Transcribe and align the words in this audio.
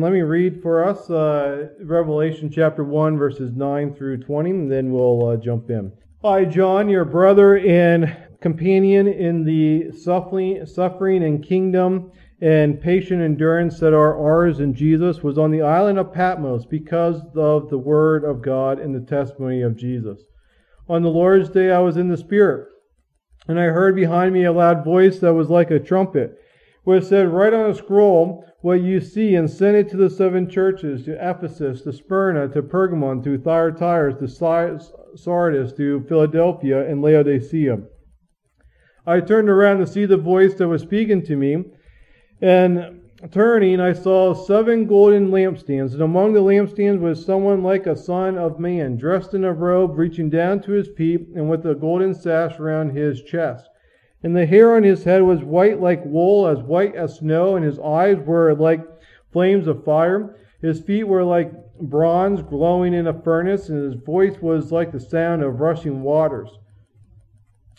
Let 0.00 0.12
me 0.12 0.20
read 0.20 0.62
for 0.62 0.84
us 0.84 1.10
uh, 1.10 1.70
Revelation 1.80 2.52
chapter 2.52 2.84
1, 2.84 3.18
verses 3.18 3.50
9 3.50 3.96
through 3.96 4.18
20, 4.18 4.50
and 4.50 4.70
then 4.70 4.92
we'll 4.92 5.30
uh, 5.30 5.36
jump 5.36 5.70
in. 5.70 5.90
I, 6.22 6.44
John, 6.44 6.88
your 6.88 7.04
brother 7.04 7.58
and 7.58 8.16
companion 8.40 9.08
in 9.08 9.42
the 9.42 9.90
suffering, 9.90 10.64
suffering 10.66 11.24
and 11.24 11.44
kingdom 11.44 12.12
and 12.40 12.80
patient 12.80 13.22
endurance 13.22 13.80
that 13.80 13.92
are 13.92 14.16
ours 14.16 14.60
in 14.60 14.72
Jesus, 14.72 15.24
was 15.24 15.36
on 15.36 15.50
the 15.50 15.62
island 15.62 15.98
of 15.98 16.12
Patmos 16.12 16.64
because 16.64 17.20
of 17.34 17.68
the 17.68 17.78
word 17.78 18.22
of 18.22 18.40
God 18.40 18.78
and 18.78 18.94
the 18.94 19.04
testimony 19.04 19.62
of 19.62 19.76
Jesus. 19.76 20.20
On 20.88 21.02
the 21.02 21.08
Lord's 21.08 21.50
day 21.50 21.72
I 21.72 21.80
was 21.80 21.96
in 21.96 22.06
the 22.06 22.16
Spirit, 22.16 22.68
and 23.48 23.58
I 23.58 23.64
heard 23.64 23.96
behind 23.96 24.32
me 24.32 24.44
a 24.44 24.52
loud 24.52 24.84
voice 24.84 25.18
that 25.18 25.34
was 25.34 25.50
like 25.50 25.72
a 25.72 25.80
trumpet, 25.80 26.38
which 26.88 27.04
said, 27.04 27.28
Write 27.28 27.52
on 27.52 27.68
a 27.68 27.74
scroll 27.74 28.46
what 28.62 28.80
you 28.80 28.98
see 28.98 29.34
and 29.34 29.50
send 29.50 29.76
it 29.76 29.90
to 29.90 29.96
the 29.98 30.08
seven 30.08 30.48
churches, 30.48 31.04
to 31.04 31.12
Ephesus, 31.20 31.82
to 31.82 31.92
Smyrna, 31.92 32.48
to 32.48 32.62
Pergamon, 32.62 33.22
to 33.24 33.36
Thyatira, 33.36 34.14
to 34.14 34.26
Sardis, 34.26 35.72
to 35.74 36.06
Philadelphia, 36.08 36.90
and 36.90 37.02
Laodicea. 37.02 37.80
I 39.06 39.20
turned 39.20 39.50
around 39.50 39.80
to 39.80 39.86
see 39.86 40.06
the 40.06 40.16
voice 40.16 40.54
that 40.54 40.68
was 40.68 40.80
speaking 40.80 41.22
to 41.26 41.36
me, 41.36 41.66
and 42.40 43.02
turning, 43.32 43.80
I 43.80 43.92
saw 43.92 44.32
seven 44.32 44.86
golden 44.86 45.30
lampstands, 45.30 45.92
and 45.92 46.00
among 46.00 46.32
the 46.32 46.40
lampstands 46.40 47.00
was 47.00 47.22
someone 47.22 47.62
like 47.62 47.86
a 47.86 47.96
son 47.96 48.38
of 48.38 48.58
man, 48.58 48.96
dressed 48.96 49.34
in 49.34 49.44
a 49.44 49.52
robe 49.52 49.98
reaching 49.98 50.30
down 50.30 50.62
to 50.62 50.72
his 50.72 50.88
feet, 50.88 51.28
and 51.34 51.50
with 51.50 51.66
a 51.66 51.74
golden 51.74 52.14
sash 52.14 52.58
around 52.58 52.96
his 52.96 53.22
chest. 53.22 53.68
And 54.22 54.34
the 54.34 54.46
hair 54.46 54.74
on 54.74 54.82
his 54.82 55.04
head 55.04 55.22
was 55.22 55.44
white 55.44 55.80
like 55.80 56.04
wool, 56.04 56.48
as 56.48 56.58
white 56.58 56.94
as 56.96 57.18
snow, 57.18 57.54
and 57.56 57.64
his 57.64 57.78
eyes 57.78 58.18
were 58.18 58.54
like 58.54 58.84
flames 59.32 59.66
of 59.68 59.84
fire. 59.84 60.36
His 60.60 60.80
feet 60.80 61.04
were 61.04 61.22
like 61.22 61.52
bronze 61.80 62.42
glowing 62.42 62.94
in 62.94 63.06
a 63.06 63.22
furnace, 63.22 63.68
and 63.68 63.92
his 63.92 64.02
voice 64.02 64.36
was 64.42 64.72
like 64.72 64.90
the 64.90 64.98
sound 64.98 65.42
of 65.42 65.60
rushing 65.60 66.02
waters. 66.02 66.50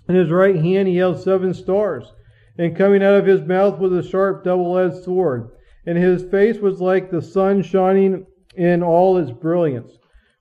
In 0.08 0.16
his 0.16 0.32
right 0.32 0.56
hand 0.56 0.88
he 0.88 0.96
held 0.96 1.20
seven 1.20 1.54
stars, 1.54 2.14
and 2.58 2.76
coming 2.76 3.04
out 3.04 3.16
of 3.16 3.26
his 3.26 3.42
mouth 3.42 3.78
was 3.78 3.92
a 3.92 4.08
sharp 4.08 4.46
double 4.46 4.78
edged 4.78 5.04
sword, 5.04 5.50
and 5.86 5.98
his 5.98 6.24
face 6.24 6.60
was 6.60 6.80
like 6.80 7.12
the 7.12 7.22
sun 7.22 7.62
shining 7.62 8.26
in 8.56 8.82
all 8.82 9.18
its 9.18 9.32
brilliance. 9.32 9.92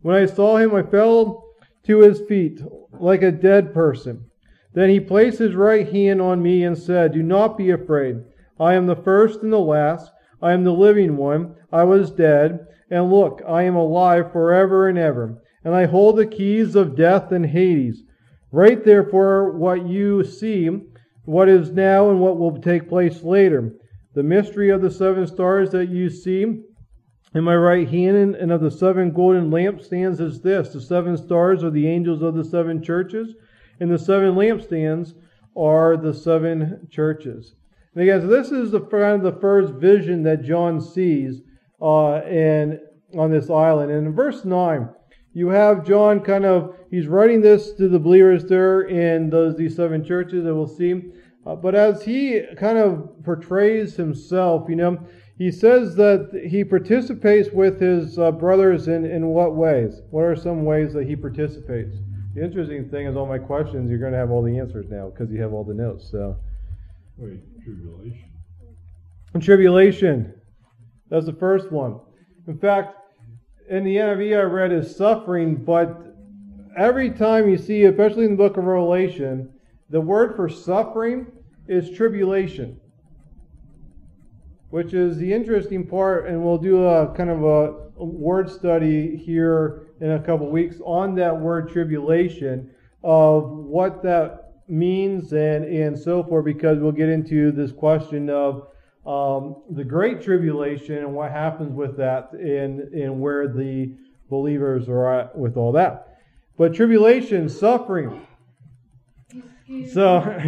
When 0.02 0.14
I 0.14 0.26
saw 0.26 0.58
him, 0.58 0.74
I 0.74 0.84
fell 0.84 1.44
to 1.84 1.98
his 1.98 2.20
feet 2.20 2.60
like 2.92 3.22
a 3.22 3.32
dead 3.32 3.74
person. 3.74 4.27
Then 4.74 4.90
he 4.90 5.00
placed 5.00 5.38
his 5.38 5.54
right 5.54 5.88
hand 5.90 6.20
on 6.20 6.42
me 6.42 6.62
and 6.62 6.76
said, 6.76 7.12
Do 7.12 7.22
not 7.22 7.56
be 7.56 7.70
afraid. 7.70 8.22
I 8.60 8.74
am 8.74 8.86
the 8.86 8.96
first 8.96 9.42
and 9.42 9.52
the 9.52 9.58
last. 9.58 10.10
I 10.42 10.52
am 10.52 10.64
the 10.64 10.72
living 10.72 11.16
one. 11.16 11.54
I 11.72 11.84
was 11.84 12.10
dead, 12.10 12.66
and 12.90 13.10
look, 13.10 13.42
I 13.46 13.62
am 13.62 13.76
alive 13.76 14.32
forever 14.32 14.88
and 14.88 14.98
ever. 14.98 15.42
And 15.64 15.74
I 15.74 15.86
hold 15.86 16.16
the 16.16 16.26
keys 16.26 16.76
of 16.76 16.96
death 16.96 17.32
and 17.32 17.46
Hades. 17.46 18.02
Write 18.52 18.84
therefore 18.84 19.52
what 19.52 19.86
you 19.86 20.24
see, 20.24 20.70
what 21.24 21.48
is 21.48 21.70
now, 21.70 22.10
and 22.10 22.20
what 22.20 22.38
will 22.38 22.60
take 22.60 22.88
place 22.88 23.22
later. 23.22 23.74
The 24.14 24.22
mystery 24.22 24.70
of 24.70 24.80
the 24.80 24.90
seven 24.90 25.26
stars 25.26 25.70
that 25.70 25.88
you 25.88 26.08
see 26.08 26.62
in 27.34 27.44
my 27.44 27.54
right 27.54 27.88
hand 27.88 28.34
and 28.34 28.50
of 28.50 28.60
the 28.60 28.70
seven 28.70 29.10
golden 29.10 29.50
lampstands 29.50 30.20
is 30.20 30.40
this 30.40 30.72
the 30.72 30.80
seven 30.80 31.16
stars 31.16 31.62
are 31.62 31.70
the 31.70 31.86
angels 31.86 32.22
of 32.22 32.34
the 32.34 32.44
seven 32.44 32.82
churches 32.82 33.34
and 33.80 33.90
the 33.90 33.98
seven 33.98 34.34
lampstands 34.34 35.14
are 35.56 35.96
the 35.96 36.14
seven 36.14 36.86
churches. 36.90 37.54
And 37.94 38.02
again, 38.02 38.20
so 38.20 38.26
this 38.28 38.52
is 38.52 38.70
the 38.70 38.80
kind 38.80 39.14
of 39.14 39.22
the 39.22 39.40
first 39.40 39.74
vision 39.74 40.22
that 40.22 40.44
John 40.44 40.80
sees 40.80 41.40
uh, 41.82 42.20
in, 42.26 42.80
on 43.16 43.30
this 43.30 43.50
island. 43.50 43.90
And 43.90 44.06
in 44.06 44.14
verse 44.14 44.44
9, 44.44 44.88
you 45.32 45.48
have 45.48 45.86
John 45.86 46.20
kind 46.20 46.44
of, 46.44 46.76
he's 46.90 47.06
writing 47.06 47.40
this 47.40 47.72
to 47.72 47.88
the 47.88 47.98
believers 47.98 48.44
there 48.44 48.82
in 48.82 49.30
those 49.30 49.56
these 49.56 49.76
seven 49.76 50.04
churches 50.04 50.44
that 50.44 50.54
we'll 50.54 50.66
see. 50.66 51.12
Uh, 51.46 51.54
but 51.54 51.74
as 51.74 52.02
he 52.02 52.42
kind 52.56 52.78
of 52.78 53.08
portrays 53.24 53.96
himself, 53.96 54.68
you 54.68 54.76
know, 54.76 54.98
he 55.38 55.52
says 55.52 55.94
that 55.96 56.46
he 56.48 56.64
participates 56.64 57.50
with 57.52 57.80
his 57.80 58.18
uh, 58.18 58.32
brothers 58.32 58.88
in, 58.88 59.04
in 59.04 59.26
what 59.28 59.54
ways? 59.54 60.02
What 60.10 60.22
are 60.22 60.36
some 60.36 60.64
ways 60.64 60.92
that 60.94 61.06
he 61.06 61.14
participates? 61.14 61.96
The 62.34 62.44
interesting 62.44 62.88
thing 62.88 63.06
is, 63.06 63.16
all 63.16 63.26
my 63.26 63.38
questions, 63.38 63.90
you're 63.90 63.98
going 63.98 64.12
to 64.12 64.18
have 64.18 64.30
all 64.30 64.42
the 64.42 64.58
answers 64.58 64.86
now 64.90 65.10
because 65.10 65.32
you 65.32 65.40
have 65.40 65.52
all 65.52 65.64
the 65.64 65.74
notes. 65.74 66.10
So, 66.10 66.36
wait, 67.16 67.40
tribulation. 67.64 68.24
And 69.34 69.42
tribulation. 69.42 70.34
That's 71.08 71.26
the 71.26 71.32
first 71.32 71.72
one. 71.72 72.00
In 72.46 72.58
fact, 72.58 72.96
in 73.68 73.84
the 73.84 73.96
NIV 73.96 74.38
I 74.38 74.42
read 74.42 74.72
is 74.72 74.94
suffering, 74.94 75.56
but 75.56 76.14
every 76.76 77.10
time 77.10 77.48
you 77.48 77.58
see, 77.58 77.84
especially 77.84 78.24
in 78.24 78.32
the 78.32 78.36
book 78.36 78.56
of 78.56 78.64
Revelation, 78.64 79.52
the 79.90 80.00
word 80.00 80.36
for 80.36 80.48
suffering 80.48 81.26
is 81.66 81.90
tribulation, 81.90 82.80
which 84.70 84.92
is 84.92 85.16
the 85.16 85.32
interesting 85.32 85.86
part, 85.86 86.26
and 86.26 86.42
we'll 86.42 86.58
do 86.58 86.84
a 86.84 87.14
kind 87.14 87.30
of 87.30 87.42
a 87.42 88.04
word 88.04 88.50
study 88.50 89.16
here 89.16 89.88
in 90.00 90.12
a 90.12 90.20
couple 90.20 90.50
weeks 90.50 90.76
on 90.84 91.14
that 91.14 91.36
word 91.36 91.70
tribulation 91.70 92.70
of 93.02 93.50
what 93.50 94.02
that 94.02 94.52
means 94.68 95.32
and, 95.32 95.64
and 95.64 95.98
so 95.98 96.22
forth, 96.22 96.44
because 96.44 96.78
we'll 96.78 96.92
get 96.92 97.08
into 97.08 97.50
this 97.50 97.72
question 97.72 98.28
of 98.28 98.68
um, 99.06 99.62
the 99.70 99.84
Great 99.84 100.20
Tribulation 100.20 100.98
and 100.98 101.14
what 101.14 101.30
happens 101.30 101.72
with 101.72 101.96
that 101.96 102.30
and, 102.32 102.80
and 102.92 103.18
where 103.18 103.48
the 103.48 103.94
believers 104.28 104.88
are 104.88 105.20
at 105.20 105.36
with 105.36 105.56
all 105.56 105.72
that. 105.72 106.18
But 106.58 106.74
tribulation, 106.74 107.48
suffering. 107.48 108.26
So, 109.92 110.40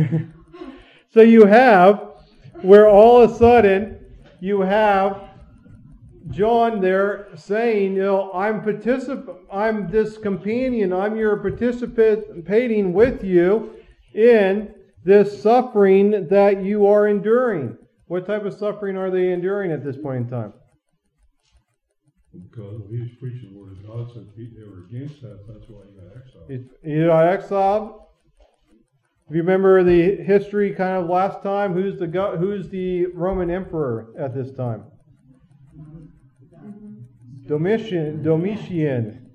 so 1.14 1.22
you 1.22 1.46
have 1.46 2.08
where 2.62 2.88
all 2.88 3.22
of 3.22 3.30
a 3.30 3.34
sudden 3.34 3.99
you 4.40 4.60
have 4.60 5.30
John 6.30 6.80
there 6.80 7.28
saying, 7.34 7.94
you 7.94 8.02
know, 8.02 8.32
I'm 8.32 8.62
particip- 8.62 9.36
I'm 9.50 9.90
this 9.90 10.18
companion, 10.18 10.92
I'm 10.92 11.16
your 11.16 11.36
participating 11.36 12.92
with 12.92 13.24
you 13.24 13.72
in 14.14 14.74
this 15.04 15.42
suffering 15.42 16.28
that 16.28 16.62
you 16.62 16.86
are 16.86 17.06
enduring. 17.08 17.78
What 18.06 18.26
type 18.26 18.44
of 18.44 18.54
suffering 18.54 18.96
are 18.96 19.10
they 19.10 19.32
enduring 19.32 19.72
at 19.72 19.84
this 19.84 19.96
point 19.96 20.24
in 20.24 20.28
time? 20.28 20.52
Because 22.32 22.82
he 22.90 23.00
was 23.00 23.08
preaching 23.18 23.52
the 23.52 23.58
word 23.58 23.78
of 23.78 23.86
God, 23.86 24.12
since 24.12 24.28
they 24.36 24.62
were 24.62 24.84
against 24.88 25.20
that, 25.22 25.38
that's 25.48 25.68
why 25.68 25.82
he 25.88 25.96
got 25.98 26.16
exiled. 26.16 26.68
He 26.84 27.06
got 27.06 27.26
exiled. 27.26 28.00
If 29.30 29.36
you 29.36 29.42
remember 29.42 29.84
the 29.84 30.16
history 30.24 30.74
kind 30.74 31.00
of 31.00 31.08
last 31.08 31.40
time, 31.40 31.72
who's 31.72 32.00
the 32.00 32.08
who's 32.36 32.68
the 32.68 33.06
Roman 33.14 33.48
emperor 33.48 34.08
at 34.18 34.34
this 34.34 34.50
time? 34.50 34.82
Domitian, 37.46 38.24
Domitian, 38.24 39.28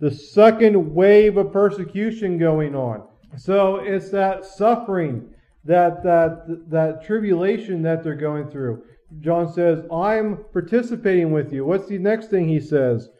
the 0.00 0.10
second 0.10 0.94
wave 0.94 1.36
of 1.36 1.52
persecution 1.52 2.38
going 2.38 2.74
on. 2.74 3.06
So 3.36 3.76
it's 3.76 4.08
that 4.08 4.46
suffering, 4.46 5.28
that 5.66 6.02
that 6.02 6.70
that 6.70 7.04
tribulation 7.04 7.82
that 7.82 8.02
they're 8.02 8.14
going 8.14 8.48
through. 8.48 8.84
John 9.20 9.52
says, 9.52 9.84
"I'm 9.92 10.44
participating 10.50 11.30
with 11.30 11.52
you." 11.52 11.66
What's 11.66 11.88
the 11.88 11.98
next 11.98 12.28
thing 12.28 12.48
he 12.48 12.58
says 12.58 13.10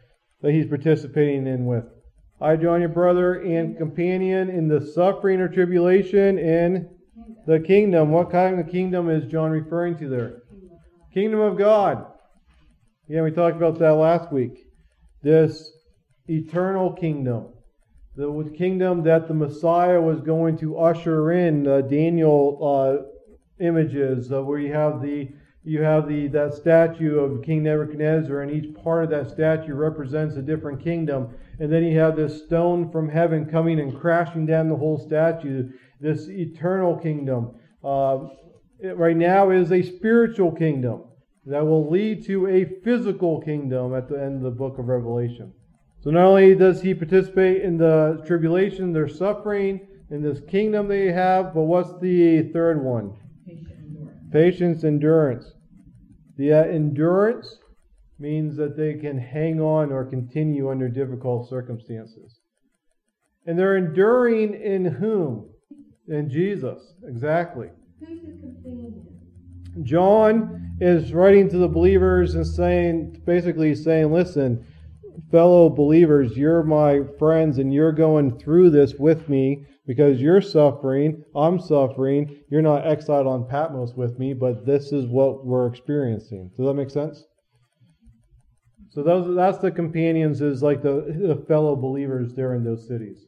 that 0.41 0.53
he's 0.53 0.66
participating 0.66 1.47
in 1.47 1.66
with? 1.66 1.84
I, 2.41 2.56
John 2.56 2.80
your 2.80 2.91
brother 2.91 3.41
and 3.41 3.78
companion 3.78 4.50
in 4.50 4.69
the 4.69 4.80
suffering 4.80 5.41
or 5.41 5.48
tribulation 5.48 6.38
in 6.38 6.88
the 7.47 7.60
kingdom. 7.60 8.10
What 8.10 8.30
kind 8.30 8.60
of 8.60 8.69
kingdom 8.69 9.08
is 9.08 9.30
John 9.30 9.50
referring 9.50 9.97
to 9.98 10.08
there? 10.08 10.42
Kingdom 11.14 11.41
of 11.41 11.56
God. 11.56 12.06
Yeah, 13.08 13.22
we 13.22 13.30
talked 13.30 13.56
about 13.56 13.78
that 13.78 13.94
last 13.94 14.30
week. 14.33 14.66
This 15.22 15.72
eternal 16.28 16.92
kingdom, 16.92 17.47
the 18.16 18.53
kingdom 18.56 19.03
that 19.04 19.28
the 19.28 19.34
Messiah 19.34 20.00
was 20.00 20.21
going 20.21 20.59
to 20.59 20.77
usher 20.77 21.32
in. 21.32 21.66
Uh, 21.66 21.80
Daniel 21.80 22.59
uh, 22.60 23.65
images 23.65 24.30
uh, 24.30 24.42
where 24.42 24.59
you 24.59 24.72
have 24.72 25.00
the 25.00 25.30
you 25.65 25.82
have 25.82 26.06
the 26.06 26.28
that 26.28 26.54
statue 26.54 27.18
of 27.18 27.42
King 27.42 27.62
Nebuchadnezzar, 27.62 28.42
and 28.42 28.50
each 28.50 28.74
part 28.74 29.04
of 29.04 29.10
that 29.10 29.30
statue 29.30 29.74
represents 29.74 30.36
a 30.36 30.42
different 30.42 30.82
kingdom. 30.82 31.34
And 31.58 31.72
then 31.72 31.84
you 31.84 31.98
have 31.98 32.16
this 32.16 32.44
stone 32.44 32.91
from 32.91 33.08
heaven 33.08 33.47
coming 33.47 33.80
and 33.80 33.98
crashing 33.98 34.47
down 34.47 34.68
the 34.68 34.76
whole 34.76 34.98
statue. 34.98 35.70
This 36.00 36.28
eternal 36.28 36.97
kingdom. 36.97 37.54
Uh, 37.82 38.28
right 38.94 39.16
now 39.16 39.50
is 39.50 39.72
a 39.72 39.82
spiritual 39.82 40.53
kingdom 40.53 41.04
that 41.47 41.64
will 41.64 41.88
lead 41.91 42.24
to 42.26 42.47
a 42.48 42.64
physical 42.82 43.41
kingdom 43.41 43.94
at 43.94 44.08
the 44.08 44.20
end 44.20 44.36
of 44.36 44.42
the 44.42 44.50
book 44.50 44.78
of 44.78 44.88
Revelation. 44.88 45.53
So 46.00 46.10
not 46.10 46.26
only 46.26 46.54
does 46.54 46.82
he 46.82 46.94
participate 46.94 47.62
in 47.62 47.78
the 47.78 48.22
tribulation, 48.26 48.92
their 48.92 49.08
suffering, 49.08 49.80
in 50.10 50.22
this 50.22 50.41
kingdom 50.48 50.88
they 50.88 51.10
have, 51.12 51.54
but 51.54 51.62
what's 51.62 51.98
the 52.00 52.50
third 52.53 52.82
one? 52.82 53.16
Patience, 53.44 53.70
endurance. 53.72 54.32
Patience, 54.32 54.84
endurance. 54.84 55.53
The 56.36 56.53
uh, 56.53 56.64
endurance 56.64 57.58
means 58.18 58.57
that 58.57 58.77
they 58.77 58.95
can 58.95 59.18
hang 59.18 59.60
on 59.60 59.92
or 59.92 60.04
continue 60.04 60.71
under 60.71 60.89
difficult 60.89 61.48
circumstances. 61.48 62.41
And 63.47 63.59
they're 63.59 63.77
enduring 63.77 64.54
in 64.54 64.84
whom? 64.84 65.51
In 66.09 66.30
Jesus. 66.30 66.95
Exactly. 67.07 67.68
Who's 68.01 68.22
his 68.22 68.41
companion? 68.41 69.07
John 69.83 70.77
is 70.80 71.13
writing 71.13 71.48
to 71.51 71.59
the 71.59 71.68
believers 71.68 72.34
and 72.34 72.47
saying, 72.47 73.22
basically 73.27 73.74
saying, 73.74 74.13
listen, 74.13 74.66
fellow 75.30 75.68
believers, 75.68 76.36
you're 76.36 76.63
my 76.63 77.03
friends 77.18 77.59
and 77.59 77.72
you're 77.72 77.92
going 77.92 78.39
through 78.39 78.71
this 78.71 78.95
with 78.95 79.28
me 79.28 79.66
because 79.86 80.21
you're 80.21 80.41
suffering, 80.41 81.22
I'm 81.34 81.60
suffering. 81.60 82.39
You're 82.51 82.63
not 82.63 82.86
exiled 82.86 83.27
on 83.27 83.47
Patmos 83.48 83.95
with 83.95 84.18
me, 84.18 84.34
but 84.34 84.66
this 84.66 84.92
is 84.92 85.07
what 85.07 85.47
we're 85.47 85.66
experiencing. 85.66 86.51
Does 86.57 86.66
that 86.66 86.74
make 86.74 86.91
sense? 86.91 87.24
So 88.97 89.03
those, 89.03 89.37
that's 89.37 89.59
the 89.59 89.71
companions, 89.71 90.41
is 90.41 90.63
like 90.63 90.81
the, 90.81 91.04
the 91.21 91.45
fellow 91.47 91.77
believers 91.77 92.33
there 92.33 92.54
in 92.54 92.65
those 92.65 92.89
cities. 92.89 93.27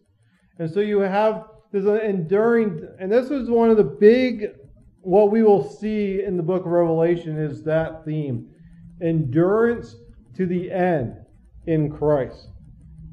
And 0.59 0.71
so 0.71 0.81
you 0.81 1.01
have 1.01 1.45
this 1.73 1.85
enduring, 1.85 2.89
and 2.99 3.13
this 3.13 3.31
is 3.31 3.51
one 3.51 3.69
of 3.69 3.77
the 3.77 3.85
big, 3.85 4.47
what 5.03 5.31
we 5.31 5.43
will 5.43 5.63
see 5.63 6.23
in 6.25 6.39
the 6.39 6.43
book 6.43 6.65
of 6.65 6.73
Revelation 6.73 7.39
is 7.39 7.63
that 7.65 8.03
theme 8.07 8.49
endurance 9.03 9.95
to 10.37 10.47
the 10.47 10.73
end 10.73 11.19
in 11.67 11.95
Christ. 11.95 12.49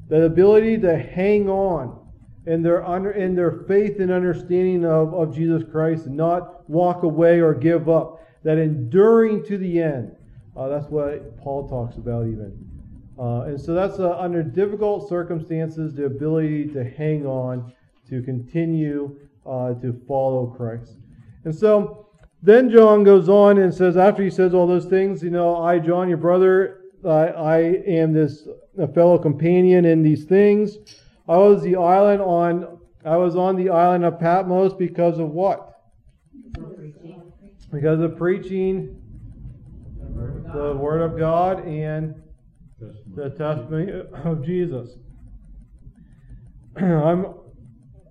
The 0.08 0.22
ability 0.22 0.78
to 0.78 0.96
hang 0.96 1.50
on 1.50 2.08
in 2.46 2.62
their 2.62 2.82
under 2.86 3.10
in 3.10 3.34
their 3.34 3.64
faith 3.68 4.00
and 4.00 4.10
understanding 4.10 4.86
of, 4.86 5.12
of 5.12 5.34
Jesus 5.34 5.62
Christ 5.70 6.06
and 6.06 6.16
not 6.16 6.66
walk 6.70 7.02
away 7.02 7.38
or 7.38 7.52
give 7.52 7.90
up. 7.90 8.18
That 8.44 8.56
enduring 8.56 9.44
to 9.44 9.58
the 9.58 9.82
end. 9.82 10.16
Uh, 10.56 10.68
that's 10.68 10.86
what 10.86 11.38
Paul 11.38 11.68
talks 11.68 11.96
about 11.96 12.26
even. 12.26 12.56
Uh, 13.18 13.42
and 13.42 13.60
so 13.60 13.74
that's 13.74 13.98
uh, 13.98 14.18
under 14.18 14.42
difficult 14.42 15.08
circumstances, 15.08 15.94
the 15.94 16.04
ability 16.04 16.68
to 16.68 16.84
hang 16.84 17.26
on, 17.26 17.72
to 18.08 18.22
continue 18.22 19.18
uh, 19.44 19.74
to 19.74 20.00
follow 20.06 20.46
Christ. 20.46 20.96
And 21.44 21.54
so 21.54 22.08
then 22.42 22.70
John 22.70 23.04
goes 23.04 23.28
on 23.28 23.58
and 23.58 23.72
says, 23.72 23.96
after 23.96 24.22
he 24.22 24.30
says 24.30 24.54
all 24.54 24.66
those 24.66 24.86
things, 24.86 25.22
you 25.22 25.30
know, 25.30 25.56
I, 25.56 25.78
John, 25.78 26.08
your 26.08 26.18
brother, 26.18 26.82
I, 27.04 27.28
I 27.28 27.58
am 27.86 28.12
this 28.12 28.48
a 28.78 28.86
fellow 28.86 29.18
companion 29.18 29.84
in 29.84 30.02
these 30.02 30.24
things. 30.24 30.76
I 31.28 31.36
was 31.36 31.62
the 31.62 31.76
island 31.76 32.22
on 32.22 32.78
I 33.04 33.16
was 33.16 33.36
on 33.36 33.54
the 33.54 33.70
island 33.70 34.04
of 34.04 34.18
Patmos 34.18 34.74
because 34.74 35.20
of 35.20 35.30
what? 35.30 35.80
Because 37.72 38.00
of 38.00 38.16
preaching 38.16 39.00
the 40.52 40.76
word 40.76 41.00
of 41.00 41.18
God 41.18 41.66
and 41.66 42.14
the 43.14 43.30
testimony 43.30 44.02
of 44.24 44.44
Jesus. 44.44 44.90
I'm 46.76 47.34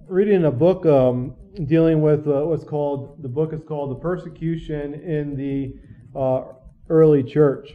reading 0.07 0.45
a 0.45 0.51
book 0.51 0.85
um, 0.85 1.35
dealing 1.65 2.01
with 2.01 2.27
uh, 2.27 2.41
what's 2.45 2.63
called 2.63 3.21
the 3.21 3.29
book 3.29 3.53
is 3.53 3.61
called 3.67 3.91
the 3.91 4.01
persecution 4.01 4.95
in 4.95 5.35
the 5.35 5.75
uh, 6.19 6.53
early 6.89 7.23
church. 7.23 7.71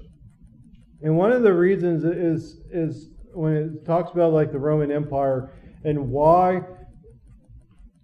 And 1.02 1.16
one 1.16 1.32
of 1.32 1.42
the 1.42 1.52
reasons 1.52 2.04
is 2.04 2.60
is 2.72 3.08
when 3.32 3.54
it 3.56 3.86
talks 3.86 4.12
about 4.12 4.32
like 4.32 4.52
the 4.52 4.58
Roman 4.58 4.90
Empire 4.90 5.52
and 5.84 6.10
why 6.10 6.62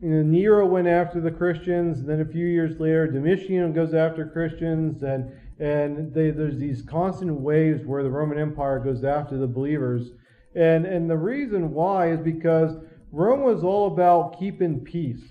you 0.00 0.10
know, 0.10 0.22
Nero 0.22 0.66
went 0.66 0.86
after 0.86 1.20
the 1.20 1.30
Christians, 1.30 2.00
and 2.00 2.08
then 2.08 2.20
a 2.20 2.24
few 2.24 2.46
years 2.46 2.78
later 2.78 3.10
Domitian 3.10 3.72
goes 3.72 3.94
after 3.94 4.26
Christians, 4.26 5.02
and 5.02 5.32
and 5.58 6.12
they, 6.12 6.30
there's 6.30 6.58
these 6.58 6.82
constant 6.82 7.32
waves 7.32 7.84
where 7.84 8.02
the 8.02 8.10
Roman 8.10 8.38
Empire 8.38 8.78
goes 8.78 9.04
after 9.04 9.38
the 9.38 9.46
believers, 9.46 10.10
and 10.54 10.84
and 10.86 11.08
the 11.08 11.16
reason 11.16 11.72
why 11.72 12.10
is 12.10 12.20
because 12.20 12.76
Rome 13.12 13.42
was 13.42 13.64
all 13.64 13.86
about 13.86 14.38
keeping 14.38 14.80
peace, 14.80 15.22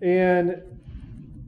and 0.00 0.62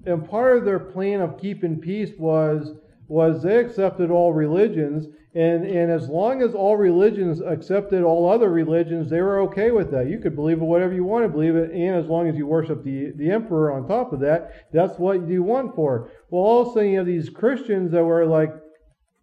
and 0.07 0.29
part 0.29 0.59
of 0.59 0.65
their 0.65 0.79
plan 0.79 1.21
of 1.21 1.41
keeping 1.41 1.79
peace 1.79 2.11
was 2.19 2.75
was 3.09 3.43
they 3.43 3.57
accepted 3.57 4.11
all 4.11 4.33
religions, 4.35 5.07
and, 5.39 5.65
and 5.65 5.93
as 5.93 6.09
long 6.09 6.43
as 6.43 6.53
all 6.53 6.77
religions 6.77 7.41
accepted 7.41 8.03
all 8.03 8.29
other 8.29 8.51
religions, 8.51 9.09
they 9.09 9.21
were 9.21 9.39
okay 9.43 9.71
with 9.71 9.93
that. 9.93 10.09
You 10.09 10.19
could 10.19 10.35
believe 10.35 10.59
whatever 10.61 10.93
you 10.93 11.05
want 11.05 11.25
to 11.25 11.29
believe 11.29 11.55
it, 11.55 11.71
and 11.71 11.95
as 11.95 12.07
long 12.07 12.29
as 12.29 12.35
you 12.35 12.45
worship 12.45 12.83
the, 12.83 13.13
the 13.15 13.31
emperor 13.31 13.73
on 13.73 13.87
top 13.87 14.13
of 14.13 14.19
that, 14.19 14.67
that's 14.73 14.99
what 14.99 15.29
you 15.29 15.45
want 15.45 15.77
for. 15.77 16.11
Well, 16.29 16.43
all 16.43 16.63
of 16.63 16.69
a 16.69 16.73
sudden 16.73 16.91
you 16.91 16.99
have 16.99 17.07
these 17.07 17.31
Christians 17.31 17.93
that 17.93 18.03
were 18.03 18.27
like, 18.27 18.53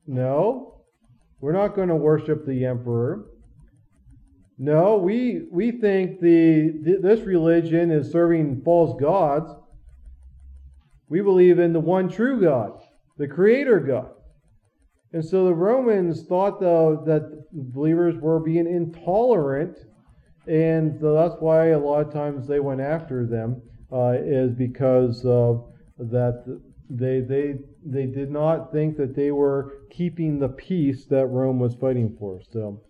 no, 0.07 0.85
we're 1.41 1.51
not 1.51 1.75
going 1.75 1.89
to 1.89 1.97
worship 1.97 2.45
the 2.45 2.63
emperor. 2.63 3.25
No, 4.57 4.95
we 4.95 5.47
we 5.51 5.71
think 5.71 6.21
the 6.21 6.99
this 7.01 7.19
religion 7.25 7.91
is 7.91 8.09
serving 8.09 8.61
false 8.63 8.97
gods. 9.01 9.51
We 11.09 11.19
believe 11.19 11.59
in 11.59 11.73
the 11.73 11.81
one 11.81 12.07
true 12.07 12.39
God 12.39 12.79
the 13.17 13.27
Creator 13.27 13.81
God. 13.81 14.14
And 15.13 15.23
so 15.23 15.45
the 15.45 15.53
Romans 15.53 16.23
thought, 16.23 16.59
though, 16.59 17.01
that 17.05 17.45
believers 17.51 18.15
were 18.19 18.39
being 18.39 18.67
intolerant, 18.67 19.77
and 20.47 20.97
so 20.99 21.13
that's 21.13 21.35
why 21.39 21.67
a 21.67 21.79
lot 21.79 22.05
of 22.05 22.13
times 22.13 22.47
they 22.47 22.59
went 22.59 22.81
after 22.81 23.25
them, 23.25 23.61
uh, 23.91 24.15
is 24.17 24.51
because 24.51 25.23
of 25.25 25.65
that 25.97 26.59
they 26.89 27.21
they 27.21 27.55
they 27.85 28.05
did 28.05 28.29
not 28.29 28.71
think 28.71 28.97
that 28.97 29.15
they 29.15 29.31
were 29.31 29.79
keeping 29.89 30.37
the 30.37 30.49
peace 30.49 31.05
that 31.05 31.27
Rome 31.27 31.59
was 31.59 31.75
fighting 31.75 32.15
for. 32.19 32.41
So. 32.51 32.81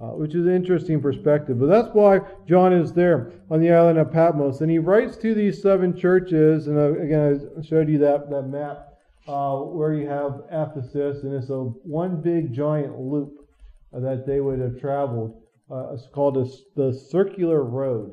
Uh, 0.00 0.10
which 0.10 0.32
is 0.36 0.46
an 0.46 0.54
interesting 0.54 1.02
perspective. 1.02 1.58
But 1.58 1.66
that's 1.66 1.92
why 1.92 2.20
John 2.46 2.72
is 2.72 2.92
there 2.92 3.32
on 3.50 3.58
the 3.58 3.72
island 3.72 3.98
of 3.98 4.12
Patmos. 4.12 4.60
And 4.60 4.70
he 4.70 4.78
writes 4.78 5.16
to 5.16 5.34
these 5.34 5.60
seven 5.60 5.96
churches. 5.96 6.68
And 6.68 6.78
uh, 6.78 7.00
again, 7.00 7.50
I 7.58 7.62
showed 7.62 7.88
you 7.88 7.98
that, 7.98 8.30
that 8.30 8.42
map 8.42 8.87
uh, 9.28 9.56
where 9.56 9.92
you 9.92 10.08
have 10.08 10.40
Ephesus, 10.50 11.22
and 11.22 11.34
it's 11.34 11.50
a 11.50 11.58
one 11.84 12.20
big 12.22 12.52
giant 12.52 12.98
loop 12.98 13.34
uh, 13.94 14.00
that 14.00 14.26
they 14.26 14.40
would 14.40 14.58
have 14.58 14.80
traveled. 14.80 15.42
Uh, 15.70 15.92
it's 15.92 16.08
called 16.14 16.38
a, 16.38 16.46
the 16.76 16.98
Circular 17.10 17.62
Road. 17.62 18.12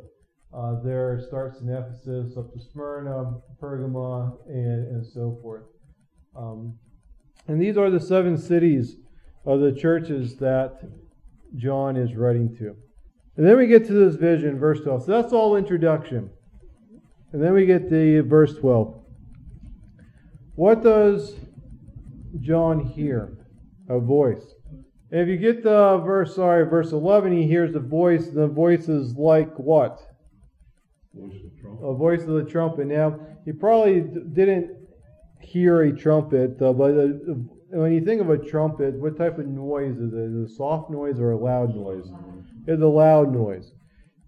Uh, 0.53 0.81
there 0.83 1.21
starts 1.27 1.61
in 1.61 1.69
Ephesus 1.69 2.37
up 2.37 2.51
to 2.53 2.59
Smyrna, 2.59 3.33
Pergama, 3.61 4.37
and, 4.47 4.87
and 4.87 5.05
so 5.05 5.37
forth. 5.41 5.63
Um, 6.35 6.77
and 7.47 7.61
these 7.61 7.77
are 7.77 7.89
the 7.89 7.99
seven 7.99 8.37
cities 8.37 8.97
of 9.45 9.61
the 9.61 9.71
churches 9.71 10.35
that 10.37 10.81
John 11.55 11.95
is 11.95 12.15
writing 12.15 12.55
to. 12.57 12.75
And 13.37 13.45
then 13.45 13.57
we 13.57 13.67
get 13.67 13.85
to 13.87 13.93
this 13.93 14.15
vision, 14.15 14.59
verse 14.59 14.79
12. 14.81 15.05
So 15.05 15.11
that's 15.11 15.33
all 15.33 15.55
introduction. 15.55 16.29
And 17.31 17.43
then 17.43 17.53
we 17.53 17.65
get 17.65 17.89
to 17.89 18.23
verse 18.23 18.57
12. 18.57 19.04
What 20.55 20.83
does 20.83 21.35
John 22.39 22.79
hear? 22.79 23.37
A 23.89 23.99
voice. 23.99 24.43
If 25.11 25.27
you 25.27 25.37
get 25.37 25.63
the 25.63 26.01
verse, 26.03 26.35
sorry, 26.35 26.67
verse 26.67 26.91
11, 26.91 27.37
he 27.37 27.47
hears 27.47 27.75
a 27.75 27.79
voice. 27.79 28.29
The 28.29 28.47
voice 28.47 28.89
is 28.89 29.15
like 29.15 29.53
what? 29.57 29.99
Voice 31.13 31.45
a 31.81 31.93
voice 31.93 32.21
of 32.21 32.29
the 32.29 32.43
trumpet. 32.43 32.87
Now, 32.87 33.19
he 33.45 33.51
probably 33.51 34.01
didn't 34.01 34.71
hear 35.41 35.83
a 35.83 35.95
trumpet, 35.95 36.61
uh, 36.61 36.73
but 36.73 36.91
uh, 36.91 37.33
when 37.69 37.93
you 37.93 38.03
think 38.03 38.21
of 38.21 38.29
a 38.29 38.37
trumpet, 38.37 38.95
what 38.95 39.17
type 39.17 39.37
of 39.37 39.47
noise 39.47 39.97
is 39.97 40.13
it? 40.13 40.19
Is 40.19 40.35
it 40.35 40.51
a 40.51 40.55
soft 40.55 40.89
noise 40.89 41.19
or 41.19 41.31
a 41.31 41.37
loud 41.37 41.75
noise? 41.75 42.07
It's 42.67 42.81
a 42.81 42.87
loud 42.87 43.33
noise. 43.33 43.71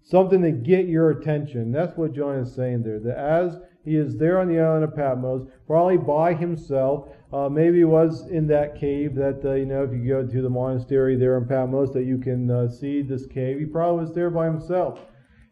Something 0.04 0.42
to 0.42 0.52
get 0.52 0.86
your 0.86 1.10
attention. 1.10 1.72
That's 1.72 1.96
what 1.96 2.14
John 2.14 2.36
is 2.36 2.54
saying 2.54 2.82
there. 2.82 3.00
That 3.00 3.18
as 3.18 3.58
he 3.88 3.96
is 3.96 4.16
there 4.16 4.38
on 4.38 4.48
the 4.48 4.60
island 4.60 4.84
of 4.84 4.94
Patmos, 4.94 5.48
probably 5.66 5.96
by 5.96 6.34
himself. 6.34 7.08
Uh, 7.32 7.48
maybe 7.48 7.78
he 7.78 7.84
was 7.84 8.26
in 8.28 8.46
that 8.48 8.78
cave 8.78 9.14
that, 9.14 9.40
uh, 9.44 9.54
you 9.54 9.66
know, 9.66 9.82
if 9.82 9.92
you 9.92 10.06
go 10.06 10.26
to 10.26 10.42
the 10.42 10.48
monastery 10.48 11.16
there 11.16 11.36
in 11.38 11.46
Patmos, 11.46 11.92
that 11.92 12.04
you 12.04 12.18
can 12.18 12.50
uh, 12.50 12.68
see 12.68 13.02
this 13.02 13.26
cave. 13.26 13.58
He 13.58 13.66
probably 13.66 14.04
was 14.04 14.14
there 14.14 14.30
by 14.30 14.46
himself. 14.46 15.00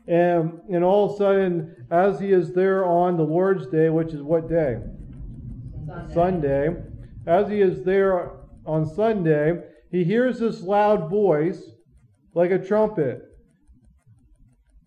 And, 0.07 0.61
and 0.73 0.85
all 0.85 1.07
of 1.07 1.15
a 1.15 1.17
sudden, 1.17 1.87
as 1.91 2.21
he 2.21 2.33
is 2.33 2.53
there 2.53 2.85
on 2.85 3.17
the 3.17 3.25
Lord's 3.25 3.67
Day, 3.67 3.91
which 3.91 4.13
is 4.13 4.23
what 4.23 4.49
day? 4.49 4.79
Sunday. 5.87 6.15
Sunday. 6.15 6.77
As 7.27 7.49
he 7.49 7.61
is 7.61 7.83
there 7.85 8.33
on 8.65 8.87
Sunday, 8.87 9.63
he 9.91 10.05
hears 10.05 10.39
this 10.39 10.63
loud 10.63 11.11
voice 11.11 11.63
like 12.35 12.51
a 12.51 12.59
trumpet. 12.59 13.23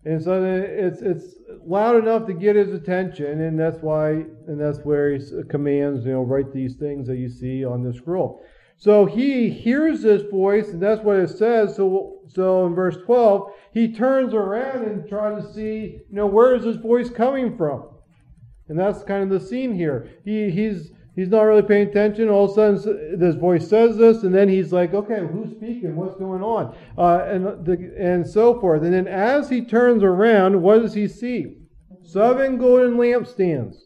And 0.04 0.22
so 0.22 0.42
it's 0.42 1.02
it's 1.02 1.34
loud 1.64 1.96
enough 1.96 2.26
to 2.26 2.32
get 2.32 2.56
his 2.56 2.72
attention, 2.72 3.40
and 3.40 3.58
that's 3.58 3.80
why 3.80 4.10
and 4.46 4.60
that's 4.60 4.78
where 4.80 5.16
he 5.16 5.24
commands, 5.48 6.04
you 6.04 6.12
know, 6.12 6.22
write 6.22 6.52
these 6.52 6.76
things 6.76 7.06
that 7.08 7.16
you 7.16 7.28
see 7.28 7.64
on 7.64 7.82
the 7.82 7.92
scroll. 7.92 8.42
So 8.76 9.04
he 9.04 9.50
hears 9.50 10.00
this 10.00 10.22
voice, 10.22 10.68
and 10.68 10.82
that's 10.82 11.02
what 11.02 11.16
it 11.16 11.28
says. 11.28 11.76
So 11.76 12.20
so 12.28 12.66
in 12.66 12.74
verse 12.74 12.96
12, 13.04 13.52
he 13.72 13.92
turns 13.92 14.34
around 14.34 14.84
and 14.84 15.08
tries 15.08 15.44
to 15.44 15.52
see, 15.52 16.00
you 16.08 16.16
know, 16.16 16.26
where 16.26 16.54
is 16.54 16.64
this 16.64 16.76
voice 16.76 17.10
coming 17.10 17.56
from? 17.56 17.88
And 18.68 18.78
that's 18.78 19.02
kind 19.02 19.24
of 19.24 19.40
the 19.40 19.46
scene 19.46 19.74
here. 19.74 20.10
He 20.24 20.50
he's 20.50 20.92
he's 21.14 21.28
not 21.28 21.42
really 21.42 21.62
paying 21.62 21.88
attention. 21.88 22.28
All 22.28 22.44
of 22.44 22.50
a 22.52 22.54
sudden, 22.54 23.18
this 23.18 23.34
voice 23.34 23.68
says 23.68 23.96
this, 23.96 24.22
and 24.22 24.34
then 24.34 24.48
he's 24.48 24.72
like, 24.72 24.94
"Okay, 24.94 25.26
who's 25.26 25.50
speaking? 25.50 25.96
What's 25.96 26.16
going 26.16 26.42
on?" 26.42 26.74
Uh, 26.96 27.24
and 27.26 27.64
the, 27.64 27.94
and 27.98 28.26
so 28.26 28.60
forth. 28.60 28.82
And 28.82 28.92
then 28.92 29.06
as 29.06 29.48
he 29.48 29.64
turns 29.64 30.02
around, 30.02 30.62
what 30.62 30.82
does 30.82 30.94
he 30.94 31.08
see? 31.08 31.56
Seven 32.02 32.58
golden 32.58 32.96
lampstands. 32.96 33.76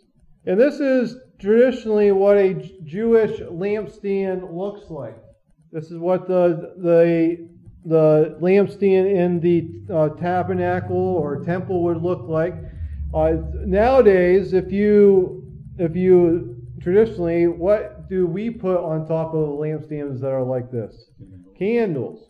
And 0.46 0.60
this 0.60 0.80
is 0.80 1.16
traditionally 1.38 2.12
what 2.12 2.36
a 2.36 2.54
Jewish 2.84 3.40
lampstand 3.40 4.54
looks 4.54 4.90
like. 4.90 5.16
This 5.72 5.90
is 5.90 5.98
what 5.98 6.26
the 6.28 6.74
the 6.78 7.48
the 7.84 8.36
lampstand 8.40 9.14
in 9.14 9.40
the 9.40 9.68
uh, 9.92 10.08
tabernacle 10.20 10.96
or 10.96 11.44
temple 11.44 11.82
would 11.84 12.02
look 12.02 12.28
like. 12.28 12.54
Uh, 13.12 13.36
nowadays, 13.66 14.52
if 14.54 14.72
you 14.72 15.42
if 15.78 15.94
you 15.96 16.53
traditionally, 16.80 17.46
what 17.46 18.08
do 18.08 18.26
we 18.26 18.50
put 18.50 18.78
on 18.78 19.06
top 19.06 19.34
of 19.34 19.48
lampstands 19.48 20.20
that 20.20 20.30
are 20.30 20.42
like 20.42 20.70
this? 20.70 21.10
Candles. 21.58 22.28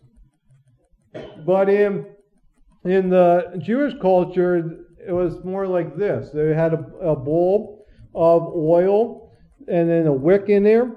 But 1.45 1.69
in 1.69 2.05
in 2.83 3.09
the 3.09 3.59
Jewish 3.59 3.93
culture, 4.01 4.85
it 5.07 5.11
was 5.11 5.43
more 5.43 5.67
like 5.67 5.97
this. 5.97 6.29
They 6.31 6.53
had 6.53 6.73
a, 6.73 6.85
a 7.01 7.15
bowl 7.15 7.85
of 8.13 8.53
oil 8.55 9.31
and 9.67 9.89
then 9.89 10.07
a 10.07 10.13
wick 10.13 10.49
in 10.49 10.63
there, 10.63 10.95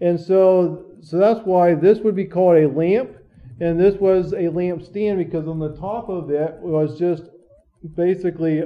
and 0.00 0.20
so 0.20 0.86
so 1.00 1.18
that's 1.18 1.40
why 1.46 1.74
this 1.74 2.00
would 2.00 2.16
be 2.16 2.26
called 2.26 2.56
a 2.56 2.68
lamp, 2.68 3.16
and 3.60 3.80
this 3.80 3.94
was 3.96 4.34
a 4.34 4.48
lamp 4.48 4.82
stand 4.82 5.18
because 5.18 5.48
on 5.48 5.58
the 5.58 5.76
top 5.76 6.08
of 6.08 6.30
it 6.30 6.54
was 6.60 6.98
just 6.98 7.24
basically 7.94 8.62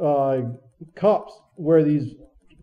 uh, 0.00 0.42
cups 0.94 1.32
where 1.56 1.82
these 1.82 2.14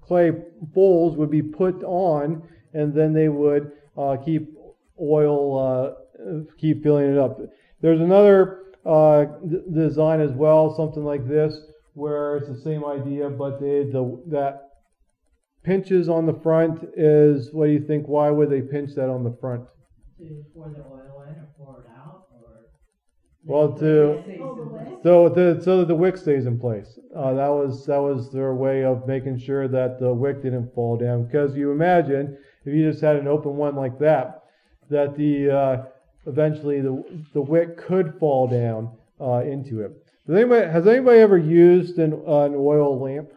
clay 0.07 0.31
bowls 0.61 1.17
would 1.17 1.29
be 1.29 1.41
put 1.41 1.83
on, 1.83 2.41
and 2.73 2.93
then 2.93 3.13
they 3.13 3.29
would 3.29 3.71
uh, 3.97 4.17
keep 4.17 4.55
oil, 4.99 5.57
uh, 5.59 6.43
keep 6.57 6.83
filling 6.83 7.11
it 7.11 7.17
up. 7.17 7.39
There's 7.81 8.01
another 8.01 8.63
uh, 8.85 9.25
d- 9.47 9.61
design 9.73 10.21
as 10.21 10.31
well, 10.31 10.75
something 10.75 11.03
like 11.03 11.27
this, 11.27 11.59
where 11.93 12.37
it's 12.37 12.47
the 12.47 12.61
same 12.61 12.85
idea, 12.85 13.29
but 13.29 13.59
they, 13.59 13.83
the, 13.83 14.21
that 14.27 14.69
pinches 15.63 16.07
on 16.07 16.25
the 16.25 16.33
front 16.33 16.87
is 16.95 17.49
what 17.51 17.65
do 17.65 17.71
you 17.73 17.85
think? 17.85 18.07
Why 18.07 18.29
would 18.29 18.49
they 18.49 18.61
pinch 18.61 18.95
that 18.95 19.09
on 19.09 19.23
the 19.23 19.35
front? 19.41 19.65
To 20.19 20.45
pour 20.55 20.69
the 20.69 20.79
oil 20.79 21.25
in 21.27 21.35
or 21.35 21.49
pour 21.57 21.81
it 21.81 21.91
out? 21.95 22.26
Well, 23.47 23.71
to-? 23.77 24.23
So 25.03 25.29
the 25.29 25.61
so 25.63 25.79
that 25.79 25.87
the 25.87 25.95
wick 25.95 26.17
stays 26.17 26.45
in 26.45 26.59
place. 26.59 26.99
Uh, 27.15 27.33
that 27.33 27.47
was 27.47 27.85
that 27.85 28.01
was 28.01 28.29
their 28.31 28.53
way 28.53 28.83
of 28.83 29.07
making 29.07 29.39
sure 29.39 29.67
that 29.67 29.99
the 29.99 30.13
wick 30.13 30.41
didn't 30.41 30.73
fall 30.73 30.97
down. 30.97 31.25
Because 31.25 31.55
you 31.55 31.71
imagine 31.71 32.37
if 32.65 32.73
you 32.73 32.89
just 32.89 33.01
had 33.01 33.15
an 33.15 33.27
open 33.27 33.55
one 33.55 33.75
like 33.75 33.97
that, 33.99 34.43
that 34.89 35.15
the 35.15 35.49
uh, 35.49 35.83
eventually 36.25 36.81
the 36.81 37.03
the 37.33 37.41
wick 37.41 37.77
could 37.77 38.15
fall 38.19 38.47
down 38.47 38.91
uh, 39.21 39.43
into 39.45 39.81
it. 39.81 39.91
Does 40.25 40.35
anybody, 40.35 40.69
has 40.69 40.85
anybody 40.85 41.19
ever 41.19 41.37
used 41.37 41.99
an, 41.99 42.11
an 42.11 42.53
oil 42.55 43.01
lamp? 43.01 43.29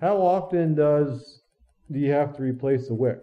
How 0.00 0.16
often 0.16 0.74
does 0.74 1.40
do 1.90 1.98
you 1.98 2.12
have 2.12 2.36
to 2.36 2.42
replace 2.42 2.88
the 2.88 2.94
wick? 2.94 3.22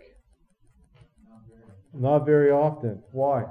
Not 1.93 2.25
very 2.25 2.49
often. 2.49 3.03
Why? 3.11 3.45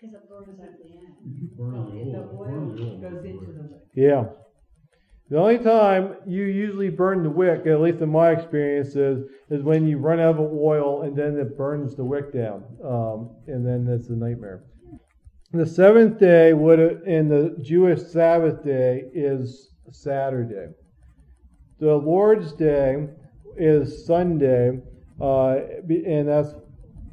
Because 0.00 0.14
it 0.14 0.28
burns 0.28 0.60
at 0.60 0.78
the 0.78 0.84
end. 0.84 1.14
You 1.40 1.48
burn 1.58 1.72
Well, 1.74 1.84
the 1.84 1.90
the 1.90 2.18
oil, 2.18 2.38
oil 2.38 2.44
burn 2.46 2.76
the 2.76 2.82
oil. 2.82 2.98
goes 2.98 3.24
into 3.24 3.52
the 3.52 3.62
wick. 3.62 3.80
Yeah. 3.94 4.24
The 5.28 5.38
only 5.38 5.58
time 5.58 6.16
you 6.26 6.42
usually 6.44 6.90
burn 6.90 7.22
the 7.22 7.30
wick, 7.30 7.66
at 7.66 7.80
least 7.80 8.00
in 8.00 8.08
my 8.08 8.30
experience, 8.32 8.96
is, 8.96 9.24
is 9.48 9.62
when 9.62 9.86
you 9.86 9.98
run 9.98 10.18
out 10.18 10.34
of 10.36 10.40
oil 10.40 11.02
and 11.02 11.16
then 11.16 11.38
it 11.38 11.56
burns 11.56 11.94
the 11.94 12.04
wick 12.04 12.32
down. 12.32 12.64
Um, 12.84 13.30
and 13.46 13.64
then 13.64 13.84
that's 13.84 14.08
a 14.08 14.14
nightmare. 14.16 14.64
The 15.52 15.66
seventh 15.66 16.18
day 16.18 16.52
would 16.52 16.80
in 17.06 17.28
the 17.28 17.56
Jewish 17.60 18.02
Sabbath 18.02 18.64
day 18.64 19.04
is 19.12 19.70
Saturday. 19.92 20.72
The 21.78 21.94
Lord's 21.96 22.52
Day 22.52 23.08
is 23.56 24.06
Sunday, 24.06 24.80
uh, 25.20 25.56
and 25.88 26.28
that's 26.28 26.54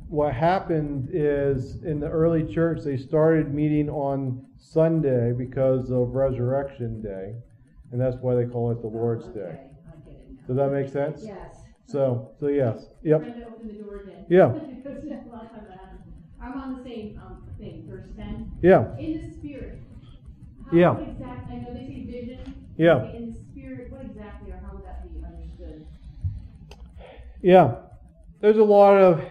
what 0.10 0.34
happened 0.34 1.10
is 1.12 1.84
in 1.84 2.00
the 2.00 2.08
early 2.10 2.44
church 2.54 2.82
they 2.84 2.98
started 2.98 3.54
meeting 3.54 3.90
on 3.90 4.46
Sunday 4.58 5.34
because 5.34 5.92
of 5.92 6.10
Resurrection 6.16 7.02
Day, 7.02 7.36
and 7.92 8.00
that's 8.00 8.16
why 8.22 8.36
they 8.36 8.46
call 8.46 8.72
it 8.72 8.82
the 8.82 8.88
Lord's 8.88 9.28
Day. 9.28 9.42
Okay, 9.42 9.70
I 9.88 9.96
get 10.06 10.14
it 10.14 10.28
now. 10.32 10.48
Does 10.48 10.56
that 10.58 10.72
make 10.72 10.90
sense? 10.90 11.24
Yes. 11.26 11.58
So, 11.86 12.32
so 12.40 12.48
yes, 12.48 12.88
yep, 13.04 13.22
Trying 13.22 13.34
to 13.42 13.48
open 13.48 13.68
the 13.68 13.74
door 13.84 14.02
again. 14.02 14.26
Yeah. 14.30 14.54
Because 14.88 15.04
a 15.04 15.30
lot 15.30 15.44
of 15.46 15.52
times 15.52 15.68
that 15.68 15.80
happens. 15.80 16.02
I'm 16.42 16.54
on 16.54 16.78
the 16.78 16.84
same, 16.84 17.20
um, 17.22 17.44
thing, 17.60 17.86
verse 17.90 18.08
ten. 18.16 18.52
yeah, 18.62 18.98
In 19.00 19.22
the 19.22 19.34
spirit. 19.36 19.82
Yeah. 20.72 20.92
what 20.94 21.10
Exact, 21.10 21.52
I 21.52 21.56
know 21.56 21.74
they 21.74 21.86
say 21.88 22.06
vision. 22.06 22.66
Yeah. 22.78 23.12
In 23.16 23.32
the 23.32 23.38
spirit, 23.52 23.92
what 23.92 24.02
exactly, 24.06 24.52
or 24.52 24.60
how 24.64 24.74
would 24.76 24.86
that 24.86 25.04
be 25.04 25.24
understood? 25.26 25.86
yeah. 27.42 27.76
There's 28.42 28.58
a 28.58 28.64
lot 28.64 28.98
of 28.98 29.22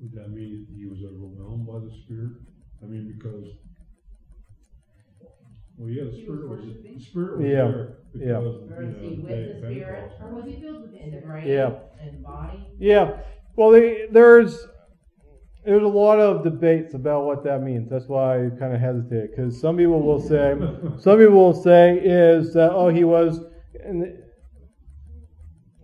Would 0.00 0.12
that 0.12 0.30
mean 0.30 0.66
he 0.76 0.86
was 0.86 0.98
overwhelmed 1.02 1.66
by 1.66 1.78
the 1.80 1.90
Spirit? 2.04 2.32
I 2.82 2.86
mean, 2.86 3.12
because, 3.16 3.48
well, 5.78 5.90
yeah, 5.90 6.04
the 6.04 6.10
He 6.10 6.16
was 6.16 6.22
Spirit 6.24 6.48
was, 6.48 6.58
worshiping? 6.60 6.94
the 6.98 7.04
Spirit 7.04 7.38
was 7.38 7.46
Yeah, 7.46 7.54
there. 7.54 7.96
yeah. 8.14 8.38
Because, 8.38 8.56
Or 8.70 8.82
you 8.82 8.88
is 8.88 8.96
he 8.96 9.02
know, 9.02 9.16
with 9.16 9.28
the 9.28 9.34
of 9.34 9.56
Spirit? 9.56 9.62
Pentecost. 9.62 10.22
Or 10.22 10.34
was 10.34 10.44
he 10.46 10.60
filled 10.60 10.82
with 10.82 10.92
the 10.92 11.02
In 11.02 11.10
the 11.10 11.18
spirit? 11.20 11.26
brain 11.26 11.48
Yeah. 11.48 11.70
and 12.00 12.22
body? 12.24 12.66
Yeah. 12.78 13.16
Well, 13.56 13.70
they, 13.70 14.06
there's 14.10 14.66
there's 15.64 15.82
a 15.82 15.88
lot 15.88 16.20
of 16.20 16.44
debates 16.44 16.94
about 16.94 17.24
what 17.24 17.42
that 17.42 17.60
means. 17.62 17.90
That's 17.90 18.06
why 18.06 18.46
I 18.46 18.50
kind 18.50 18.72
of 18.72 18.80
hesitate 18.80 19.34
because 19.34 19.60
some 19.60 19.76
people 19.76 20.00
will 20.00 20.20
say 20.20 20.54
some 20.98 21.18
people 21.18 21.34
will 21.34 21.52
say 21.54 21.98
is 21.98 22.52
that 22.54 22.70
oh 22.72 22.88
he 22.88 23.02
was 23.04 23.40
and 23.84 24.16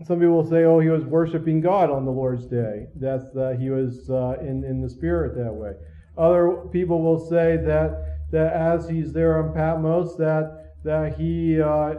some 0.04 0.18
people 0.18 0.34
will 0.36 0.48
say 0.48 0.64
oh 0.64 0.78
he 0.80 0.88
was 0.88 1.04
worshiping 1.04 1.60
God 1.60 1.90
on 1.90 2.04
the 2.04 2.10
Lord's 2.12 2.46
day. 2.46 2.86
That's 2.96 3.30
that 3.34 3.58
he 3.60 3.70
was 3.70 4.08
uh, 4.10 4.36
in 4.40 4.64
in 4.64 4.80
the 4.80 4.88
spirit 4.88 5.36
that 5.36 5.52
way. 5.52 5.72
Other 6.16 6.56
people 6.70 7.02
will 7.02 7.18
say 7.18 7.56
that 7.58 8.18
that 8.32 8.52
as 8.54 8.88
he's 8.88 9.12
there 9.12 9.42
on 9.42 9.54
Patmos 9.54 10.16
that 10.16 10.74
that 10.84 11.16
he 11.16 11.60
uh, 11.60 11.94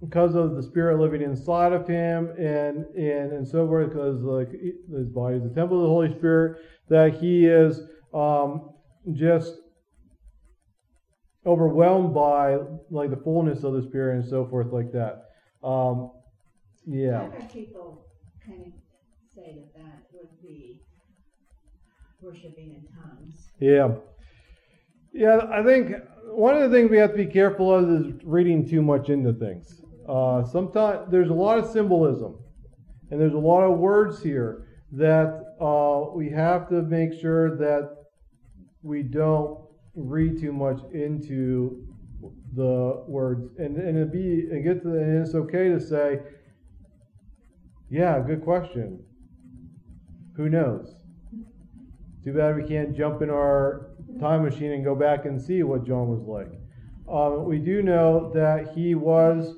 because 0.00 0.34
of 0.34 0.56
the 0.56 0.62
spirit 0.62 0.98
living 0.98 1.22
inside 1.22 1.72
of 1.72 1.86
him 1.86 2.30
and 2.38 2.84
and 2.96 3.32
and 3.32 3.46
so 3.46 3.66
forth 3.66 3.88
because 3.88 4.20
like 4.22 4.50
his 4.50 5.08
body 5.08 5.36
is 5.36 5.42
the 5.42 5.48
temple 5.48 5.78
of 5.78 5.84
the 5.84 5.88
holy 5.88 6.12
spirit 6.18 6.60
that 6.88 7.14
he 7.14 7.46
is 7.46 7.80
um, 8.12 8.70
just 9.14 9.54
overwhelmed 11.46 12.12
by 12.14 12.58
like 12.90 13.10
the 13.10 13.16
fullness 13.16 13.64
of 13.64 13.72
the 13.72 13.82
spirit 13.82 14.16
and 14.16 14.28
so 14.28 14.44
forth 14.46 14.72
like 14.72 14.92
that. 14.92 15.28
Um, 15.62 16.10
yeah. 16.86 17.28
I've 17.40 17.52
people 17.52 18.06
kind 18.44 18.60
of 18.66 18.72
say 19.34 19.56
that 19.56 19.82
that 19.82 20.02
would 20.12 20.42
be 20.42 20.82
worshiping 22.20 22.74
in 22.74 22.86
tongues. 23.02 23.50
yeah 23.58 23.88
yeah 25.12 25.40
i 25.50 25.62
think 25.62 25.92
one 26.34 26.56
of 26.56 26.70
the 26.70 26.76
things 26.76 26.90
we 26.90 26.96
have 26.96 27.12
to 27.12 27.16
be 27.16 27.26
careful 27.26 27.72
of 27.72 27.88
is 27.90 28.12
reading 28.24 28.66
too 28.66 28.82
much 28.82 29.10
into 29.10 29.32
things. 29.34 29.82
Uh, 30.08 30.44
sometimes 30.44 31.10
there's 31.10 31.28
a 31.28 31.34
lot 31.34 31.58
of 31.58 31.70
symbolism 31.70 32.38
and 33.10 33.20
there's 33.20 33.34
a 33.34 33.38
lot 33.38 33.62
of 33.62 33.78
words 33.78 34.22
here 34.22 34.66
that 34.92 35.44
uh, 35.60 36.10
we 36.14 36.30
have 36.30 36.68
to 36.68 36.82
make 36.82 37.12
sure 37.12 37.56
that 37.56 37.96
we 38.82 39.02
don't 39.02 39.60
read 39.94 40.40
too 40.40 40.52
much 40.52 40.80
into 40.92 41.86
the 42.54 43.04
words. 43.06 43.46
And 43.58 43.76
and 43.76 43.98
it 43.98 44.12
be 44.12 44.48
and 44.50 44.64
get 44.64 44.82
to 44.82 44.88
and 44.88 45.24
it's 45.24 45.34
okay 45.34 45.68
to 45.68 45.80
say 45.80 46.20
yeah 47.90 48.18
good 48.20 48.42
question. 48.42 49.04
Who 50.36 50.48
knows? 50.48 50.94
Too 52.24 52.32
bad 52.32 52.56
we 52.56 52.66
can't 52.66 52.96
jump 52.96 53.20
in 53.20 53.28
our 53.28 53.91
time 54.20 54.44
machine 54.44 54.72
and 54.72 54.84
go 54.84 54.94
back 54.94 55.24
and 55.24 55.40
see 55.40 55.62
what 55.62 55.86
John 55.86 56.08
was 56.08 56.22
like. 56.26 56.52
Um, 57.08 57.44
we 57.44 57.58
do 57.58 57.82
know 57.82 58.30
that 58.34 58.72
he 58.74 58.94
was, 58.94 59.56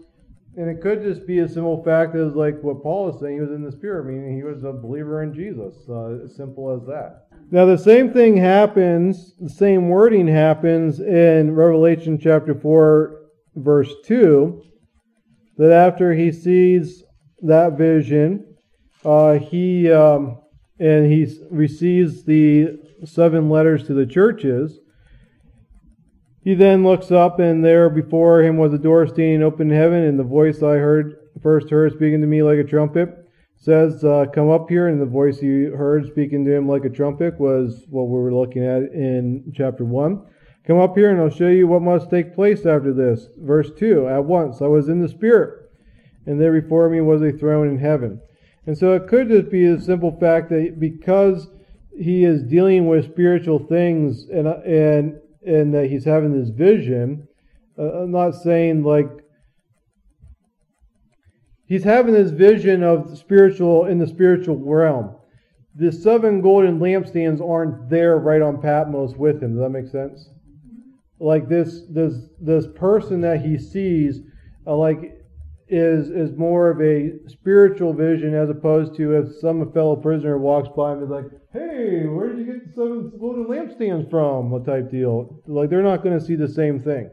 and 0.56 0.68
it 0.68 0.80
could 0.80 1.02
just 1.02 1.26
be 1.26 1.40
a 1.40 1.49
simple 1.49 1.82
fact 1.84 2.16
as 2.16 2.34
like 2.34 2.61
what 2.62 2.82
Paul 2.82 3.14
is 3.14 3.20
saying, 3.20 3.34
he 3.34 3.40
was 3.40 3.50
in 3.50 3.62
the 3.62 3.73
Spirit, 3.73 4.06
meaning 4.06 4.34
he 4.37 4.42
was 4.42 4.64
a 4.64 4.73
believer 4.73 5.23
in 5.23 5.34
Jesus. 5.34 5.75
Uh, 5.88 6.25
as 6.25 6.37
simple 6.37 6.70
as 6.70 6.87
that. 6.87 7.26
Now, 7.50 7.66
the 7.66 7.78
same 7.78 8.12
thing 8.12 8.37
happens, 8.37 9.34
the 9.38 9.50
same 9.50 9.88
wording 9.88 10.26
happens 10.26 11.00
in 11.00 11.54
Revelation 11.54 12.18
chapter 12.18 12.54
4, 12.54 13.20
verse 13.56 13.92
2, 14.06 14.62
that 15.58 15.70
after 15.70 16.14
he 16.14 16.32
sees 16.32 17.04
that 17.42 17.76
vision, 17.76 18.56
uh, 19.04 19.34
he. 19.34 19.90
Um, 19.90 20.38
and 20.78 21.07
he 21.07 21.26
receives 21.50 22.25
the 22.25 22.78
seven 23.04 23.49
letters 23.49 23.87
to 23.87 23.95
the 23.95 24.07
churches. 24.07 24.81
He 26.43 26.54
then 26.54 26.85
looks 26.85 27.11
up, 27.11 27.38
and 27.38 27.64
there 27.64 27.88
before 27.88 28.43
him 28.43 28.57
was 28.59 28.75
a 28.75 28.78
door 28.78 29.07
standing 29.07 29.43
open 29.43 29.71
in 29.71 29.76
heaven, 29.76 30.02
and 30.02 30.19
the 30.19 30.25
voice 30.25 30.62
I 30.62 30.76
heard 30.76 31.16
first 31.43 31.71
heard 31.71 31.93
speaking 31.93 32.21
to 32.21 32.26
me 32.26 32.43
like 32.43 32.59
a 32.59 32.64
trumpet 32.64 33.09
says, 33.57 34.04
uh, 34.04 34.26
"Come 34.33 34.50
up 34.50 34.69
here." 34.69 34.88
And 34.88 35.00
the 35.00 35.07
voice 35.07 35.40
he 35.40 35.64
heard 35.64 36.07
speaking 36.07 36.45
to 36.45 36.54
him 36.54 36.69
like 36.69 36.85
a 36.85 36.90
trumpet 36.90 37.40
was 37.40 37.87
what 37.88 38.09
we 38.09 38.19
were 38.19 38.35
looking 38.35 38.64
at 38.64 38.83
in 38.93 39.52
chapter 39.54 39.85
one. 39.85 40.23
Come 40.66 40.78
up 40.78 40.97
here, 40.97 41.11
and 41.11 41.21
I'll 41.21 41.31
show 41.31 41.49
you 41.49 41.66
what 41.66 41.83
must 41.83 42.11
take 42.11 42.35
place 42.35 42.66
after 42.66 42.93
this. 42.93 43.28
Verse 43.38 43.71
two. 43.78 44.07
At 44.07 44.25
once 44.25 44.61
I 44.61 44.66
was 44.66 44.88
in 44.88 45.00
the 45.00 45.09
spirit, 45.09 45.71
and 46.26 46.40
there 46.40 46.52
before 46.52 46.90
me 46.90 47.00
was 47.00 47.23
a 47.23 47.33
throne 47.33 47.69
in 47.69 47.78
heaven. 47.78 48.21
And 48.66 48.76
so 48.76 48.94
it 48.94 49.09
could 49.09 49.28
just 49.28 49.50
be 49.50 49.66
a 49.66 49.80
simple 49.80 50.16
fact 50.18 50.49
that 50.50 50.76
because 50.78 51.49
he 51.97 52.25
is 52.25 52.42
dealing 52.42 52.87
with 52.87 53.11
spiritual 53.12 53.59
things 53.59 54.26
and 54.28 54.49
and 54.49 55.21
and 55.47 55.75
that 55.75 55.90
he's 55.90 56.04
having 56.04 56.38
this 56.38 56.50
vision. 56.50 57.28
Uh, 57.78 58.02
I'm 58.02 58.11
not 58.11 58.33
saying 58.33 58.83
like 58.83 59.09
he's 61.66 61.85
having 61.85 62.14
this 62.14 62.30
vision 62.30 62.83
of 62.83 63.18
spiritual 63.18 63.87
in 63.87 63.99
the 63.99 64.06
spiritual 64.06 64.56
realm. 64.56 65.16
The 65.76 65.92
seven 65.92 66.40
golden 66.40 66.78
lampstands 66.78 67.40
aren't 67.40 67.90
there 67.90 68.18
right 68.18 68.40
on 68.40 68.61
Patmos 68.61 69.16
with 69.16 69.42
him. 69.42 69.54
Does 69.54 69.62
that 69.62 69.71
make 69.71 69.88
sense? 69.88 70.28
Like 71.21 71.49
this 71.49 71.83
this 71.90 72.14
this 72.40 72.66
person 72.75 73.21
that 73.21 73.40
he 73.40 73.59
sees, 73.59 74.21
uh, 74.66 74.76
like 74.76 75.13
is 75.68 76.11
is 76.11 76.37
more 76.37 76.71
of 76.71 76.80
a 76.80 77.12
spiritual 77.28 77.94
vision 77.94 78.35
as 78.35 78.50
opposed 78.50 78.94
to 78.97 79.12
if 79.16 79.35
some 79.40 79.73
fellow 79.73 79.97
prisoner 79.97 80.37
walks 80.38 80.68
by 80.76 80.92
and 80.92 81.02
is 81.02 81.09
like, 81.09 81.26
"Hey, 81.52 82.06
where 82.06 82.28
did 82.28 82.38
you 82.38 82.52
get 82.52 82.66
the 82.66 82.73
seven 82.75 83.12
golden 83.18 83.47
lampstands 83.47 84.11
from?" 84.11 84.50
What 84.50 84.66
type 84.66 84.90
deal? 84.90 85.42
Like 85.47 85.71
they're 85.71 85.83
not 85.83 86.02
going 86.02 86.18
to 86.18 86.25
see 86.25 86.37
the 86.37 86.49
same 86.49 86.80
thing. 86.80 87.11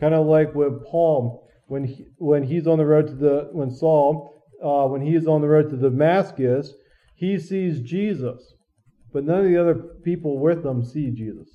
Kind 0.00 0.14
of 0.14 0.26
like 0.26 0.54
with 0.54 0.84
Paul 0.86 1.46
when 1.66 1.84
he, 1.84 2.06
when 2.16 2.42
he's 2.44 2.66
on 2.66 2.78
the 2.78 2.86
road 2.86 3.08
to 3.08 3.14
the 3.14 3.48
when 3.52 3.70
Saul 3.70 4.42
uh, 4.62 4.86
when 4.86 5.02
he's 5.02 5.26
on 5.26 5.42
the 5.42 5.48
road 5.48 5.70
to 5.70 5.76
Damascus, 5.76 6.74
he 7.14 7.38
sees 7.38 7.80
Jesus, 7.80 8.54
but 9.12 9.24
none 9.24 9.40
of 9.40 9.44
the 9.44 9.58
other 9.58 9.74
people 10.02 10.38
with 10.38 10.64
him 10.64 10.84
see 10.84 11.10
Jesus. 11.10 11.48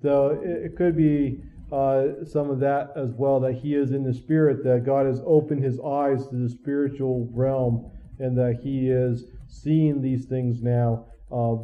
So 0.00 0.40
it, 0.42 0.66
it 0.66 0.76
could 0.76 0.96
be 0.96 1.40
uh, 1.72 2.24
some 2.26 2.50
of 2.50 2.60
that 2.60 2.92
as 2.96 3.10
well, 3.16 3.40
that 3.40 3.54
he 3.54 3.74
is 3.74 3.92
in 3.92 4.04
the 4.04 4.12
spirit, 4.12 4.62
that 4.64 4.84
God 4.84 5.06
has 5.06 5.20
opened 5.24 5.64
his 5.64 5.80
eyes 5.80 6.28
to 6.28 6.36
the 6.36 6.48
spiritual 6.48 7.28
realm, 7.32 7.90
and 8.18 8.36
that 8.36 8.60
he 8.62 8.88
is 8.88 9.24
seeing 9.48 10.02
these 10.02 10.26
things 10.26 10.62
now 10.62 11.06
uh, 11.30 11.56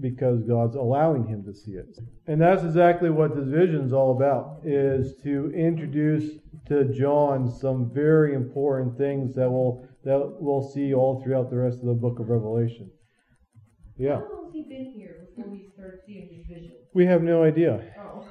because 0.00 0.42
God's 0.42 0.76
allowing 0.76 1.26
him 1.26 1.44
to 1.44 1.52
see 1.52 1.72
it. 1.72 1.98
And 2.26 2.40
that's 2.40 2.64
exactly 2.64 3.10
what 3.10 3.36
this 3.36 3.46
vision 3.46 3.84
is 3.84 3.92
all 3.92 4.16
about, 4.16 4.60
is 4.64 5.14
to 5.22 5.52
introduce 5.54 6.38
to 6.68 6.84
John 6.84 7.50
some 7.50 7.90
very 7.92 8.34
important 8.34 8.96
things 8.96 9.34
that 9.34 9.50
we'll, 9.50 9.86
that 10.04 10.36
we'll 10.40 10.62
see 10.62 10.94
all 10.94 11.22
throughout 11.22 11.50
the 11.50 11.58
rest 11.58 11.80
of 11.80 11.86
the 11.86 11.94
book 11.94 12.18
of 12.20 12.30
Revelation. 12.30 12.90
Yeah. 13.98 14.20
How 14.20 14.32
long 14.32 14.44
has 14.46 14.54
he 14.54 14.62
been 14.62 14.92
here 14.96 15.26
before 15.28 15.50
we 15.50 15.68
start 15.74 16.00
seeing 16.06 16.28
his 16.32 16.46
vision? 16.46 16.72
We 16.94 17.04
have 17.04 17.22
no 17.22 17.42
idea. 17.42 17.84
Oh. 17.98 18.26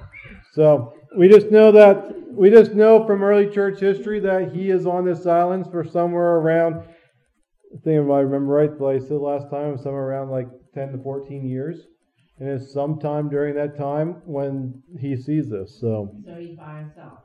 So 0.54 0.94
we 1.18 1.28
just 1.30 1.52
know 1.52 1.72
that 1.72 2.14
we 2.32 2.50
just 2.50 2.74
know 2.74 3.06
from 3.06 3.24
early 3.24 3.50
church 3.50 3.80
history 3.80 4.20
that 4.22 4.52
he 4.54 4.70
is 4.70 4.86
on 4.86 5.06
this 5.06 5.26
island 5.26 5.68
for 5.72 5.84
somewhere 5.84 6.38
around. 6.38 6.76
I 6.76 7.78
think 7.84 8.04
if 8.06 8.10
I 8.10 8.20
remember 8.22 8.54
right, 8.54 8.78
the 8.78 8.86
I 8.86 9.00
said 9.00 9.18
last 9.18 9.50
time, 9.50 9.74
was 9.74 9.84
somewhere 9.84 10.08
around 10.08 10.30
like 10.30 10.48
10 10.74 10.94
to 10.94 10.98
14 11.04 11.46
years, 11.48 11.86
and 12.40 12.50
it's 12.50 12.74
sometime 12.74 13.30
during 13.30 13.56
that 13.56 13.78
time 13.78 14.22
when 14.26 14.82
he 15.00 15.16
sees 15.16 15.50
this. 15.50 15.78
So, 15.80 16.16
So 16.26 16.36
he's 16.36 16.58
by 16.58 16.80
himself. 16.80 17.20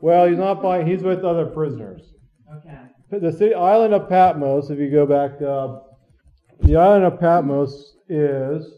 well, 0.00 0.26
he's 0.26 0.38
not 0.38 0.62
by; 0.62 0.82
he's 0.84 1.02
with 1.02 1.24
other 1.24 1.46
prisoners. 1.46 2.14
Okay. 2.58 3.20
The 3.20 3.32
city, 3.32 3.54
island 3.54 3.94
of 3.94 4.08
Patmos, 4.08 4.70
if 4.70 4.78
you 4.78 4.90
go 4.90 5.06
back, 5.06 5.40
uh, 5.40 5.78
the 6.60 6.76
island 6.76 7.04
of 7.04 7.20
Patmos 7.20 7.96
is 8.08 8.72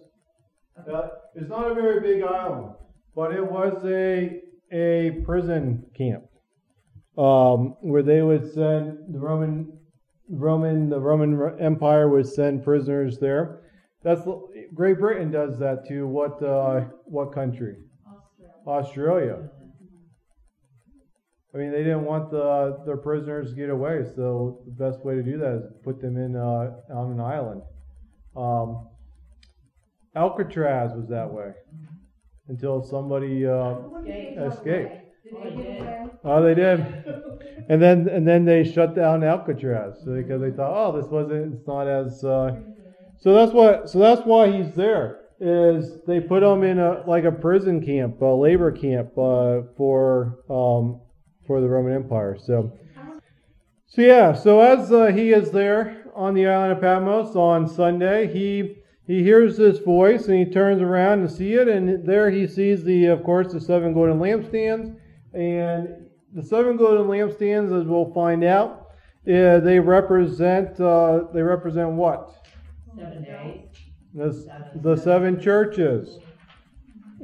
uh, 0.92 1.08
it's 1.34 1.48
not 1.48 1.70
a 1.70 1.74
very 1.74 2.00
big 2.00 2.22
island, 2.22 2.74
but 3.18 3.34
it 3.34 3.44
was 3.44 3.84
a 3.84 4.40
a 4.70 5.10
prison 5.24 5.84
camp 5.96 6.22
um, 7.18 7.74
where 7.80 8.04
they 8.04 8.22
would 8.22 8.44
send 8.54 8.96
the 9.12 9.18
Roman 9.18 9.76
Roman 10.30 10.88
the 10.88 11.00
Roman 11.00 11.58
Empire 11.58 12.08
would 12.08 12.28
send 12.28 12.62
prisoners 12.62 13.18
there. 13.18 13.62
That's 14.04 14.22
Great 14.72 15.00
Britain 15.00 15.32
does 15.32 15.58
that 15.58 15.84
to 15.88 16.06
what 16.06 16.40
uh, 16.40 16.84
what 17.06 17.32
country? 17.32 17.78
Australia. 18.64 18.78
Australia. 18.78 19.50
I 21.52 21.56
mean, 21.58 21.72
they 21.72 21.82
didn't 21.82 22.04
want 22.04 22.30
the, 22.30 22.78
their 22.86 22.98
prisoners 22.98 23.50
to 23.50 23.56
get 23.56 23.70
away, 23.70 24.04
so 24.14 24.60
the 24.66 24.84
best 24.84 25.04
way 25.04 25.14
to 25.16 25.22
do 25.24 25.38
that 25.38 25.54
is 25.56 25.62
put 25.82 26.00
them 26.00 26.16
in 26.18 26.36
uh, 26.36 26.70
on 26.94 27.10
an 27.12 27.20
island. 27.20 27.62
Um, 28.36 28.86
Alcatraz 30.14 30.92
was 30.94 31.08
that 31.08 31.32
way 31.32 31.52
until 32.48 32.82
somebody 32.82 33.46
uh, 33.46 33.76
escaped. 34.46 35.08
Oh, 36.24 36.42
they 36.42 36.54
did. 36.54 36.80
And 37.68 37.80
then 37.82 38.08
and 38.08 38.26
then 38.26 38.44
they 38.44 38.64
shut 38.64 38.94
down 38.94 39.22
Alcatraz 39.22 39.98
because 40.04 40.40
they 40.40 40.50
thought, 40.50 40.72
oh, 40.74 41.00
this 41.00 41.10
wasn't. 41.10 41.54
It's 41.54 41.66
not 41.66 41.86
as. 41.86 42.24
Uh, 42.24 42.56
so 43.18 43.34
that's 43.34 43.52
what. 43.52 43.90
So 43.90 43.98
that's 43.98 44.22
why 44.22 44.50
he's 44.50 44.74
there. 44.74 45.20
Is 45.40 45.98
they 46.06 46.20
put 46.20 46.42
him 46.42 46.62
in 46.64 46.78
a 46.78 47.04
like 47.06 47.24
a 47.24 47.32
prison 47.32 47.84
camp, 47.84 48.20
a 48.22 48.26
labor 48.26 48.72
camp 48.72 49.16
uh, 49.18 49.62
for 49.76 50.40
um, 50.48 51.00
for 51.46 51.60
the 51.60 51.68
Roman 51.68 51.94
Empire. 51.94 52.36
So. 52.40 52.72
So 53.90 54.02
yeah, 54.02 54.34
so 54.34 54.60
as 54.60 54.92
uh, 54.92 55.06
he 55.06 55.30
is 55.32 55.50
there 55.50 56.04
on 56.14 56.34
the 56.34 56.46
island 56.46 56.72
of 56.72 56.80
Patmos 56.82 57.34
on 57.34 57.66
Sunday, 57.66 58.30
he 58.30 58.77
he 59.08 59.22
hears 59.22 59.56
this 59.56 59.78
voice 59.78 60.28
and 60.28 60.38
he 60.38 60.44
turns 60.44 60.80
around 60.82 61.22
to 61.22 61.28
see 61.28 61.54
it, 61.54 61.66
and 61.66 62.06
there 62.06 62.30
he 62.30 62.46
sees 62.46 62.84
the, 62.84 63.06
of 63.06 63.24
course, 63.24 63.52
the 63.52 63.60
seven 63.60 63.94
golden 63.94 64.18
lampstands, 64.18 64.94
and 65.32 66.06
the 66.34 66.42
seven 66.42 66.76
golden 66.76 67.06
lampstands, 67.06 67.76
as 67.76 67.86
we'll 67.86 68.12
find 68.12 68.44
out, 68.44 68.90
uh, 69.26 69.60
they 69.60 69.80
represent 69.80 70.78
uh, 70.78 71.24
they 71.32 71.42
represent 71.42 71.90
what? 71.90 72.46
Seven 72.96 73.24
days. 73.24 73.60
The, 74.14 74.80
the 74.82 74.96
seven 74.96 75.40
churches, 75.40 76.18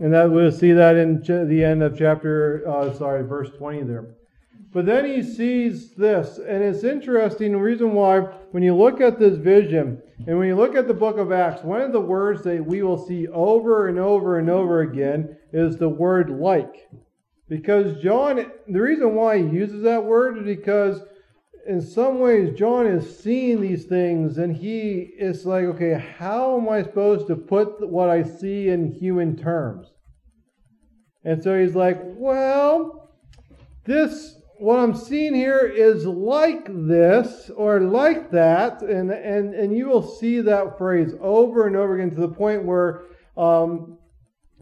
and 0.00 0.12
that 0.12 0.30
we'll 0.30 0.52
see 0.52 0.72
that 0.72 0.96
in 0.96 1.22
ch- 1.22 1.48
the 1.48 1.64
end 1.64 1.82
of 1.82 1.98
chapter, 1.98 2.64
uh, 2.68 2.94
sorry, 2.94 3.22
verse 3.22 3.50
twenty 3.56 3.82
there. 3.82 4.06
But 4.74 4.86
then 4.86 5.04
he 5.04 5.22
sees 5.22 5.94
this, 5.94 6.38
and 6.38 6.60
it's 6.60 6.82
interesting. 6.82 7.52
The 7.52 7.58
reason 7.58 7.92
why, 7.92 8.18
when 8.50 8.64
you 8.64 8.74
look 8.74 9.00
at 9.00 9.20
this 9.20 9.36
vision, 9.36 10.02
and 10.26 10.36
when 10.36 10.48
you 10.48 10.56
look 10.56 10.74
at 10.74 10.88
the 10.88 10.94
book 10.94 11.16
of 11.16 11.30
Acts, 11.30 11.62
one 11.62 11.80
of 11.80 11.92
the 11.92 12.00
words 12.00 12.42
that 12.42 12.66
we 12.66 12.82
will 12.82 12.98
see 12.98 13.28
over 13.28 13.86
and 13.86 14.00
over 14.00 14.40
and 14.40 14.50
over 14.50 14.80
again 14.80 15.36
is 15.52 15.76
the 15.76 15.88
word 15.88 16.28
like. 16.28 16.90
Because 17.48 18.02
John, 18.02 18.50
the 18.66 18.80
reason 18.80 19.14
why 19.14 19.38
he 19.38 19.44
uses 19.44 19.84
that 19.84 20.04
word 20.04 20.38
is 20.38 20.44
because 20.44 21.02
in 21.68 21.80
some 21.80 22.18
ways 22.18 22.58
John 22.58 22.88
is 22.88 23.20
seeing 23.20 23.60
these 23.60 23.84
things 23.84 24.38
and 24.38 24.56
he 24.56 25.10
is 25.18 25.46
like, 25.46 25.66
okay, 25.66 26.04
how 26.18 26.58
am 26.58 26.68
I 26.68 26.82
supposed 26.82 27.28
to 27.28 27.36
put 27.36 27.88
what 27.88 28.10
I 28.10 28.24
see 28.24 28.70
in 28.70 28.92
human 28.92 29.36
terms? 29.36 29.86
And 31.22 31.40
so 31.40 31.56
he's 31.56 31.76
like, 31.76 32.00
well, 32.02 33.12
this 33.84 34.36
what 34.64 34.78
I'm 34.78 34.94
seeing 34.94 35.34
here 35.34 35.58
is 35.58 36.06
like 36.06 36.66
this 36.70 37.50
or 37.54 37.80
like 37.80 38.30
that, 38.30 38.80
and 38.80 39.10
and 39.10 39.54
and 39.54 39.76
you 39.76 39.88
will 39.88 40.16
see 40.16 40.40
that 40.40 40.78
phrase 40.78 41.12
over 41.20 41.66
and 41.66 41.76
over 41.76 41.96
again 41.96 42.14
to 42.14 42.20
the 42.22 42.34
point 42.34 42.64
where 42.64 43.02
um, 43.36 43.98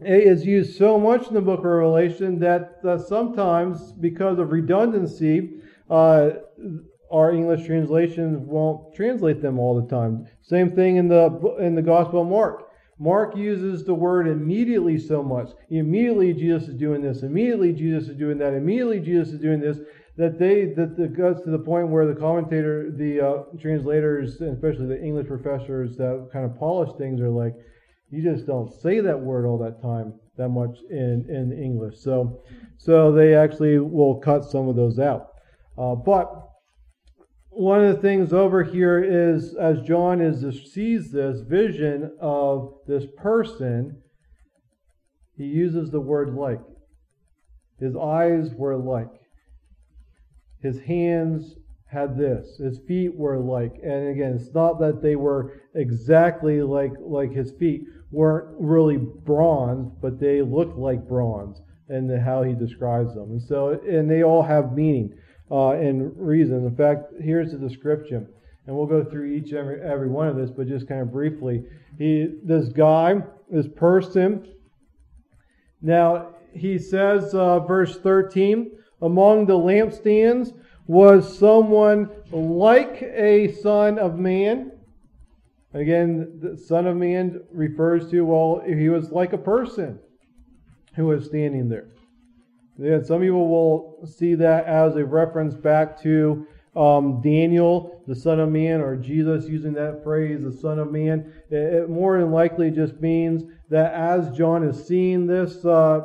it 0.01 0.27
is 0.27 0.45
used 0.45 0.77
so 0.77 0.99
much 0.99 1.27
in 1.29 1.33
the 1.33 1.41
book 1.41 1.59
of 1.59 1.65
Revelation 1.65 2.37
that, 2.39 2.83
that 2.83 3.07
sometimes, 3.07 3.93
because 3.93 4.39
of 4.39 4.51
redundancy, 4.51 5.61
uh, 5.89 6.31
our 7.09 7.31
English 7.31 7.65
translations 7.65 8.37
won't 8.39 8.93
translate 8.95 9.41
them 9.41 9.57
all 9.57 9.79
the 9.79 9.87
time. 9.87 10.27
Same 10.41 10.71
thing 10.75 10.97
in 10.97 11.07
the 11.07 11.55
in 11.61 11.75
the 11.75 11.81
Gospel 11.81 12.23
of 12.23 12.27
Mark. 12.27 12.62
Mark 12.99 13.35
uses 13.35 13.83
the 13.83 13.93
word 13.93 14.27
immediately 14.27 14.97
so 14.99 15.23
much. 15.23 15.49
Immediately 15.69 16.33
Jesus 16.33 16.69
is 16.69 16.75
doing 16.75 17.01
this. 17.01 17.23
Immediately 17.23 17.73
Jesus 17.73 18.09
is 18.09 18.17
doing 18.17 18.37
that. 18.37 18.53
Immediately 18.53 18.99
Jesus 18.99 19.33
is 19.33 19.39
doing 19.39 19.59
this. 19.59 19.79
That 20.15 20.37
they 20.37 20.65
that 20.75 20.95
it 20.99 21.17
goes 21.17 21.41
to 21.43 21.49
the 21.49 21.57
point 21.57 21.87
where 21.87 22.05
the 22.05 22.13
commentator, 22.13 22.91
the 22.91 23.19
uh, 23.19 23.43
translators, 23.59 24.39
especially 24.41 24.85
the 24.85 25.01
English 25.01 25.27
professors 25.27 25.97
that 25.97 26.29
kind 26.31 26.45
of 26.45 26.55
polish 26.59 26.95
things 26.99 27.19
are 27.19 27.31
like, 27.31 27.55
you 28.11 28.21
just 28.21 28.45
don't 28.45 28.71
say 28.71 28.99
that 28.99 29.19
word 29.19 29.47
all 29.47 29.57
that 29.57 29.81
time 29.81 30.13
that 30.37 30.49
much 30.49 30.77
in 30.91 31.25
in 31.29 31.51
English. 31.51 31.97
So 31.99 32.43
so 32.77 33.11
they 33.11 33.33
actually 33.33 33.79
will 33.79 34.19
cut 34.19 34.45
some 34.45 34.67
of 34.67 34.75
those 34.75 34.99
out. 34.99 35.29
Uh, 35.77 35.95
but 35.95 36.52
one 37.55 37.83
of 37.83 37.95
the 37.95 38.01
things 38.01 38.33
over 38.33 38.63
here 38.63 39.03
is 39.03 39.55
as 39.55 39.81
John 39.81 40.21
is 40.21 40.41
sees 40.71 41.11
this 41.11 41.41
vision 41.41 42.11
of 42.19 42.73
this 42.87 43.05
person, 43.17 44.01
he 45.35 45.45
uses 45.45 45.91
the 45.91 46.01
word 46.01 46.33
like. 46.33 46.61
His 47.79 47.95
eyes 47.95 48.53
were 48.55 48.77
like. 48.77 49.09
His 50.61 50.79
hands 50.81 51.55
had 51.85 52.17
this. 52.17 52.57
His 52.57 52.79
feet 52.87 53.15
were 53.15 53.39
like. 53.39 53.73
And 53.83 54.09
again, 54.09 54.37
it's 54.39 54.53
not 54.53 54.79
that 54.79 55.01
they 55.01 55.15
were 55.15 55.61
exactly 55.75 56.61
like 56.61 56.93
like 56.99 57.31
his 57.31 57.51
feet 57.51 57.83
weren't 58.11 58.55
really 58.59 58.97
bronze, 58.97 59.91
but 60.01 60.19
they 60.19 60.41
looked 60.41 60.77
like 60.77 61.07
bronze 61.07 61.61
and 61.89 62.09
how 62.21 62.43
he 62.43 62.53
describes 62.53 63.13
them. 63.13 63.31
And 63.31 63.41
so, 63.41 63.79
and 63.87 64.09
they 64.09 64.23
all 64.23 64.43
have 64.43 64.73
meaning 64.73 65.13
uh, 65.51 65.71
and 65.71 66.11
reason. 66.17 66.65
In 66.65 66.75
fact, 66.75 67.13
here's 67.21 67.51
the 67.51 67.57
description, 67.57 68.27
and 68.67 68.75
we'll 68.75 68.85
go 68.85 69.03
through 69.03 69.25
each 69.25 69.53
every 69.53 69.81
every 69.81 70.09
one 70.09 70.27
of 70.27 70.35
this, 70.35 70.49
but 70.49 70.67
just 70.67 70.87
kind 70.87 71.01
of 71.01 71.11
briefly. 71.11 71.63
He, 71.97 72.35
this 72.43 72.69
guy, 72.69 73.21
this 73.49 73.67
person. 73.67 74.47
Now 75.81 76.33
he 76.53 76.77
says, 76.77 77.33
uh, 77.33 77.59
verse 77.59 77.97
13, 77.99 78.71
among 79.01 79.45
the 79.45 79.57
lampstands 79.57 80.53
was 80.87 81.37
someone 81.37 82.09
like 82.31 83.01
a 83.01 83.53
son 83.53 83.97
of 83.97 84.17
man. 84.17 84.71
Again, 85.73 86.39
the 86.39 86.57
son 86.57 86.85
of 86.85 86.95
man 86.95 87.41
refers 87.51 88.11
to, 88.11 88.21
well, 88.21 88.61
he 88.65 88.89
was 88.89 89.11
like 89.11 89.33
a 89.33 89.37
person 89.37 89.99
who 90.95 91.07
was 91.07 91.25
standing 91.25 91.69
there. 91.69 91.87
Yeah, 92.77 93.01
some 93.03 93.21
people 93.21 93.47
will 93.47 94.05
see 94.05 94.35
that 94.35 94.65
as 94.65 94.95
a 94.95 95.05
reference 95.05 95.53
back 95.53 96.01
to 96.01 96.47
um, 96.75 97.21
Daniel, 97.21 98.03
the 98.07 98.15
Son 98.15 98.39
of 98.39 98.49
Man, 98.49 98.81
or 98.81 98.95
Jesus 98.95 99.47
using 99.47 99.73
that 99.73 100.03
phrase, 100.03 100.41
the 100.41 100.51
Son 100.51 100.79
of 100.79 100.91
Man. 100.91 101.31
It, 101.51 101.55
it 101.55 101.89
more 101.89 102.19
than 102.19 102.31
likely 102.31 102.71
just 102.71 102.99
means 102.99 103.43
that 103.69 103.93
as 103.93 104.35
John 104.35 104.63
is 104.63 104.87
seeing 104.87 105.27
this 105.27 105.63
uh, 105.65 106.01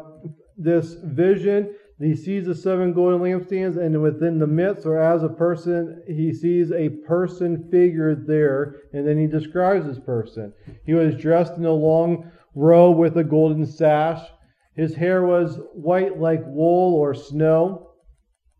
this 0.59 0.95
vision, 1.05 1.75
he 2.01 2.15
sees 2.15 2.47
the 2.47 2.55
seven 2.55 2.93
golden 2.93 3.21
lampstands, 3.21 3.77
and 3.77 4.01
within 4.03 4.39
the 4.39 4.47
midst, 4.47 4.87
or 4.87 4.99
as 4.99 5.23
a 5.23 5.29
person, 5.29 6.03
he 6.07 6.33
sees 6.33 6.71
a 6.71 6.91
person 6.91 7.69
figure 7.71 8.15
there, 8.15 8.83
and 8.93 9.07
then 9.07 9.19
he 9.19 9.27
describes 9.27 9.87
this 9.87 9.99
person. 9.99 10.53
He 10.85 10.95
was 10.95 11.17
dressed 11.17 11.55
in 11.55 11.65
a 11.65 11.73
long 11.73 12.31
robe 12.55 12.99
with 12.99 13.17
a 13.17 13.25
golden 13.25 13.67
sash. 13.67 14.21
His 14.79 14.95
hair 14.95 15.27
was 15.27 15.59
white 15.75 16.21
like 16.21 16.41
wool 16.47 16.95
or 16.95 17.13
snow. 17.13 17.91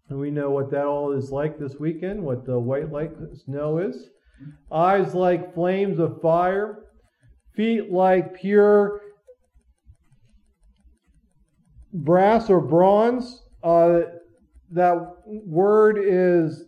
And 0.09 0.19
we 0.19 0.33
know 0.33 0.51
what 0.51 0.69
that 0.73 0.85
all 0.85 1.13
is 1.13 1.31
like 1.31 1.61
this 1.61 1.77
weekend, 1.79 2.21
what 2.21 2.45
the 2.45 2.59
white 2.59 2.91
like 2.91 3.13
snow 3.45 3.79
is. 3.79 4.09
Eyes 4.73 5.15
like 5.15 5.55
flames 5.55 6.01
of 6.01 6.21
fire, 6.21 6.87
feet 7.55 7.93
like 7.93 8.35
pure 8.35 9.01
brass 11.93 12.51
or 12.51 12.61
bronze. 12.61 13.41
Uh, 13.63 14.01
that 14.73 14.99
word 15.25 15.99
is 16.03 16.65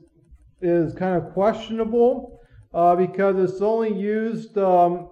is 0.63 0.95
kind 0.95 1.17
of 1.17 1.33
questionable 1.33 2.39
uh, 2.73 2.95
because 2.95 3.37
it's 3.37 3.61
only 3.61 3.93
used 3.93 4.57
um, 4.59 5.10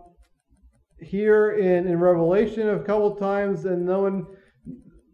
here 1.00 1.52
in, 1.52 1.86
in 1.86 1.98
Revelation 1.98 2.70
a 2.70 2.78
couple 2.80 3.14
times, 3.16 3.64
and 3.64 3.86
no 3.86 4.02
one 4.02 4.26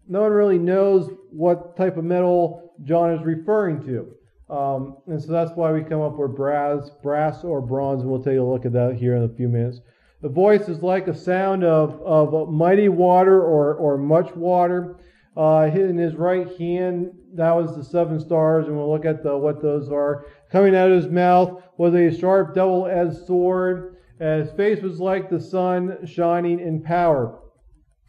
no 0.06 0.22
one 0.22 0.32
really 0.32 0.58
knows 0.58 1.10
what 1.30 1.76
type 1.76 1.96
of 1.96 2.04
metal 2.04 2.74
John 2.84 3.12
is 3.12 3.24
referring 3.24 3.82
to. 3.84 4.14
Um, 4.54 4.98
and 5.06 5.22
so 5.22 5.32
that's 5.32 5.52
why 5.52 5.72
we 5.72 5.82
come 5.82 6.02
up 6.02 6.18
with 6.18 6.36
brass, 6.36 6.90
brass 7.02 7.42
or 7.42 7.62
bronze, 7.62 8.02
and 8.02 8.10
we'll 8.10 8.22
take 8.22 8.38
a 8.38 8.42
look 8.42 8.66
at 8.66 8.72
that 8.74 8.96
here 8.96 9.16
in 9.16 9.22
a 9.22 9.28
few 9.28 9.48
minutes. 9.48 9.80
The 10.20 10.28
voice 10.28 10.68
is 10.68 10.82
like 10.82 11.08
a 11.08 11.14
sound 11.14 11.64
of, 11.64 12.00
of 12.02 12.50
mighty 12.50 12.88
water 12.88 13.42
or, 13.42 13.74
or 13.74 13.96
much 13.96 14.34
water. 14.34 14.96
Uh, 15.36 15.68
in 15.74 15.98
his 15.98 16.14
right 16.14 16.56
hand, 16.58 17.10
that 17.34 17.50
was 17.50 17.74
the 17.74 17.82
seven 17.82 18.20
stars, 18.20 18.66
and 18.66 18.76
we'll 18.76 18.90
look 18.90 19.04
at 19.04 19.22
the, 19.22 19.36
what 19.36 19.60
those 19.60 19.90
are. 19.90 20.26
Coming 20.52 20.76
out 20.76 20.90
of 20.90 21.02
his 21.02 21.10
mouth 21.10 21.62
was 21.76 21.94
a 21.94 22.16
sharp 22.16 22.54
double-edged 22.54 23.26
sword, 23.26 23.93
and 24.24 24.42
his 24.42 24.56
face 24.56 24.80
was 24.80 25.00
like 25.00 25.28
the 25.28 25.38
sun 25.38 25.98
shining 26.06 26.58
in 26.58 26.82
power. 26.82 27.40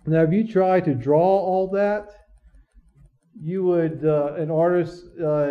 Now, 0.05 0.23
if 0.23 0.31
you 0.31 0.47
try 0.47 0.79
to 0.79 0.93
draw 0.93 1.19
all 1.19 1.69
that, 1.71 2.07
you 3.37 3.65
would, 3.65 4.05
uh, 4.05 4.35
an 4.35 4.49
artist, 4.49 5.03
uh, 5.21 5.49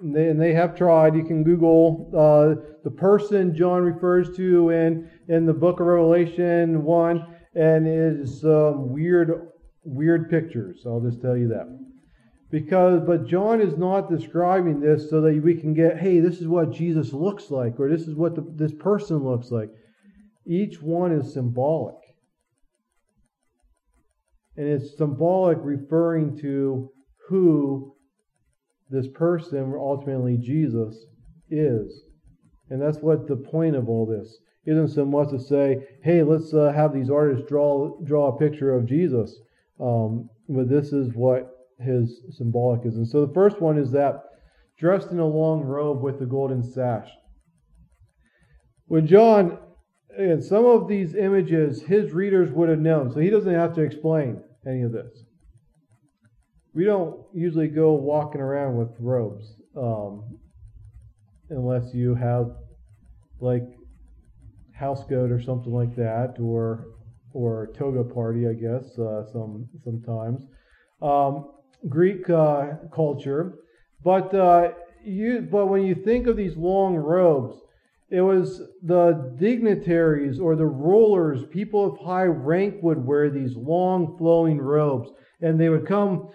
and, 0.00 0.16
they, 0.16 0.28
and 0.28 0.40
they 0.40 0.54
have 0.54 0.74
tried, 0.74 1.16
you 1.16 1.22
can 1.22 1.44
Google 1.44 2.10
uh, 2.16 2.78
the 2.82 2.90
person 2.90 3.54
John 3.54 3.82
refers 3.82 4.34
to 4.38 4.70
in, 4.70 5.10
in 5.28 5.44
the 5.44 5.52
book 5.52 5.80
of 5.80 5.86
Revelation 5.86 6.82
1, 6.82 7.36
and 7.54 7.86
it 7.86 8.20
is 8.20 8.42
um, 8.42 8.88
weird, 8.94 9.48
weird 9.84 10.30
pictures. 10.30 10.84
I'll 10.86 11.00
just 11.00 11.20
tell 11.20 11.36
you 11.36 11.48
that. 11.48 11.66
Because, 12.50 13.02
but 13.06 13.26
John 13.26 13.60
is 13.60 13.76
not 13.76 14.08
describing 14.08 14.80
this 14.80 15.10
so 15.10 15.20
that 15.20 15.42
we 15.44 15.56
can 15.56 15.74
get, 15.74 15.98
hey, 15.98 16.20
this 16.20 16.40
is 16.40 16.48
what 16.48 16.72
Jesus 16.72 17.12
looks 17.12 17.50
like, 17.50 17.78
or 17.78 17.90
this 17.90 18.08
is 18.08 18.14
what 18.14 18.34
the, 18.34 18.46
this 18.56 18.72
person 18.72 19.18
looks 19.18 19.50
like. 19.50 19.68
Each 20.46 20.80
one 20.80 21.12
is 21.12 21.32
symbolic. 21.32 21.96
And 24.56 24.66
it's 24.66 24.96
symbolic 24.96 25.58
referring 25.60 26.38
to 26.38 26.90
who 27.28 27.94
this 28.88 29.08
person, 29.08 29.74
ultimately 29.76 30.38
Jesus, 30.38 30.96
is. 31.50 32.02
And 32.70 32.80
that's 32.80 32.98
what 32.98 33.28
the 33.28 33.36
point 33.36 33.76
of 33.76 33.88
all 33.88 34.06
this 34.06 34.38
isn't 34.64 34.88
so 34.88 35.04
much 35.04 35.30
to 35.30 35.38
say, 35.38 35.86
hey, 36.02 36.22
let's 36.22 36.52
uh, 36.52 36.72
have 36.74 36.92
these 36.92 37.10
artists 37.10 37.48
draw 37.48 37.96
draw 38.04 38.34
a 38.34 38.38
picture 38.38 38.74
of 38.74 38.86
Jesus. 38.86 39.38
Um, 39.80 40.28
but 40.48 40.68
this 40.68 40.92
is 40.92 41.12
what 41.14 41.50
his 41.78 42.20
symbolic 42.30 42.84
is. 42.84 42.96
And 42.96 43.06
so 43.06 43.26
the 43.26 43.34
first 43.34 43.60
one 43.60 43.78
is 43.78 43.90
that 43.92 44.22
dressed 44.78 45.10
in 45.10 45.18
a 45.18 45.26
long 45.26 45.62
robe 45.62 46.02
with 46.02 46.20
a 46.20 46.26
golden 46.26 46.62
sash. 46.62 47.08
When 48.86 49.06
John, 49.06 49.58
and 50.18 50.42
some 50.42 50.64
of 50.64 50.88
these 50.88 51.14
images, 51.14 51.82
his 51.82 52.12
readers 52.12 52.50
would 52.50 52.68
have 52.68 52.78
known, 52.78 53.12
so 53.12 53.20
he 53.20 53.30
doesn't 53.30 53.52
have 53.52 53.74
to 53.74 53.82
explain 53.82 54.42
any 54.66 54.82
of 54.82 54.92
this. 54.92 55.24
We 56.74 56.84
don't 56.84 57.20
usually 57.34 57.68
go 57.68 57.92
walking 57.92 58.40
around 58.40 58.76
with 58.76 58.90
robes 58.98 59.56
um, 59.76 60.38
unless 61.50 61.94
you 61.94 62.14
have 62.14 62.50
like 63.40 63.64
house 64.74 65.04
goat 65.04 65.30
or 65.30 65.40
something 65.40 65.72
like 65.72 65.96
that, 65.96 66.36
or 66.38 66.88
or 67.32 67.68
toga 67.76 68.04
party, 68.04 68.46
I 68.48 68.54
guess. 68.54 68.98
Uh, 68.98 69.24
some 69.32 69.68
sometimes 69.84 70.42
um, 71.02 71.50
Greek 71.88 72.28
uh, 72.28 72.74
culture, 72.92 73.54
but 74.02 74.34
uh, 74.34 74.72
you 75.04 75.48
but 75.50 75.66
when 75.66 75.82
you 75.82 75.94
think 75.94 76.26
of 76.26 76.36
these 76.36 76.56
long 76.56 76.94
robes, 76.94 77.56
it 78.08 78.20
was 78.20 78.62
the 78.82 79.34
dignitaries 79.38 80.38
or 80.38 80.54
the 80.54 80.66
rulers, 80.66 81.44
people 81.50 81.84
of 81.84 81.98
high 81.98 82.24
rank 82.24 82.76
would 82.82 83.04
wear 83.04 83.30
these 83.30 83.56
long 83.56 84.16
flowing 84.16 84.58
robes, 84.58 85.10
and 85.40 85.58
they 85.58 85.68
would 85.68 85.86
come 85.86 86.28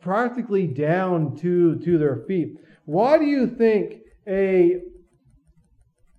practically 0.00 0.66
down 0.66 1.36
to, 1.36 1.78
to 1.78 1.98
their 1.98 2.24
feet. 2.26 2.54
Why 2.84 3.18
do 3.18 3.24
you 3.24 3.46
think 3.46 4.00
a, 4.26 4.80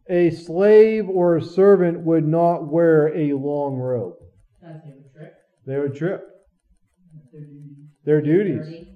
a 0.10 0.32
slave 0.32 1.10
or 1.10 1.38
a 1.38 1.44
servant 1.44 2.00
would 2.02 2.26
not 2.26 2.72
wear 2.72 3.16
a 3.16 3.34
long 3.34 3.76
robe? 3.76 4.16
They 4.62 4.70
would 4.94 5.14
trip. 5.14 5.34
They 5.66 5.80
would 5.80 5.96
trip. 5.96 6.24
Their 7.34 7.42
Their 8.06 8.22
duties. 8.22 8.66
duties. 8.66 8.88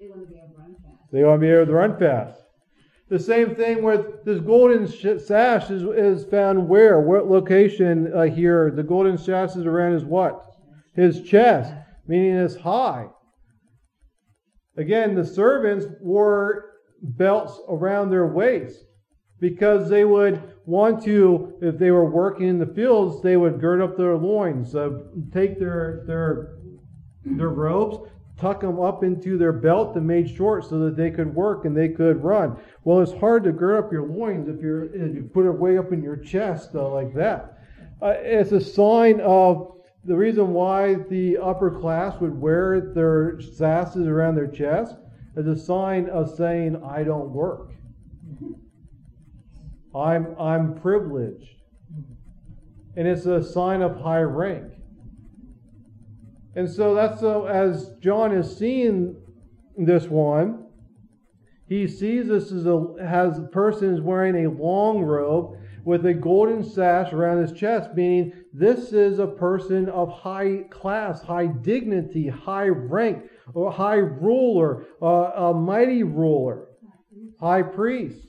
They 0.00 0.08
want 0.08 0.22
to 0.22 0.26
be 0.26 0.38
able 0.38 0.54
to 0.54 0.58
run 0.58 0.74
fast. 0.74 1.12
They 1.12 1.24
want 1.24 1.40
to 1.40 1.46
be 1.46 1.52
able 1.52 1.66
to 1.66 1.72
run 1.72 1.98
fast. 1.98 2.43
The 3.08 3.18
same 3.18 3.54
thing 3.54 3.82
with 3.82 4.24
this 4.24 4.40
golden 4.40 4.86
sash 4.86 5.70
is, 5.70 5.82
is 5.82 6.24
found 6.24 6.68
where? 6.68 7.00
What 7.00 7.28
location 7.28 8.10
uh, 8.14 8.22
here? 8.22 8.70
The 8.70 8.82
golden 8.82 9.18
sash 9.18 9.56
is 9.56 9.66
around 9.66 9.92
his 9.92 10.04
what? 10.04 10.42
His 10.94 11.22
chest, 11.22 11.72
meaning 12.06 12.36
it's 12.36 12.56
high. 12.56 13.08
Again, 14.76 15.14
the 15.14 15.24
servants 15.24 15.86
wore 16.00 16.70
belts 17.02 17.60
around 17.68 18.10
their 18.10 18.26
waist 18.26 18.84
because 19.40 19.88
they 19.90 20.04
would 20.04 20.42
want 20.64 21.02
to, 21.04 21.52
if 21.60 21.78
they 21.78 21.90
were 21.90 22.10
working 22.10 22.48
in 22.48 22.58
the 22.58 22.74
fields, 22.74 23.22
they 23.22 23.36
would 23.36 23.60
gird 23.60 23.82
up 23.82 23.96
their 23.96 24.16
loins, 24.16 24.74
uh, 24.74 24.90
take 25.32 25.58
their 25.58 26.04
their 26.06 26.56
their 27.24 27.50
robes, 27.50 28.08
tuck 28.36 28.60
them 28.60 28.80
up 28.80 29.04
into 29.04 29.38
their 29.38 29.52
belt 29.52 29.96
and 29.96 30.06
made 30.06 30.28
short 30.28 30.64
so 30.64 30.78
that 30.80 30.96
they 30.96 31.10
could 31.10 31.34
work 31.34 31.64
and 31.64 31.76
they 31.76 31.88
could 31.88 32.22
run. 32.22 32.56
Well, 32.82 33.00
it's 33.00 33.12
hard 33.12 33.44
to 33.44 33.52
gird 33.52 33.84
up 33.84 33.92
your 33.92 34.06
loins 34.06 34.48
if 34.48 34.60
you're 34.60 34.86
if 34.86 35.14
you 35.14 35.30
put 35.32 35.46
it 35.46 35.52
way 35.52 35.78
up 35.78 35.92
in 35.92 36.02
your 36.02 36.16
chest 36.16 36.70
uh, 36.74 36.88
like 36.88 37.14
that. 37.14 37.58
Uh, 38.02 38.14
it's 38.18 38.52
a 38.52 38.60
sign 38.60 39.20
of 39.20 39.76
the 40.04 40.16
reason 40.16 40.52
why 40.52 40.94
the 40.94 41.38
upper 41.38 41.70
class 41.70 42.20
would 42.20 42.38
wear 42.38 42.92
their 42.92 43.40
sashes 43.40 44.06
around 44.06 44.34
their 44.34 44.48
chest 44.48 44.96
is 45.36 45.46
a 45.46 45.56
sign 45.56 46.08
of 46.10 46.34
saying, 46.34 46.82
"I 46.84 47.04
don't 47.04 47.30
work. 47.30 47.70
I'm 49.94 50.34
I'm 50.38 50.74
privileged." 50.74 51.50
And 52.96 53.08
it's 53.08 53.26
a 53.26 53.42
sign 53.42 53.82
of 53.82 54.00
high 54.00 54.22
rank. 54.22 54.73
And 56.56 56.68
so 56.68 56.94
that's 56.94 57.20
so 57.20 57.46
as 57.46 57.92
John 58.00 58.32
is 58.32 58.56
seeing 58.56 59.16
this 59.76 60.06
one, 60.06 60.66
he 61.68 61.88
sees 61.88 62.28
this 62.28 62.52
as 62.52 62.66
a 62.66 62.94
has 63.00 63.38
a 63.38 63.42
person 63.42 63.94
is 63.94 64.00
wearing 64.00 64.46
a 64.46 64.50
long 64.50 65.02
robe 65.02 65.56
with 65.84 66.06
a 66.06 66.14
golden 66.14 66.62
sash 66.62 67.12
around 67.12 67.42
his 67.42 67.52
chest, 67.52 67.90
meaning 67.94 68.32
this 68.52 68.92
is 68.92 69.18
a 69.18 69.26
person 69.26 69.88
of 69.90 70.10
high 70.10 70.62
class, 70.70 71.22
high 71.22 71.46
dignity, 71.46 72.28
high 72.28 72.68
rank, 72.68 73.24
or 73.52 73.70
high 73.70 73.96
ruler, 73.96 74.86
uh, 75.02 75.32
a 75.36 75.54
mighty 75.54 76.02
ruler, 76.02 76.68
high 77.40 77.62
priest. 77.62 78.28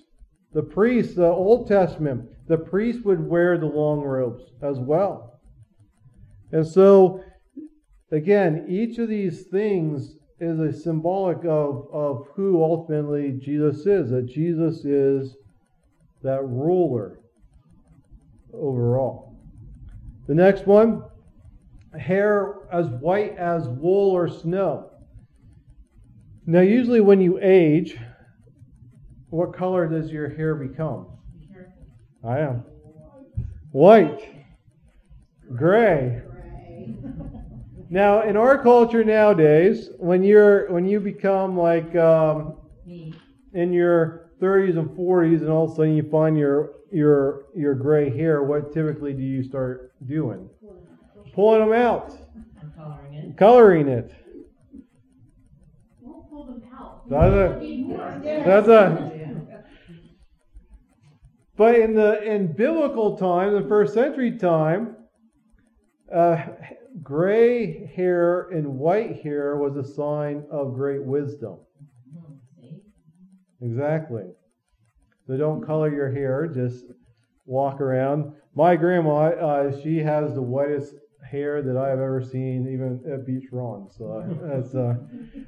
The 0.54 0.64
priest, 0.64 1.18
the 1.18 1.28
Old 1.28 1.68
Testament, 1.68 2.30
the 2.48 2.58
priest 2.58 3.04
would 3.06 3.26
wear 3.26 3.58
the 3.58 3.66
long 3.66 4.02
robes 4.02 4.44
as 4.62 4.80
well. 4.80 5.42
And 6.52 6.66
so, 6.66 7.24
again, 8.12 8.66
each 8.70 8.98
of 8.98 9.10
these 9.10 9.44
things 9.44 10.16
is 10.40 10.60
a 10.60 10.74
symbolic 10.74 11.40
of, 11.46 11.88
of 11.92 12.28
who 12.36 12.62
ultimately 12.62 13.32
Jesus 13.42 13.86
is, 13.86 14.10
that 14.10 14.28
Jesus 14.28 14.84
is 14.84 15.36
that 16.24 16.44
ruler 16.44 17.20
overall. 18.54 19.38
The 20.28 20.36
next 20.36 20.66
one 20.66 21.04
hair 21.98 22.68
as 22.72 22.88
white 22.88 23.38
as 23.38 23.68
wool 23.68 24.12
or 24.12 24.28
snow. 24.28 24.90
Now, 26.46 26.62
usually 26.62 27.02
when 27.02 27.22
you 27.22 27.40
age, 27.42 27.98
what 29.30 29.56
color 29.56 29.88
does 29.88 30.12
your 30.12 30.30
hair 30.30 30.56
become? 30.56 31.08
I 32.24 32.40
am. 32.40 32.64
White. 33.72 34.30
Gray. 35.56 36.22
Gray. 36.22 36.35
Now, 37.90 38.24
in 38.24 38.36
our 38.36 38.62
culture 38.62 39.04
nowadays, 39.04 39.90
when 39.98 40.24
you're 40.24 40.72
when 40.72 40.86
you 40.86 41.00
become 41.00 41.58
like 41.58 41.96
um, 41.96 42.56
in 43.54 43.72
your 43.74 44.32
30s 44.42 44.78
and 44.78 44.90
40s, 44.90 45.42
and 45.42 45.50
all 45.50 45.66
of 45.66 45.72
a 45.72 45.76
sudden 45.76 45.96
you 45.96 46.04
find 46.10 46.38
your 46.38 46.72
your 46.92 47.46
your 47.56 47.76
gray 47.76 48.10
hair, 48.10 48.44
what 48.44 48.74
typically 48.74 49.14
do 49.14 49.22
you 49.22 49.44
start 49.44 49.92
doing? 50.08 50.50
Pulling 51.34 51.60
them 51.62 51.74
out, 51.74 52.16
I'm 52.62 52.72
coloring 52.76 53.14
it. 53.14 53.38
coloring 53.38 53.88
it. 53.88 54.12
Won't 56.02 56.30
pull 56.30 56.46
them 56.46 56.64
out. 56.74 57.10
That's 57.10 57.34
a- 57.34 58.44
That's 58.46 58.68
a. 58.68 59.12
But 61.58 61.76
in 61.76 61.94
the 61.96 62.22
in 62.24 62.52
biblical 62.52 63.16
time, 63.18 63.54
the 63.54 63.68
first 63.68 63.94
century 63.94 64.38
time, 64.38 64.98
uh, 66.14 66.44
gray 67.04 67.86
hair 67.96 68.50
and 68.50 68.78
white 68.78 69.22
hair 69.22 69.58
was 69.58 69.76
a 69.76 69.84
sign 69.84 70.46
of 70.50 70.74
great 70.74 71.04
wisdom. 71.04 71.58
Exactly. 73.62 74.26
So 75.28 75.38
don't 75.38 75.66
color 75.66 75.94
your 75.94 76.12
hair, 76.12 76.48
just 76.48 76.86
walk 77.46 77.82
around. 77.82 78.34
My 78.54 78.76
grandma, 78.76 79.30
uh, 79.30 79.82
she 79.82 79.98
has 80.00 80.34
the 80.34 80.42
whitest 80.42 80.96
hair 81.30 81.62
that 81.62 81.76
I've 81.76 82.00
ever 82.00 82.22
seen, 82.22 82.68
even 82.72 83.02
at 83.12 83.26
Beach 83.26 83.46
Run. 83.52 83.88
So 83.90 84.24
that's, 84.42 84.76
uh, 84.76 84.96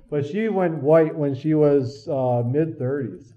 but 0.10 0.26
she 0.26 0.50
went 0.50 0.76
white 0.76 1.16
when 1.16 1.36
she 1.36 1.54
was 1.54 2.08
uh, 2.08 2.44
mid 2.46 2.80
30s, 2.80 3.34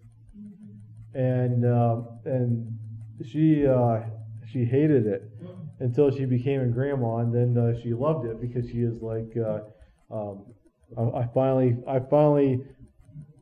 and 1.15 1.65
uh, 1.67 2.01
and 2.25 2.79
she 3.25 3.67
uh, 3.67 4.01
she 4.47 4.65
hated 4.65 5.07
it 5.07 5.31
until 5.81 6.11
she 6.11 6.27
became 6.27 6.61
a 6.61 6.67
grandma, 6.67 7.19
and 7.19 7.35
then 7.35 7.57
uh, 7.57 7.81
she 7.83 7.93
loved 7.93 8.27
it 8.27 8.41
because 8.41 8.71
she 8.71 8.79
is 8.81 9.01
like, 9.03 9.35
uh, 9.37 9.61
um, 10.15 10.45
I, 10.97 11.21
I 11.21 11.29
finally 11.35 11.77
I 11.89 11.99
finally 11.99 12.61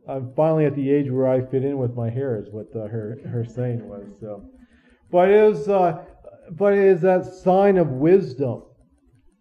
I'm 0.08 0.32
finally 0.34 0.64
at 0.64 0.74
the 0.74 0.90
age 0.90 1.10
where 1.10 1.28
I 1.28 1.42
fit 1.44 1.64
in 1.64 1.78
with 1.78 1.94
my 1.94 2.08
hair, 2.08 2.40
is 2.40 2.48
what 2.50 2.68
uh, 2.74 2.86
her 2.88 3.18
her 3.28 3.44
saying 3.44 3.86
was. 3.86 4.06
So, 4.20 4.44
but 5.10 5.28
it 5.28 5.36
is, 5.36 5.68
uh, 5.68 6.04
but 6.52 6.72
it 6.72 6.84
is 6.84 7.00
that 7.02 7.26
sign 7.26 7.76
of 7.76 7.88
wisdom, 7.88 8.62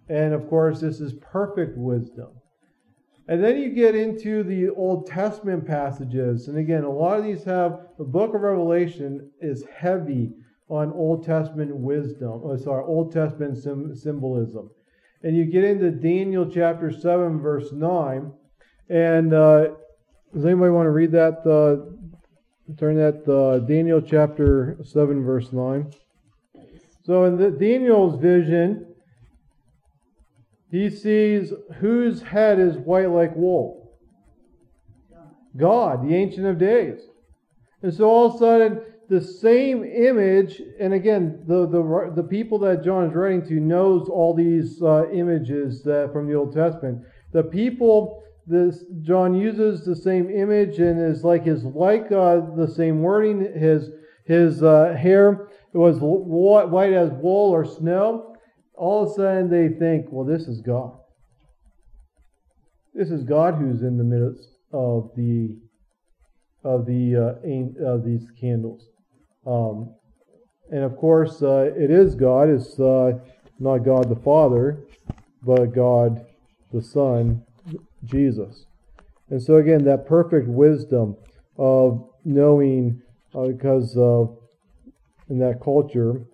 and 0.10 0.34
of 0.34 0.50
course, 0.50 0.82
this 0.82 1.00
is 1.00 1.14
perfect 1.22 1.78
wisdom. 1.78 2.30
And 3.30 3.44
then 3.44 3.60
you 3.60 3.70
get 3.70 3.94
into 3.94 4.42
the 4.42 4.70
Old 4.70 5.06
Testament 5.06 5.68
passages, 5.68 6.48
and 6.48 6.58
again, 6.58 6.84
a 6.84 6.90
lot 6.90 7.20
of 7.20 7.26
these 7.26 7.44
have 7.44 7.82
the 7.98 8.06
Book 8.06 8.34
of 8.34 8.42
Revelation 8.42 9.30
is 9.42 9.66
heavy 9.78 10.32
on 10.70 10.92
Old 10.94 11.26
Testament 11.26 11.76
wisdom. 11.76 12.42
Oh, 12.44 12.58
sorry, 12.58 12.84
Old 12.84 13.12
Testament 13.12 13.58
sim- 13.58 13.96
symbolism, 13.96 14.70
and 15.24 15.36
you 15.36 15.46
get 15.46 15.64
into 15.64 15.92
Daniel 15.92 16.50
chapter 16.50 16.92
seven, 16.92 17.40
verse 17.40 17.72
nine, 17.72 18.32
and 18.90 19.34
uh, 19.34 19.68
does 20.34 20.46
anybody 20.46 20.72
want 20.72 20.86
to 20.88 20.92
read 20.92 21.12
that? 21.12 21.46
Uh, 21.46 21.94
turn 22.76 22.98
that 22.98 23.28
uh, 23.32 23.60
Daniel 23.60 24.02
chapter 24.02 24.78
7, 24.84 25.24
verse 25.24 25.54
9. 25.54 25.92
So 27.06 27.24
in 27.24 27.38
the, 27.38 27.50
Daniel's 27.50 28.20
vision, 28.20 28.94
he 30.70 30.90
sees 30.90 31.54
whose 31.80 32.22
head 32.22 32.60
is 32.60 32.76
white 32.76 33.10
like 33.10 33.36
wool? 33.36 33.98
God, 35.56 36.08
the 36.08 36.14
Ancient 36.14 36.46
of 36.46 36.58
Days. 36.60 37.00
And 37.82 37.94
so 37.94 38.06
all 38.10 38.26
of 38.28 38.36
a 38.36 38.38
sudden, 38.38 38.82
the 39.10 39.22
same 39.22 39.84
image, 39.84 40.62
and 40.80 40.94
again, 40.94 41.44
the, 41.48 41.66
the, 41.68 42.12
the 42.16 42.24
people 42.24 42.60
that 42.60 42.84
John 42.84 43.06
is 43.06 43.14
writing 43.16 43.46
to 43.48 43.54
knows 43.54 44.10
all 44.10 44.34
these 44.34 44.82
uh, 44.82 45.10
images 45.12 45.82
that, 45.84 46.12
from 46.12 46.28
the 46.28 46.34
Old 46.34 46.54
Testament. 46.54 47.04
The 47.32 47.44
people 47.44 48.24
this 48.48 48.86
John 49.02 49.36
uses 49.36 49.84
the 49.84 49.96
same 49.96 50.30
image 50.30 50.80
and 50.80 51.02
is 51.02 51.24
like 51.24 51.44
his 51.44 51.64
like 51.66 52.12
uh, 52.12 52.42
the 52.56 52.68
same 52.68 53.02
wording. 53.02 53.42
His 53.42 53.90
his 54.26 54.64
uh, 54.64 54.96
hair 54.98 55.50
was 55.74 55.98
white 56.00 56.94
as 56.94 57.12
wool 57.12 57.52
or 57.52 57.66
snow. 57.66 58.36
All 58.74 59.04
of 59.04 59.10
a 59.10 59.14
sudden 59.14 59.50
they 59.50 59.78
think, 59.78 60.08
well, 60.12 60.26
this 60.26 60.48
is 60.48 60.62
God. 60.62 60.98
This 62.94 63.12
is 63.12 63.24
God 63.24 63.56
who's 63.56 63.82
in 63.82 63.98
the 63.98 64.04
midst 64.04 64.48
of 64.72 65.12
the 65.18 65.58
of 66.64 66.86
the 66.86 67.16
uh, 67.16 67.86
of 67.86 68.06
these 68.06 68.26
candles. 68.40 68.88
Um, 69.48 69.96
and 70.70 70.84
of 70.84 70.98
course, 70.98 71.42
uh, 71.42 71.72
it 71.76 71.90
is 71.90 72.14
God. 72.14 72.50
It's 72.50 72.78
uh, 72.80 73.14
not 73.60 73.80
God 73.80 74.10
the 74.10 74.22
Father, 74.22 74.80
but 75.42 75.68
God 75.68 76.26
the 76.74 76.82
Son 76.82 77.44
Jesus. 78.04 78.66
And 79.30 79.42
so, 79.42 79.58
again, 79.58 79.86
that 79.86 80.06
perfect 80.06 80.48
wisdom 80.48 81.16
of 81.58 82.10
knowing, 82.26 83.02
uh, 83.34 83.48
because 83.48 83.96
in 85.30 85.40
that 85.40 85.62
culture, 85.64 86.26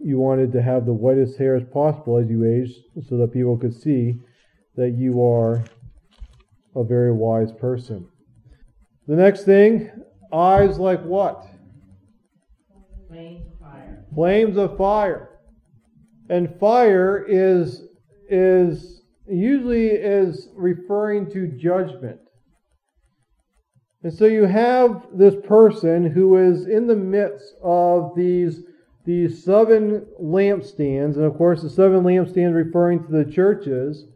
you 0.00 0.18
wanted 0.18 0.52
to 0.52 0.62
have 0.62 0.84
the 0.84 0.92
whitest 0.92 1.38
hair 1.38 1.54
as 1.54 1.62
possible 1.72 2.16
as 2.18 2.28
you 2.28 2.44
aged 2.44 3.06
so 3.08 3.16
that 3.18 3.32
people 3.32 3.56
could 3.56 3.74
see 3.74 4.18
that 4.76 4.90
you 4.96 5.22
are 5.22 5.64
a 6.74 6.82
very 6.82 7.12
wise 7.12 7.52
person. 7.52 8.08
The 9.06 9.16
next 9.16 9.44
thing, 9.44 9.90
eyes 10.32 10.78
like 10.78 11.02
what? 11.02 11.46
Flames 14.14 14.56
of 14.56 14.76
fire. 14.76 15.40
And 16.28 16.58
fire 16.58 17.24
is 17.28 17.82
is 18.28 19.02
usually 19.26 19.88
is 19.88 20.48
referring 20.54 21.30
to 21.32 21.46
judgment. 21.46 22.20
And 24.02 24.12
so 24.12 24.24
you 24.24 24.46
have 24.46 25.06
this 25.12 25.34
person 25.44 26.10
who 26.10 26.36
is 26.36 26.66
in 26.66 26.86
the 26.86 26.96
midst 26.96 27.54
of 27.62 28.12
these, 28.16 28.62
these 29.04 29.44
seven 29.44 30.06
lampstands, 30.20 31.16
and 31.16 31.24
of 31.24 31.36
course 31.36 31.62
the 31.62 31.70
seven 31.70 32.02
lampstands 32.02 32.54
referring 32.54 33.04
to 33.04 33.12
the 33.12 33.30
churches, 33.30 34.06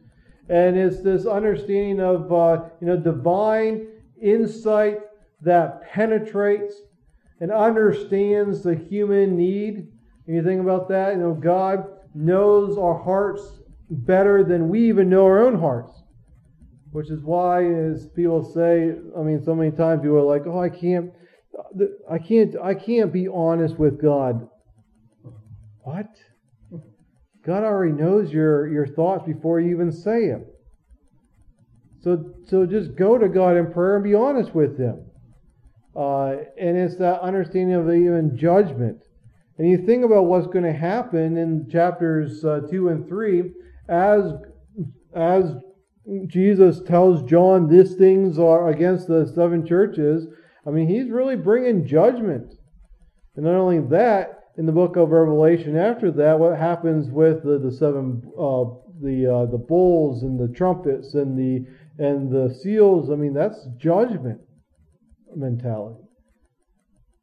and 0.48 0.76
it's 0.76 1.02
this 1.02 1.26
understanding 1.26 2.00
of 2.00 2.32
uh, 2.32 2.64
you 2.80 2.86
know 2.88 2.96
divine 2.96 3.86
insight 4.20 4.98
that 5.42 5.82
penetrates 5.90 6.74
and 7.40 7.50
understands 7.52 8.62
the 8.62 8.74
human 8.74 9.36
need. 9.36 9.88
And 10.26 10.36
you 10.36 10.42
think 10.42 10.60
about 10.60 10.88
that, 10.88 11.14
you 11.14 11.20
know, 11.20 11.34
God 11.34 11.84
knows 12.14 12.78
our 12.78 12.98
hearts 12.98 13.42
better 13.90 14.42
than 14.42 14.68
we 14.68 14.88
even 14.88 15.08
know 15.08 15.24
our 15.24 15.46
own 15.46 15.58
hearts. 15.58 15.92
Which 16.92 17.10
is 17.10 17.22
why, 17.22 17.64
as 17.64 18.08
people 18.16 18.42
say, 18.42 18.94
I 19.16 19.22
mean, 19.22 19.42
so 19.44 19.54
many 19.54 19.70
times 19.70 20.00
people 20.00 20.16
are 20.16 20.22
like, 20.22 20.46
"Oh, 20.46 20.58
I 20.58 20.70
can't, 20.70 21.12
I 22.10 22.18
can't, 22.18 22.56
I 22.62 22.74
can't 22.74 23.12
be 23.12 23.28
honest 23.28 23.78
with 23.78 24.00
God." 24.00 24.48
What? 25.82 26.08
God 27.44 27.64
already 27.64 27.92
knows 27.92 28.32
your 28.32 28.66
your 28.68 28.86
thoughts 28.86 29.26
before 29.26 29.60
you 29.60 29.72
even 29.72 29.92
say 29.92 30.28
them. 30.28 30.46
So, 32.02 32.24
so 32.46 32.66
just 32.66 32.94
go 32.96 33.18
to 33.18 33.28
God 33.28 33.56
in 33.56 33.72
prayer 33.72 33.96
and 33.96 34.04
be 34.04 34.14
honest 34.14 34.54
with 34.54 34.78
Him. 34.78 35.05
Uh, 35.96 36.36
and 36.58 36.76
it's 36.76 36.96
that 36.96 37.22
understanding 37.22 37.74
of 37.74 37.88
even 37.88 38.36
judgment. 38.36 39.02
And 39.58 39.68
you 39.68 39.78
think 39.78 40.04
about 40.04 40.26
what's 40.26 40.46
going 40.46 40.64
to 40.64 40.72
happen 40.72 41.38
in 41.38 41.68
chapters 41.70 42.44
uh, 42.44 42.60
two 42.70 42.88
and 42.88 43.08
three 43.08 43.52
as 43.88 44.32
as 45.14 45.54
Jesus 46.26 46.82
tells 46.82 47.22
John 47.22 47.68
these 47.68 47.94
things 47.94 48.38
are 48.38 48.68
against 48.68 49.08
the 49.08 49.26
seven 49.34 49.66
churches, 49.66 50.26
I 50.66 50.70
mean, 50.70 50.86
he's 50.86 51.10
really 51.10 51.36
bringing 51.36 51.86
judgment. 51.86 52.52
And 53.34 53.44
not 53.44 53.54
only 53.54 53.80
that, 53.88 54.40
in 54.58 54.66
the 54.66 54.72
book 54.72 54.96
of 54.96 55.10
Revelation, 55.10 55.76
after 55.76 56.10
that, 56.12 56.38
what 56.38 56.58
happens 56.58 57.10
with 57.10 57.42
the, 57.42 57.58
the 57.58 57.72
seven, 57.72 58.22
uh, 58.38 58.64
the 59.02 59.26
uh, 59.26 59.46
the 59.50 59.58
bowls 59.58 60.22
and 60.22 60.38
the 60.38 60.54
trumpets 60.54 61.14
and 61.14 61.38
the 61.38 61.66
and 61.98 62.30
the 62.30 62.54
seals? 62.54 63.10
I 63.10 63.14
mean, 63.14 63.32
that's 63.32 63.66
judgment 63.78 64.40
mentality. 65.36 66.00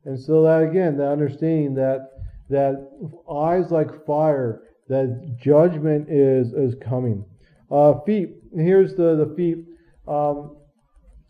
And 0.05 0.19
so 0.19 0.43
that 0.43 0.61
again, 0.61 0.97
the 0.97 1.09
understanding 1.09 1.75
that 1.75 2.11
that 2.49 2.89
eyes 3.31 3.71
like 3.71 4.05
fire, 4.05 4.63
that 4.89 5.37
judgment 5.39 6.09
is 6.09 6.53
is 6.53 6.75
coming. 6.81 7.25
Uh, 7.71 7.99
feet. 8.01 8.35
Here's 8.55 8.95
the 8.95 9.15
the 9.15 9.33
feet. 9.35 9.65
Um, 10.07 10.57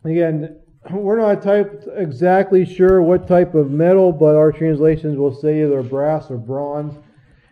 again, 0.03 0.59
we're 0.91 1.19
not 1.19 1.41
type 1.41 1.83
exactly 1.95 2.65
sure 2.65 3.01
what 3.01 3.27
type 3.27 3.53
of 3.53 3.71
metal, 3.71 4.11
but 4.11 4.35
our 4.35 4.51
translations 4.51 5.17
will 5.17 5.33
say 5.33 5.63
either 5.63 5.81
brass 5.83 6.29
or 6.29 6.37
bronze. 6.37 6.95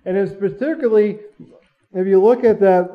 And 0.06 0.18
it's 0.18 0.34
particularly, 0.34 1.20
if 1.94 2.08
you 2.08 2.22
look 2.22 2.44
at 2.44 2.60
that 2.60 2.90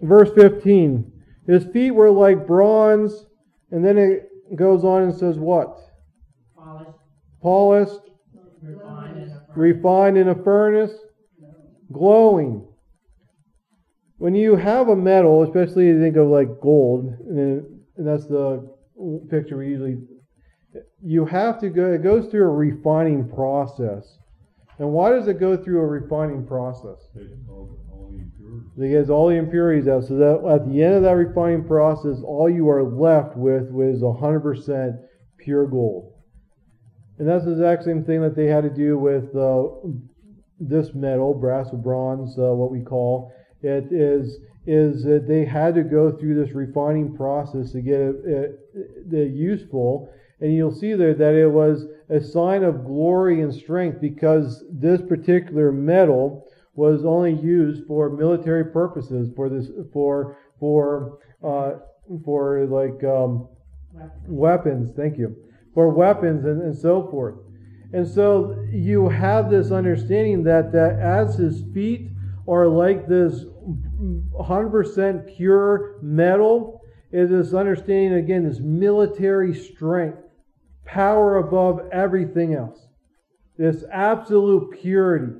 verse 0.00 0.30
15, 0.34 1.12
his 1.46 1.64
feet 1.64 1.90
were 1.90 2.10
like 2.10 2.46
bronze, 2.46 3.26
and 3.70 3.84
then 3.84 3.98
it 3.98 4.30
goes 4.56 4.84
on 4.84 5.02
and 5.02 5.14
says 5.14 5.38
what? 5.38 5.78
Polished, 6.56 6.90
Polished, 7.42 8.00
refined, 8.62 9.16
and 9.18 9.32
affirmed. 9.32 9.56
refined 9.56 10.18
in 10.18 10.28
a 10.28 10.34
furnace, 10.42 10.92
glowing. 11.92 12.66
When 14.18 14.34
you 14.34 14.56
have 14.56 14.88
a 14.88 14.96
metal, 14.96 15.42
especially 15.42 15.86
you 15.86 16.00
think 16.00 16.16
of 16.16 16.28
like 16.28 16.60
gold, 16.60 17.16
and 17.28 17.80
that's 17.96 18.26
the 18.26 18.70
picture 19.28 19.56
we 19.58 19.68
usually, 19.68 19.98
you 21.02 21.26
have 21.26 21.60
to 21.60 21.68
go, 21.68 21.92
it 21.92 22.02
goes 22.02 22.30
through 22.30 22.44
a 22.44 22.54
refining 22.54 23.28
process. 23.28 24.18
And 24.78 24.90
why 24.92 25.10
does 25.10 25.28
it 25.28 25.38
go 25.38 25.56
through 25.56 25.80
a 25.80 25.86
refining 25.86 26.46
process? 26.46 26.98
It 28.78 28.88
gets 28.88 29.10
all 29.10 29.28
the 29.28 29.36
impurities 29.36 29.88
out, 29.88 30.04
so 30.04 30.16
that 30.16 30.46
at 30.48 30.68
the 30.68 30.82
end 30.82 30.94
of 30.94 31.02
that 31.02 31.16
refining 31.16 31.64
process, 31.64 32.18
all 32.24 32.50
you 32.50 32.68
are 32.68 32.82
left 32.82 33.36
with 33.36 33.70
was 33.70 34.00
100% 34.00 34.98
pure 35.38 35.66
gold. 35.66 36.12
And 37.18 37.28
that's 37.28 37.44
the 37.44 37.52
exact 37.52 37.84
same 37.84 38.04
thing 38.04 38.22
that 38.22 38.34
they 38.34 38.46
had 38.46 38.64
to 38.64 38.70
do 38.70 38.98
with 38.98 39.34
uh, 39.36 39.68
this 40.58 40.94
metal, 40.94 41.34
brass 41.34 41.68
or 41.72 41.78
bronze, 41.78 42.36
uh, 42.38 42.54
what 42.54 42.70
we 42.70 42.82
call 42.82 43.32
it 43.62 43.86
is 43.90 44.38
is 44.66 45.04
that 45.04 45.26
they 45.28 45.44
had 45.44 45.74
to 45.74 45.82
go 45.82 46.10
through 46.10 46.34
this 46.34 46.54
refining 46.54 47.14
process 47.14 47.72
to 47.72 47.82
get 47.82 48.00
it, 48.00 48.16
it, 48.24 49.12
it 49.12 49.32
useful. 49.34 50.08
And 50.40 50.54
you'll 50.54 50.74
see 50.74 50.94
there 50.94 51.14
that 51.14 51.34
it 51.34 51.48
was 51.48 51.84
a 52.08 52.20
sign 52.20 52.64
of 52.64 52.84
glory 52.84 53.42
and 53.42 53.54
strength 53.54 54.00
because 54.00 54.64
this 54.70 55.02
particular 55.02 55.70
metal 55.70 56.46
was 56.74 57.04
only 57.04 57.34
used 57.34 57.86
for 57.86 58.10
military 58.10 58.64
purposes, 58.66 59.30
for 59.34 59.48
this, 59.48 59.68
for 59.92 60.36
for 60.58 61.18
uh, 61.42 61.74
for 62.24 62.66
like 62.66 63.02
um, 63.04 63.48
Weapons. 64.26 64.92
Thank 64.96 65.18
you 65.18 65.36
for 65.72 65.88
weapons 65.90 66.44
and, 66.44 66.62
and 66.62 66.76
so 66.76 67.08
forth. 67.10 67.36
And 67.92 68.06
so 68.06 68.60
you 68.72 69.08
have 69.08 69.50
this 69.50 69.70
understanding 69.70 70.42
that 70.44 70.72
that 70.72 70.98
as 70.98 71.36
his 71.36 71.62
feet 71.72 72.10
are 72.48 72.66
like 72.66 73.06
this 73.06 73.44
100% 73.44 75.36
pure 75.36 75.98
metal, 76.02 76.80
is 77.12 77.30
this 77.30 77.54
understanding 77.54 78.14
again 78.14 78.48
this 78.48 78.58
military 78.58 79.54
strength, 79.54 80.18
power 80.84 81.36
above 81.36 81.88
everything 81.92 82.54
else, 82.54 82.88
this 83.56 83.84
absolute 83.92 84.72
purity. 84.80 85.34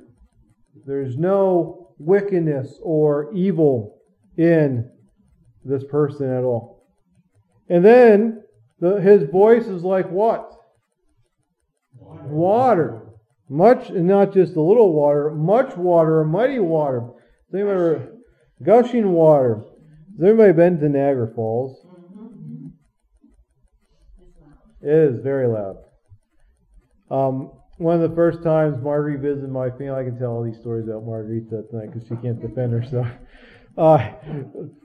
There's 0.85 1.17
no 1.17 1.93
wickedness 1.97 2.79
or 2.81 3.33
evil 3.33 3.97
in 4.37 4.89
this 5.63 5.83
person 5.83 6.29
at 6.31 6.43
all. 6.43 6.83
And 7.69 7.83
then 7.83 8.43
the, 8.79 9.01
his 9.01 9.23
voice 9.23 9.65
is 9.65 9.83
like 9.83 10.09
what? 10.09 10.51
Water. 11.99 13.01
Much, 13.49 13.89
and 13.89 14.07
not 14.07 14.33
just 14.33 14.55
a 14.55 14.61
little 14.61 14.93
water, 14.93 15.31
much 15.31 15.75
water, 15.77 16.23
mighty 16.23 16.59
water. 16.59 17.01
Has 17.51 17.61
anybody, 17.61 18.05
gushing 18.63 19.11
water. 19.11 19.63
Has 20.17 20.27
anybody 20.27 20.53
been 20.53 20.79
to 20.79 20.89
Niagara 20.89 21.31
Falls? 21.35 21.85
Mhm. 21.85 22.71
It's. 24.19 24.37
It 24.81 24.89
is 24.89 25.19
very 25.19 25.47
loud. 25.47 25.77
Um, 27.11 27.51
one 27.77 28.01
of 28.01 28.09
the 28.09 28.15
first 28.15 28.41
times 28.41 28.81
Marguerite 28.81 29.19
visited 29.19 29.49
my 29.49 29.69
family, 29.69 29.91
I 29.91 30.03
can 30.03 30.17
tell 30.17 30.31
all 30.31 30.43
these 30.43 30.57
stories 30.57 30.87
about 30.87 31.03
Marguerite 31.05 31.49
tonight 31.49 31.91
because 31.93 32.07
she 32.07 32.15
can't 32.15 32.41
defend 32.41 32.73
herself. 32.73 33.07
Uh, 33.77 33.97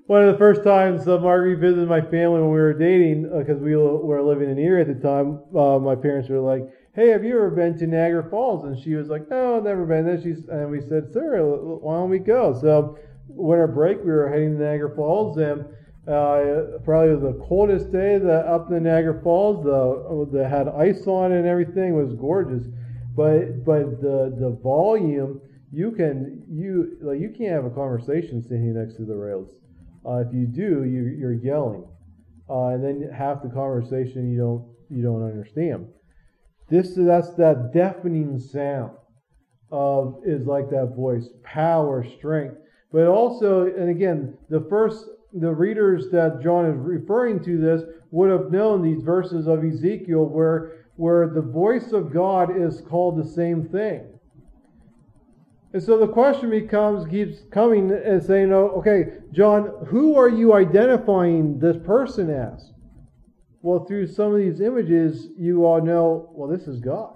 one 0.06 0.26
of 0.26 0.32
the 0.32 0.38
first 0.38 0.64
times 0.64 1.06
uh, 1.06 1.16
Marguerite 1.16 1.60
visited 1.60 1.88
my 1.88 2.00
family 2.00 2.40
when 2.40 2.50
we 2.50 2.58
were 2.58 2.74
dating, 2.74 3.22
because 3.38 3.60
we 3.60 3.76
were 3.76 4.20
living 4.20 4.50
in 4.50 4.58
Erie 4.58 4.80
at 4.80 4.88
the 4.88 4.94
time, 4.94 5.38
uh, 5.56 5.78
my 5.78 5.94
parents 5.94 6.28
were 6.28 6.40
like, 6.40 6.68
"Hey, 6.96 7.10
have 7.10 7.22
you 7.22 7.36
ever 7.36 7.50
been 7.50 7.78
to 7.78 7.86
Niagara 7.86 8.28
Falls?" 8.28 8.64
And 8.64 8.76
she 8.76 8.96
was 8.96 9.08
like, 9.08 9.30
"No, 9.30 9.58
I've 9.58 9.62
never 9.62 9.86
been." 9.86 10.06
Then 10.06 10.20
she's, 10.20 10.48
and 10.48 10.72
we 10.72 10.80
said, 10.80 11.12
"Sir, 11.12 11.40
why 11.40 11.94
don't 11.94 12.10
we 12.10 12.18
go?" 12.18 12.52
So, 12.60 12.98
winter 13.28 13.68
break, 13.68 13.98
we 13.98 14.10
were 14.10 14.28
heading 14.28 14.58
to 14.58 14.64
Niagara 14.64 14.92
Falls, 14.96 15.38
and 15.38 15.64
uh, 16.08 16.78
probably 16.84 17.14
the 17.14 17.38
coldest 17.46 17.92
day 17.92 18.18
that 18.18 18.46
up 18.46 18.72
in 18.72 18.82
Niagara 18.82 19.22
Falls. 19.22 19.62
The 19.62 20.36
that 20.36 20.48
had 20.48 20.66
ice 20.68 21.06
on 21.06 21.30
it 21.30 21.38
and 21.38 21.46
everything 21.46 21.94
was 21.94 22.14
gorgeous, 22.14 22.64
but 23.20 23.64
but 23.66 24.00
the 24.00 24.34
the 24.40 24.58
volume 24.62 25.42
you 25.70 25.90
can 25.92 26.42
you 26.48 26.96
like 27.02 27.20
you 27.20 27.28
can't 27.28 27.52
have 27.52 27.66
a 27.66 27.70
conversation 27.70 28.42
standing 28.42 28.72
next 28.74 28.96
to 28.96 29.04
the 29.04 29.14
rails. 29.14 29.50
Uh, 30.06 30.24
if 30.26 30.32
you 30.32 30.46
do, 30.46 30.84
you 30.84 31.02
you're 31.18 31.34
yelling, 31.34 31.84
uh, 32.48 32.68
and 32.68 32.82
then 32.82 33.10
half 33.12 33.42
the 33.42 33.50
conversation 33.50 34.32
you 34.32 34.38
don't 34.38 34.64
you 34.88 35.02
don't 35.02 35.22
understand. 35.22 35.86
This 36.70 36.94
that's 36.96 37.34
that 37.34 37.72
deafening 37.74 38.38
sound 38.38 38.92
of 39.70 40.22
is 40.24 40.46
like 40.46 40.70
that 40.70 40.94
voice, 40.96 41.28
power, 41.44 42.02
strength, 42.18 42.56
but 42.90 43.06
also 43.06 43.66
and 43.66 43.90
again 43.90 44.38
the 44.48 44.66
first 44.70 45.04
the 45.34 45.52
readers 45.52 46.08
that 46.10 46.40
John 46.42 46.64
is 46.64 46.78
referring 46.78 47.44
to 47.44 47.58
this 47.58 47.82
would 48.12 48.30
have 48.30 48.50
known 48.50 48.82
these 48.82 49.02
verses 49.02 49.46
of 49.46 49.62
Ezekiel 49.62 50.24
where 50.24 50.79
where 51.00 51.30
the 51.30 51.40
voice 51.40 51.92
of 51.92 52.12
God 52.12 52.54
is 52.54 52.82
called 52.82 53.16
the 53.16 53.26
same 53.26 53.66
thing. 53.66 54.06
And 55.72 55.82
so 55.82 55.98
the 55.98 56.06
question 56.06 56.50
becomes, 56.50 57.08
keeps 57.08 57.38
coming 57.50 57.90
and 57.90 58.22
saying, 58.22 58.52
oh, 58.52 58.74
okay, 58.76 59.04
John, 59.32 59.86
who 59.86 60.14
are 60.16 60.28
you 60.28 60.52
identifying 60.52 61.58
this 61.58 61.78
person 61.86 62.28
as? 62.28 62.72
Well, 63.62 63.86
through 63.86 64.08
some 64.08 64.34
of 64.34 64.36
these 64.36 64.60
images, 64.60 65.28
you 65.38 65.64
all 65.64 65.80
know, 65.80 66.28
well, 66.34 66.50
this 66.50 66.68
is 66.68 66.80
God. 66.80 67.14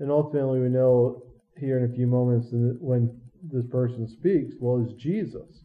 And 0.00 0.10
ultimately, 0.10 0.58
we 0.58 0.68
know 0.68 1.22
here 1.56 1.78
in 1.78 1.88
a 1.88 1.94
few 1.94 2.08
moments 2.08 2.48
when 2.50 3.16
this 3.44 3.66
person 3.70 4.08
speaks, 4.08 4.54
well, 4.58 4.84
it's 4.84 5.00
Jesus. 5.00 5.62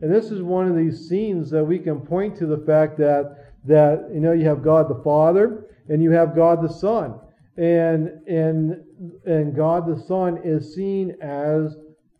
And 0.00 0.12
this 0.12 0.32
is 0.32 0.42
one 0.42 0.66
of 0.66 0.76
these 0.76 1.08
scenes 1.08 1.48
that 1.50 1.62
we 1.62 1.78
can 1.78 2.00
point 2.00 2.36
to 2.38 2.46
the 2.46 2.64
fact 2.66 2.98
that 2.98 3.43
that 3.64 4.10
you 4.12 4.20
know 4.20 4.32
you 4.32 4.44
have 4.46 4.62
God 4.62 4.88
the 4.88 5.02
Father 5.02 5.66
and 5.88 6.02
you 6.02 6.10
have 6.10 6.34
God 6.34 6.62
the 6.62 6.72
Son. 6.72 7.18
And 7.56 8.08
and 8.26 8.82
and 9.24 9.54
God 9.54 9.86
the 9.86 10.02
Son 10.02 10.40
is 10.44 10.74
seen 10.74 11.16
as 11.20 11.76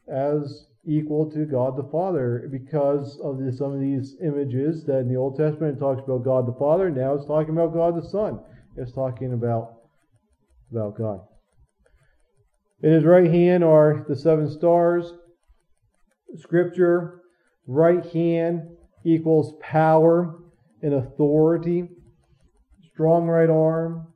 as 0.09 0.67
equal 0.87 1.31
to 1.31 1.47
God 1.47 1.77
the 1.77 1.89
Father 1.91 2.47
because 2.51 3.19
of 3.23 3.39
the, 3.39 3.51
some 3.51 3.73
of 3.73 3.81
these 3.81 4.17
images 4.23 4.85
that 4.85 4.99
in 4.99 5.09
the 5.09 5.17
Old 5.17 5.37
Testament 5.37 5.77
it 5.77 5.81
talks 5.81 6.03
about 6.05 6.25
God 6.25 6.47
the 6.47 6.59
Father. 6.59 6.91
Now 6.91 7.15
it's 7.15 7.27
talking 7.27 7.55
about 7.55 7.73
God 7.73 7.97
the 7.97 8.07
Son. 8.09 8.41
It's 8.77 8.93
talking 8.93 9.33
about 9.33 9.81
about 10.71 10.97
God. 10.97 11.21
In 12.83 12.93
his 12.93 13.05
right 13.05 13.31
hand 13.31 13.65
are 13.65 14.05
the 14.09 14.17
seven 14.17 14.51
stars. 14.51 15.13
Scripture, 16.37 17.23
right 17.67 18.05
hand 18.07 18.63
equals 19.05 19.55
power 19.61 20.44
and 20.85 20.95
authority. 20.95 21.89
Strong 22.93 23.27
right 23.27 23.49
arm. 23.49 24.07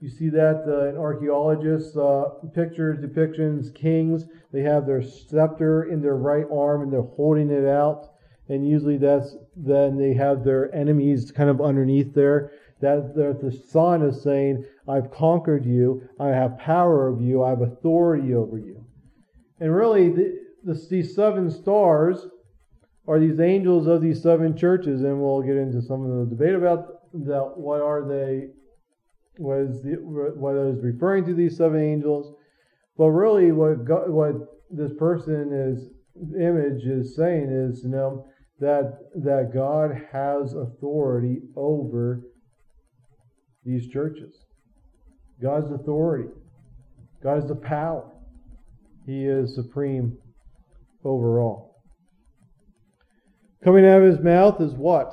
You 0.00 0.08
see 0.08 0.30
that 0.30 0.64
uh, 0.66 0.88
in 0.88 0.96
archaeologists' 0.96 1.96
uh, 1.96 2.24
pictures, 2.54 2.98
depictions, 2.98 3.72
kings. 3.74 4.24
They 4.52 4.62
have 4.62 4.86
their 4.86 5.02
scepter 5.02 5.84
in 5.84 6.00
their 6.00 6.16
right 6.16 6.46
arm 6.52 6.82
and 6.82 6.92
they're 6.92 7.02
holding 7.02 7.50
it 7.50 7.66
out. 7.66 8.08
And 8.48 8.66
usually 8.68 8.96
that's 8.96 9.36
then 9.54 9.96
they 9.96 10.14
have 10.14 10.44
their 10.44 10.74
enemies 10.74 11.30
kind 11.30 11.50
of 11.50 11.60
underneath 11.60 12.14
there. 12.14 12.52
That, 12.80 13.14
that 13.14 13.40
the 13.40 13.52
son 13.68 14.02
is 14.02 14.22
saying, 14.22 14.64
I've 14.88 15.10
conquered 15.10 15.64
you, 15.64 16.08
I 16.18 16.28
have 16.28 16.58
power 16.58 17.08
over 17.08 17.22
you, 17.22 17.42
I 17.42 17.50
have 17.50 17.62
authority 17.62 18.34
over 18.34 18.58
you. 18.58 18.84
And 19.60 19.74
really, 19.74 20.10
the, 20.10 20.38
the, 20.64 20.86
these 20.90 21.14
seven 21.14 21.50
stars 21.50 22.26
are 23.06 23.20
these 23.20 23.40
angels 23.40 23.86
of 23.86 24.00
these 24.00 24.22
seven 24.22 24.56
churches, 24.56 25.02
and 25.02 25.20
we'll 25.20 25.42
get 25.42 25.56
into 25.56 25.82
some 25.82 26.04
of 26.04 26.28
the 26.28 26.36
debate 26.36 26.54
about 26.54 27.10
that. 27.12 27.52
What 27.56 27.80
are 27.80 28.06
they? 28.06 28.48
What 29.36 29.58
is 29.58 29.82
the 29.82 29.96
what 30.36 30.56
is 30.56 30.82
referring 30.82 31.26
to 31.26 31.34
these 31.34 31.56
seven 31.56 31.80
angels? 31.80 32.34
But 32.96 33.10
really, 33.10 33.52
what 33.52 33.84
God, 33.84 34.08
what 34.08 34.34
this 34.70 34.92
person 34.98 35.52
is 35.52 35.90
image 36.34 36.84
is 36.84 37.14
saying 37.16 37.50
is, 37.50 37.82
you 37.82 37.90
know, 37.90 38.26
that 38.60 38.98
that 39.16 39.50
God 39.52 39.90
has 40.12 40.54
authority 40.54 41.42
over 41.56 42.22
these 43.64 43.88
churches. 43.88 44.44
God's 45.42 45.70
authority. 45.72 46.28
God 47.22 47.38
is 47.38 47.48
the 47.48 47.56
power. 47.56 48.10
He 49.06 49.24
is 49.24 49.54
supreme 49.54 50.16
over 51.04 51.40
all. 51.40 51.73
Coming 53.64 53.86
out 53.86 54.02
of 54.02 54.12
his 54.12 54.20
mouth 54.20 54.60
is 54.60 54.74
what? 54.74 55.10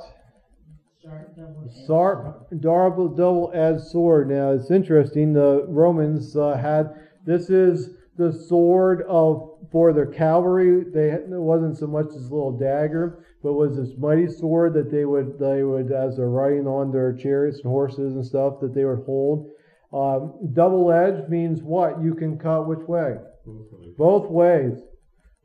Sharp 1.02 1.34
double 1.34 1.72
Sharp, 1.86 2.48
double, 2.60 3.08
double-edged 3.08 3.82
sword. 3.82 4.28
Now 4.28 4.50
it's 4.52 4.70
interesting. 4.70 5.32
The 5.32 5.64
Romans 5.68 6.36
uh, 6.36 6.58
had 6.58 6.90
this 7.24 7.48
is 7.48 7.90
the 8.18 8.30
sword 8.30 9.04
of 9.08 9.48
for 9.72 9.94
their 9.94 10.06
cavalry. 10.06 10.84
They 10.84 11.12
it 11.12 11.28
wasn't 11.28 11.78
so 11.78 11.86
much 11.86 12.08
this 12.08 12.24
little 12.24 12.56
dagger, 12.58 13.24
but 13.42 13.54
was 13.54 13.76
this 13.76 13.96
mighty 13.96 14.28
sword 14.28 14.74
that 14.74 14.90
they 14.90 15.06
would 15.06 15.38
they 15.38 15.62
would 15.62 15.90
as 15.90 16.18
they're 16.18 16.28
riding 16.28 16.66
on 16.66 16.92
their 16.92 17.14
chariots 17.14 17.60
and 17.64 17.70
horses 17.70 18.14
and 18.14 18.24
stuff 18.24 18.60
that 18.60 18.74
they 18.74 18.84
would 18.84 19.04
hold. 19.06 19.50
Um, 19.94 20.50
double-edged 20.52 21.30
means 21.30 21.62
what? 21.62 22.02
You 22.02 22.14
can 22.14 22.38
cut 22.38 22.68
which 22.68 22.86
way? 22.86 23.16
Both 23.46 23.72
ways. 23.72 23.94
Both 23.96 24.30
ways. 24.30 24.72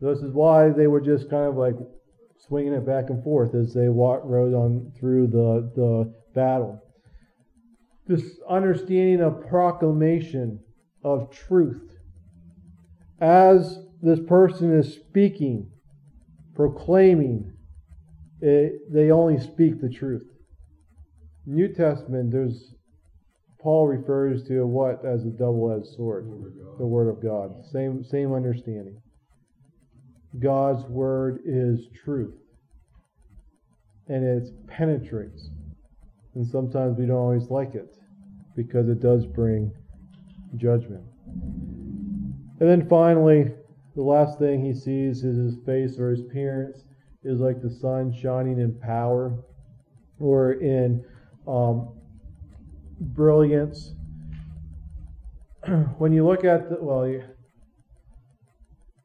This 0.02 0.20
is 0.20 0.34
why 0.34 0.70
they 0.70 0.88
were 0.88 1.02
just 1.02 1.30
kind 1.30 1.46
of 1.46 1.56
like 1.56 1.76
swinging 2.40 2.74
it 2.74 2.86
back 2.86 3.10
and 3.10 3.24
forth 3.24 3.56
as 3.56 3.74
they 3.74 3.90
walked, 3.90 4.26
rode 4.26 4.54
on 4.54 4.92
through 5.00 5.28
the, 5.28 5.72
the 5.76 6.14
battle. 6.34 6.82
This 8.08 8.40
understanding 8.50 9.22
of 9.22 9.48
proclamation 9.48 10.60
of 11.04 11.30
truth. 11.32 11.82
As 13.20 13.80
this 14.02 14.20
person 14.28 14.78
is 14.78 14.94
speaking, 14.94 15.72
proclaiming, 16.56 17.54
it, 18.42 18.74
they 18.92 19.12
only 19.12 19.40
speak 19.40 19.82
the 19.82 19.90
truth. 19.90 20.28
New 21.46 21.74
Testament, 21.74 22.32
there's 22.32 22.74
Paul 23.60 23.88
refers 23.88 24.48
to 24.48 24.66
what 24.66 25.04
as 25.04 25.26
a 25.26 25.30
double-edged 25.30 25.88
sword 25.96 26.28
Word 26.28 26.48
of 26.48 26.58
God. 26.58 26.80
the 26.80 26.86
word 26.86 27.10
of 27.10 27.22
God. 27.24 27.66
Same 27.72 28.04
same 28.04 28.34
understanding. 28.34 29.02
God's 30.40 30.84
word 30.86 31.42
is 31.46 31.88
truth. 32.04 32.36
And 34.08 34.24
it 34.24 34.68
penetrates. 34.68 35.50
And 36.36 36.46
sometimes 36.46 36.98
we 36.98 37.06
don't 37.06 37.18
always 37.18 37.50
like 37.50 37.76
it 37.76 37.98
because 38.56 38.90
it 38.90 39.02
does 39.02 39.26
bring 39.26 39.72
judgment. 40.56 41.04
And 42.60 42.70
then 42.70 42.88
finally, 42.88 43.52
the 43.96 44.02
last 44.02 44.40
thing 44.40 44.64
he 44.64 44.74
sees 44.74 45.24
is 45.24 45.38
his 45.38 45.56
face 45.66 46.00
or 46.00 46.12
his 46.12 46.22
appearance 46.22 46.84
is 47.24 47.40
like 47.40 47.62
the 47.62 47.70
sun 47.70 48.14
shining 48.14 48.60
in 48.60 48.74
power 48.80 49.38
or 50.20 50.54
in 50.54 51.04
um, 51.48 51.90
brilliance. 53.00 53.94
when 55.98 56.14
you 56.14 56.26
look 56.26 56.46
at 56.46 56.70
the, 56.70 56.78
well, 56.80 57.08
you, 57.08 57.24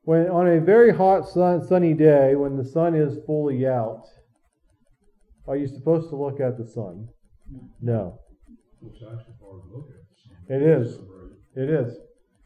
when 0.04 0.28
on 0.28 0.48
a 0.48 0.60
very 0.60 0.92
hot 0.94 1.28
sun, 1.28 1.66
sunny 1.66 1.94
day, 1.94 2.34
when 2.34 2.56
the 2.56 2.64
sun 2.64 2.94
is 2.94 3.18
fully 3.26 3.66
out, 3.66 4.04
are 5.46 5.56
you 5.56 5.66
supposed 5.66 6.08
to 6.10 6.16
look 6.16 6.40
at 6.40 6.56
the 6.58 6.66
sun? 6.66 7.08
No, 7.80 8.18
It's 8.86 8.96
actually 8.96 9.34
hard 9.40 9.62
to 9.62 9.76
look 9.76 9.88
at. 10.48 10.56
It 10.56 10.62
is. 10.62 10.94
So 10.94 11.02
bright. 11.02 11.64
it 11.64 11.70
is. 11.70 11.96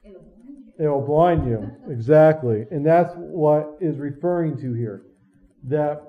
It'll 0.04 0.20
blind 0.20 0.66
you. 0.66 0.84
It 0.84 0.88
will 0.88 1.06
blind 1.06 1.46
you. 1.48 1.70
Exactly. 1.92 2.64
And 2.70 2.84
that's 2.84 3.12
what 3.16 3.76
is 3.80 3.98
referring 3.98 4.58
to 4.60 4.72
here. 4.74 5.02
That, 5.64 6.02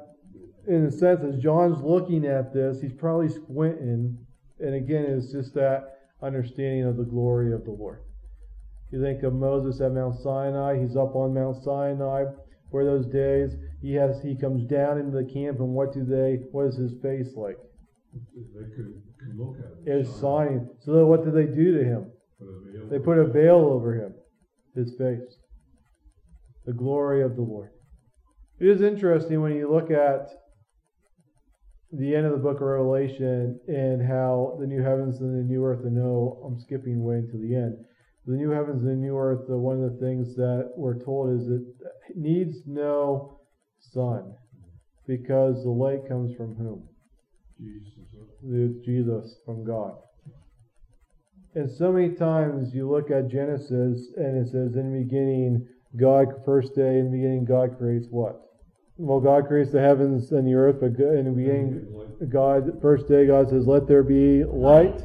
in 0.68 0.86
a 0.86 0.92
sense, 0.92 1.22
as 1.24 1.38
John's 1.38 1.82
looking 1.82 2.26
at 2.26 2.54
this, 2.54 2.82
he's 2.82 2.94
probably 2.94 3.30
squinting. 3.30 4.18
And 4.60 4.76
again, 4.76 5.06
it's 5.08 5.32
just 5.32 5.54
that 5.54 5.94
understanding 6.22 6.84
of 6.86 6.98
the 6.98 7.04
glory 7.06 7.54
of 7.54 7.64
the 7.64 7.72
Lord. 7.72 8.02
You 8.92 9.02
think 9.02 9.24
of 9.24 9.34
Moses 9.34 9.82
at 9.82 9.92
Mount 9.92 10.16
Sinai, 10.22 10.80
he's 10.80 10.96
up 10.96 11.16
on 11.16 11.34
Mount 11.34 11.62
Sinai 11.64 12.26
for 12.72 12.86
those 12.86 13.06
days. 13.08 13.56
He 13.82 13.94
has 13.96 14.22
he 14.22 14.36
comes 14.36 14.66
down 14.70 14.98
into 14.98 15.12
the 15.12 15.30
camp 15.32 15.60
and 15.60 15.70
what 15.70 15.94
do 15.94 16.04
they 16.04 16.40
what 16.52 16.68
is 16.68 16.78
his 16.78 16.94
face 17.02 17.36
like? 17.36 17.58
They 18.36 18.76
could, 18.76 19.02
could 19.20 19.38
look 19.38 19.58
at 19.60 19.94
it. 19.94 20.00
It's 20.00 20.22
shining. 20.22 20.70
So 20.80 20.94
then 20.94 21.08
what 21.08 21.24
do 21.24 21.32
they 21.32 21.46
do 21.46 21.78
to 21.78 21.84
him? 21.84 22.12
Put 22.40 22.90
They 22.90 23.00
put 23.00 23.18
a 23.18 23.28
veil 23.28 23.58
over 23.58 23.96
him, 23.96 24.14
his 24.76 24.94
face. 24.98 25.38
The 26.66 26.74
glory 26.74 27.24
of 27.24 27.36
the 27.36 27.42
Lord. 27.42 27.72
It 28.60 28.68
is 28.68 28.82
interesting 28.82 29.42
when 29.42 29.54
you 29.54 29.72
look 29.72 29.92
at 29.92 30.30
the 31.92 32.16
end 32.16 32.26
of 32.26 32.32
the 32.32 32.38
book 32.38 32.58
of 32.58 32.64
Revelation 32.64 33.60
and 33.68 34.06
how 34.06 34.58
the 34.60 34.68
new 34.68 34.82
heavens 34.82 35.20
and 35.22 35.38
the 35.38 35.44
new 35.44 35.64
earth, 35.64 35.86
and 35.86 35.96
no, 35.96 36.42
I'm 36.46 36.60
skipping 36.60 37.04
way 37.04 37.22
to 37.22 37.38
the 37.38 37.56
end. 37.56 37.78
The 38.28 38.34
new 38.34 38.50
heavens 38.50 38.84
and 38.84 38.92
the 38.92 38.96
new 38.96 39.18
earth, 39.18 39.50
uh, 39.50 39.58
one 39.58 39.82
of 39.82 39.94
the 39.94 40.00
things 40.06 40.36
that 40.36 40.72
we're 40.76 41.02
told 41.02 41.40
is 41.40 41.48
it 41.48 41.62
needs 42.14 42.58
no 42.66 43.40
sun 43.80 44.34
because 45.08 45.64
the 45.64 45.70
light 45.70 46.08
comes 46.10 46.36
from 46.36 46.54
whom? 46.56 46.84
Jesus 47.58 48.86
Jesus 48.86 49.38
from 49.46 49.64
God. 49.66 49.94
And 51.56 51.72
so 51.72 51.92
many 51.92 52.14
times 52.14 52.74
you 52.74 52.90
look 52.90 53.10
at 53.10 53.30
Genesis 53.30 54.12
and 54.18 54.38
it 54.38 54.52
says, 54.52 54.76
in 54.76 54.94
the 54.94 55.04
beginning, 55.04 55.66
God, 55.96 56.28
first 56.46 56.76
day, 56.76 57.00
in 57.00 57.06
the 57.06 57.18
beginning, 57.18 57.46
God 57.46 57.78
creates 57.78 58.08
what? 58.12 58.42
Well, 58.98 59.20
God 59.20 59.48
creates 59.48 59.72
the 59.72 59.82
heavens 59.82 60.32
and 60.32 60.46
the 60.46 60.54
earth, 60.54 60.78
but 60.82 61.00
in 61.02 61.26
the 61.26 61.32
beginning, 61.32 61.88
God, 62.30 62.80
first 62.82 63.08
day, 63.08 63.26
God 63.26 63.50
says, 63.50 63.66
let 63.66 63.88
there 63.88 64.04
be 64.04 64.44
light. 64.44 65.02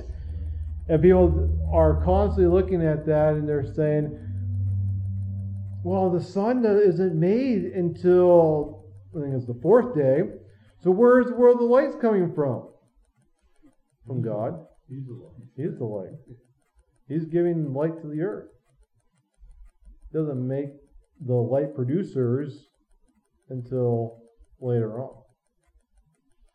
And 0.89 1.01
people 1.01 1.68
are 1.72 2.05
constantly 2.05 2.53
looking 2.53 2.85
at 2.85 3.07
that 3.07 3.35
and 3.35 3.49
they're 3.49 3.72
saying, 3.74 4.18
well, 5.85 6.11
the 6.11 6.22
sun 6.22 6.64
isn't 6.64 7.14
made 7.14 7.64
until, 7.64 8.85
I 9.16 9.20
think 9.20 9.35
it's 9.35 9.47
the 9.47 9.59
fourth 9.62 9.95
day. 9.95 10.22
So 10.83 10.91
where's 10.91 11.26
where 11.33 11.55
the 11.55 11.64
light's 11.64 11.97
coming 12.01 12.33
from? 12.35 12.68
From 14.07 14.22
God. 14.22 14.66
He's 14.89 15.07
the 15.07 15.12
light. 15.12 15.49
He's 15.57 15.78
the 15.78 15.85
light. 15.85 16.12
He's 17.09 17.24
giving 17.24 17.72
light 17.72 18.01
to 18.01 18.09
the 18.09 18.20
earth. 18.22 18.49
Doesn't 20.12 20.47
make 20.47 20.70
the 21.24 21.35
light 21.35 21.74
producers 21.74 22.66
until 23.49 24.22
later 24.61 25.01
on. 25.01 25.22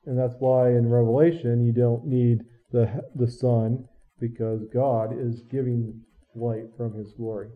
And 0.06 0.18
that's 0.18 0.36
why 0.40 0.70
in 0.70 0.90
Revelation 0.90 1.66
you 1.66 1.74
don't 1.74 2.06
need 2.06 2.40
the 2.72 3.04
the 3.16 3.30
sun 3.30 3.88
because 4.20 4.64
God 4.74 5.14
is 5.18 5.42
giving 5.44 6.02
light 6.36 6.66
from 6.76 6.94
his 6.94 7.12
glory. 7.14 7.50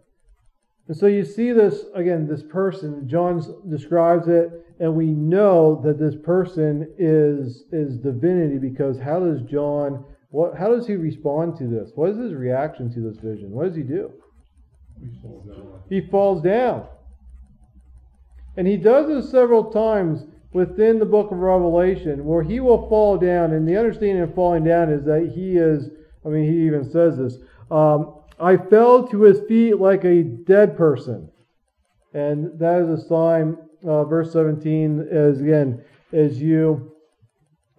And 0.88 0.98
so 0.98 1.08
you 1.08 1.24
see 1.24 1.52
this 1.52 1.86
again 1.96 2.28
this 2.28 2.44
person 2.44 3.08
John 3.08 3.44
describes 3.70 4.28
it 4.28 4.50
and 4.80 4.96
we 4.96 5.08
know 5.08 5.82
that 5.86 6.00
this 6.00 6.16
person 6.16 6.92
is 6.98 7.64
is 7.72 7.98
divinity 7.98 8.58
because 8.58 9.00
how 9.00 9.20
does 9.20 9.42
John 9.44 10.04
what 10.30 10.58
how 10.58 10.70
does 10.74 10.88
he 10.88 10.96
respond 10.96 11.58
to 11.58 11.68
this? 11.68 11.92
What 11.96 12.10
is 12.10 12.18
his 12.18 12.34
reaction 12.34 12.92
to 12.94 13.00
this 13.00 13.18
vision? 13.18 13.52
What 13.52 13.68
does 13.68 13.76
he 13.76 13.84
do? 13.84 14.12
He 15.00 15.22
falls 15.22 15.46
down 15.46 15.82
He 15.90 16.02
falls 16.02 16.42
down. 16.42 16.88
And 18.58 18.68
he 18.68 18.78
does 18.78 19.08
this 19.08 19.32
several 19.32 19.72
times 19.72 20.26
within 20.54 21.00
the 21.00 21.06
book 21.06 21.32
of 21.32 21.38
Revelation 21.38 22.26
where 22.26 22.44
he 22.44 22.60
will 22.60 22.90
fall 22.90 23.18
down. 23.18 23.54
And 23.54 23.68
the 23.68 23.78
understanding 23.78 24.22
of 24.24 24.36
falling 24.36 24.64
down 24.64 24.92
is 24.92 25.06
that 25.06 25.32
he 25.34 25.58
is, 25.58 25.90
I 26.26 26.30
mean, 26.30 26.52
he 26.52 26.66
even 26.66 26.90
says 26.90 27.18
this 27.18 27.38
um, 27.70 28.16
I 28.40 28.58
fell 28.58 29.08
to 29.08 29.22
his 29.22 29.42
feet 29.48 29.78
like 29.78 30.04
a 30.04 30.24
dead 30.24 30.76
person. 30.78 31.30
And 32.14 32.60
that 32.60 32.82
is 32.82 32.90
a 32.90 33.08
sign, 33.08 33.58
uh, 33.86 34.04
verse 34.04 34.34
17 34.34 35.08
is 35.10 35.40
again, 35.40 35.84
as 36.12 36.42
you, 36.42 36.94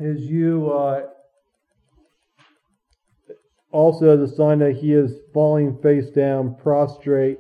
as 0.01 0.21
you, 0.21 0.71
uh, 0.71 1.03
also 3.71 4.11
as 4.11 4.31
a 4.31 4.35
sign 4.35 4.61
that 4.61 4.77
he 4.77 4.93
is 4.93 5.17
falling 5.35 5.77
face 5.83 6.11
down, 6.11 6.55
prostrate, 6.57 7.39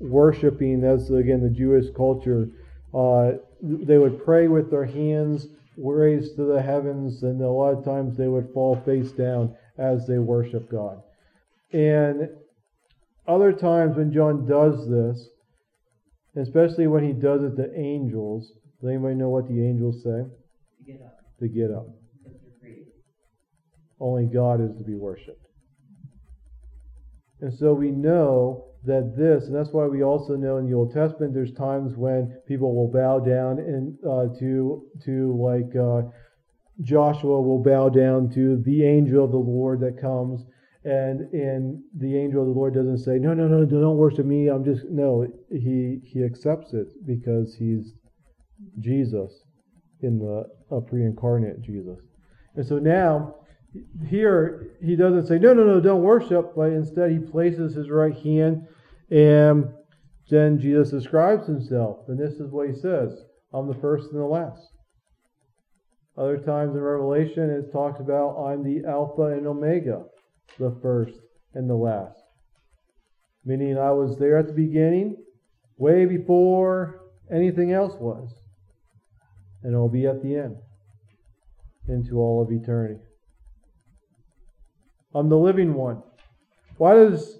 worshiping. 0.00 0.80
That's 0.80 1.08
again 1.10 1.42
the 1.42 1.50
Jewish 1.50 1.86
culture. 1.96 2.48
Uh, 2.92 3.32
they 3.62 3.98
would 3.98 4.24
pray 4.24 4.48
with 4.48 4.70
their 4.70 4.84
hands 4.84 5.46
raised 5.76 6.36
to 6.36 6.44
the 6.44 6.62
heavens, 6.62 7.22
and 7.22 7.40
a 7.40 7.48
lot 7.48 7.76
of 7.76 7.84
times 7.84 8.16
they 8.16 8.28
would 8.28 8.48
fall 8.52 8.76
face 8.84 9.12
down 9.12 9.54
as 9.78 10.06
they 10.06 10.18
worship 10.18 10.70
God. 10.70 11.02
And 11.72 12.28
other 13.26 13.52
times 13.52 13.96
when 13.96 14.12
John 14.12 14.46
does 14.46 14.88
this, 14.88 15.28
especially 16.36 16.86
when 16.86 17.04
he 17.04 17.12
does 17.12 17.42
it 17.42 17.56
to 17.56 17.78
angels, 17.78 18.52
Does 18.80 18.90
anybody 18.90 19.14
know 19.14 19.28
what 19.30 19.48
the 19.48 19.64
angels 19.64 20.02
say? 20.02 20.22
To 20.24 20.84
get 20.92 21.00
up, 21.02 21.18
To 21.40 21.48
get 21.48 21.70
up. 21.70 21.86
because 22.22 22.38
they're 22.42 22.58
created. 22.60 22.92
Only 24.00 24.26
God 24.26 24.60
is 24.60 24.76
to 24.76 24.84
be 24.84 24.94
worshipped. 24.94 25.46
And 27.40 27.52
so 27.52 27.74
we 27.74 27.90
know 27.90 28.66
that 28.84 29.14
this, 29.16 29.46
and 29.46 29.54
that's 29.54 29.70
why 29.70 29.86
we 29.86 30.02
also 30.02 30.34
know 30.36 30.58
in 30.58 30.68
the 30.68 30.76
Old 30.76 30.92
Testament, 30.92 31.32
there's 31.34 31.52
times 31.54 31.96
when 31.96 32.36
people 32.46 32.74
will 32.74 32.88
bow 32.88 33.18
down 33.18 33.58
and 33.58 33.96
uh, 34.04 34.26
to 34.38 34.84
to 35.04 35.34
like 35.40 35.74
uh, 35.74 36.02
Joshua 36.82 37.40
will 37.40 37.62
bow 37.62 37.88
down 37.88 38.30
to 38.30 38.62
the 38.64 38.84
angel 38.84 39.24
of 39.24 39.30
the 39.30 39.38
Lord 39.38 39.80
that 39.80 40.00
comes, 40.00 40.44
and 40.84 41.32
and 41.32 41.82
the 41.96 42.16
angel 42.16 42.42
of 42.42 42.48
the 42.48 42.54
Lord 42.54 42.74
doesn't 42.74 42.98
say, 42.98 43.18
no, 43.18 43.32
no, 43.34 43.46
no, 43.46 43.64
don't 43.64 43.96
worship 43.96 44.26
me. 44.26 44.48
I'm 44.48 44.64
just 44.64 44.84
no. 44.90 45.26
He 45.50 46.00
he 46.04 46.24
accepts 46.24 46.72
it 46.72 46.88
because 47.06 47.54
he's 47.54 47.92
Jesus 48.80 49.32
in 50.00 50.18
the 50.18 50.44
a 50.70 50.80
pre-incarnate 50.80 51.62
Jesus, 51.62 51.98
and 52.56 52.66
so 52.66 52.78
now 52.78 53.36
here 54.06 54.68
he 54.82 54.96
doesn't 54.96 55.26
say, 55.26 55.38
no, 55.38 55.52
no, 55.52 55.64
no, 55.64 55.80
don't 55.80 56.02
worship, 56.02 56.54
but 56.54 56.72
instead 56.72 57.10
he 57.10 57.18
places 57.18 57.74
his 57.74 57.90
right 57.90 58.16
hand 58.16 58.66
and 59.10 59.68
then 60.30 60.58
Jesus 60.58 60.90
describes 60.90 61.46
himself. 61.46 62.08
And 62.08 62.18
this 62.18 62.34
is 62.34 62.50
what 62.50 62.68
he 62.68 62.74
says 62.74 63.24
I'm 63.52 63.68
the 63.68 63.74
first 63.74 64.10
and 64.10 64.20
the 64.20 64.26
last. 64.26 64.68
Other 66.16 66.38
times 66.38 66.74
in 66.74 66.80
Revelation 66.80 67.50
it 67.50 67.72
talks 67.72 68.00
about 68.00 68.36
I'm 68.36 68.62
the 68.62 68.88
Alpha 68.88 69.22
and 69.22 69.46
Omega, 69.46 70.04
the 70.58 70.76
first 70.80 71.18
and 71.54 71.68
the 71.68 71.74
last. 71.74 72.20
Meaning 73.44 73.78
I 73.78 73.90
was 73.90 74.16
there 74.18 74.38
at 74.38 74.46
the 74.46 74.52
beginning, 74.52 75.16
way 75.76 76.06
before 76.06 77.00
anything 77.32 77.72
else 77.72 77.94
was. 77.94 78.32
And 79.62 79.74
I'll 79.74 79.88
be 79.88 80.06
at 80.06 80.22
the 80.22 80.36
end, 80.36 80.56
into 81.88 82.18
all 82.18 82.42
of 82.42 82.52
eternity. 82.52 83.00
I'm 85.14 85.28
the 85.28 85.38
living 85.38 85.74
one. 85.74 86.02
Why 86.76 86.94
does 86.94 87.38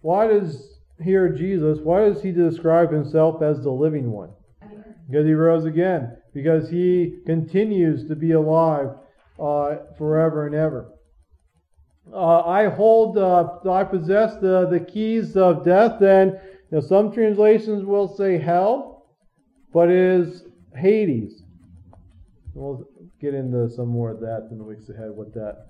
why 0.00 0.28
does 0.28 0.78
here 1.02 1.28
Jesus, 1.32 1.78
why 1.80 2.08
does 2.08 2.22
he 2.22 2.32
describe 2.32 2.92
himself 2.92 3.42
as 3.42 3.62
the 3.62 3.70
living 3.70 4.10
one? 4.10 4.30
Because 5.08 5.26
he 5.26 5.32
rose 5.32 5.64
again. 5.64 6.16
Because 6.38 6.70
he 6.70 7.18
continues 7.26 8.06
to 8.06 8.14
be 8.14 8.30
alive 8.30 8.90
uh, 9.40 9.76
forever 9.96 10.46
and 10.46 10.54
ever. 10.54 10.92
Uh, 12.12 12.42
I 12.42 12.68
hold, 12.68 13.18
uh, 13.18 13.58
I 13.68 13.82
possess 13.82 14.36
the, 14.36 14.68
the 14.70 14.78
keys 14.78 15.36
of 15.36 15.64
death, 15.64 16.00
and 16.00 16.38
you 16.70 16.78
know, 16.78 16.80
some 16.80 17.12
translations 17.12 17.84
will 17.84 18.16
say 18.16 18.38
hell, 18.38 19.06
but 19.72 19.90
it 19.90 19.96
is 19.96 20.44
Hades. 20.76 21.42
We'll 22.54 22.84
get 23.20 23.34
into 23.34 23.68
some 23.70 23.88
more 23.88 24.12
of 24.12 24.20
that 24.20 24.48
in 24.52 24.58
the 24.58 24.64
weeks 24.64 24.88
ahead, 24.88 25.10
what 25.10 25.34
that 25.34 25.66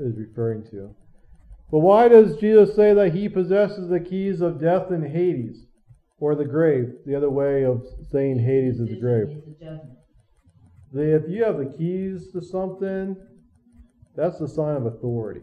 is 0.00 0.16
referring 0.16 0.64
to. 0.70 0.94
But 1.70 1.78
why 1.78 2.08
does 2.08 2.36
Jesus 2.38 2.74
say 2.74 2.92
that 2.92 3.14
he 3.14 3.28
possesses 3.28 3.88
the 3.88 4.00
keys 4.00 4.40
of 4.40 4.60
death 4.60 4.90
and 4.90 5.04
Hades, 5.04 5.64
or 6.18 6.34
the 6.34 6.44
grave? 6.44 6.94
The 7.06 7.14
other 7.14 7.30
way 7.30 7.64
of 7.64 7.86
saying 8.10 8.40
Hades 8.40 8.80
is 8.80 8.88
the 8.88 9.00
grave. 9.00 9.28
If 10.92 11.28
you 11.28 11.44
have 11.44 11.58
the 11.58 11.72
keys 11.76 12.30
to 12.32 12.40
something, 12.40 13.16
that's 14.16 14.38
the 14.38 14.48
sign 14.48 14.76
of 14.76 14.86
authority. 14.86 15.42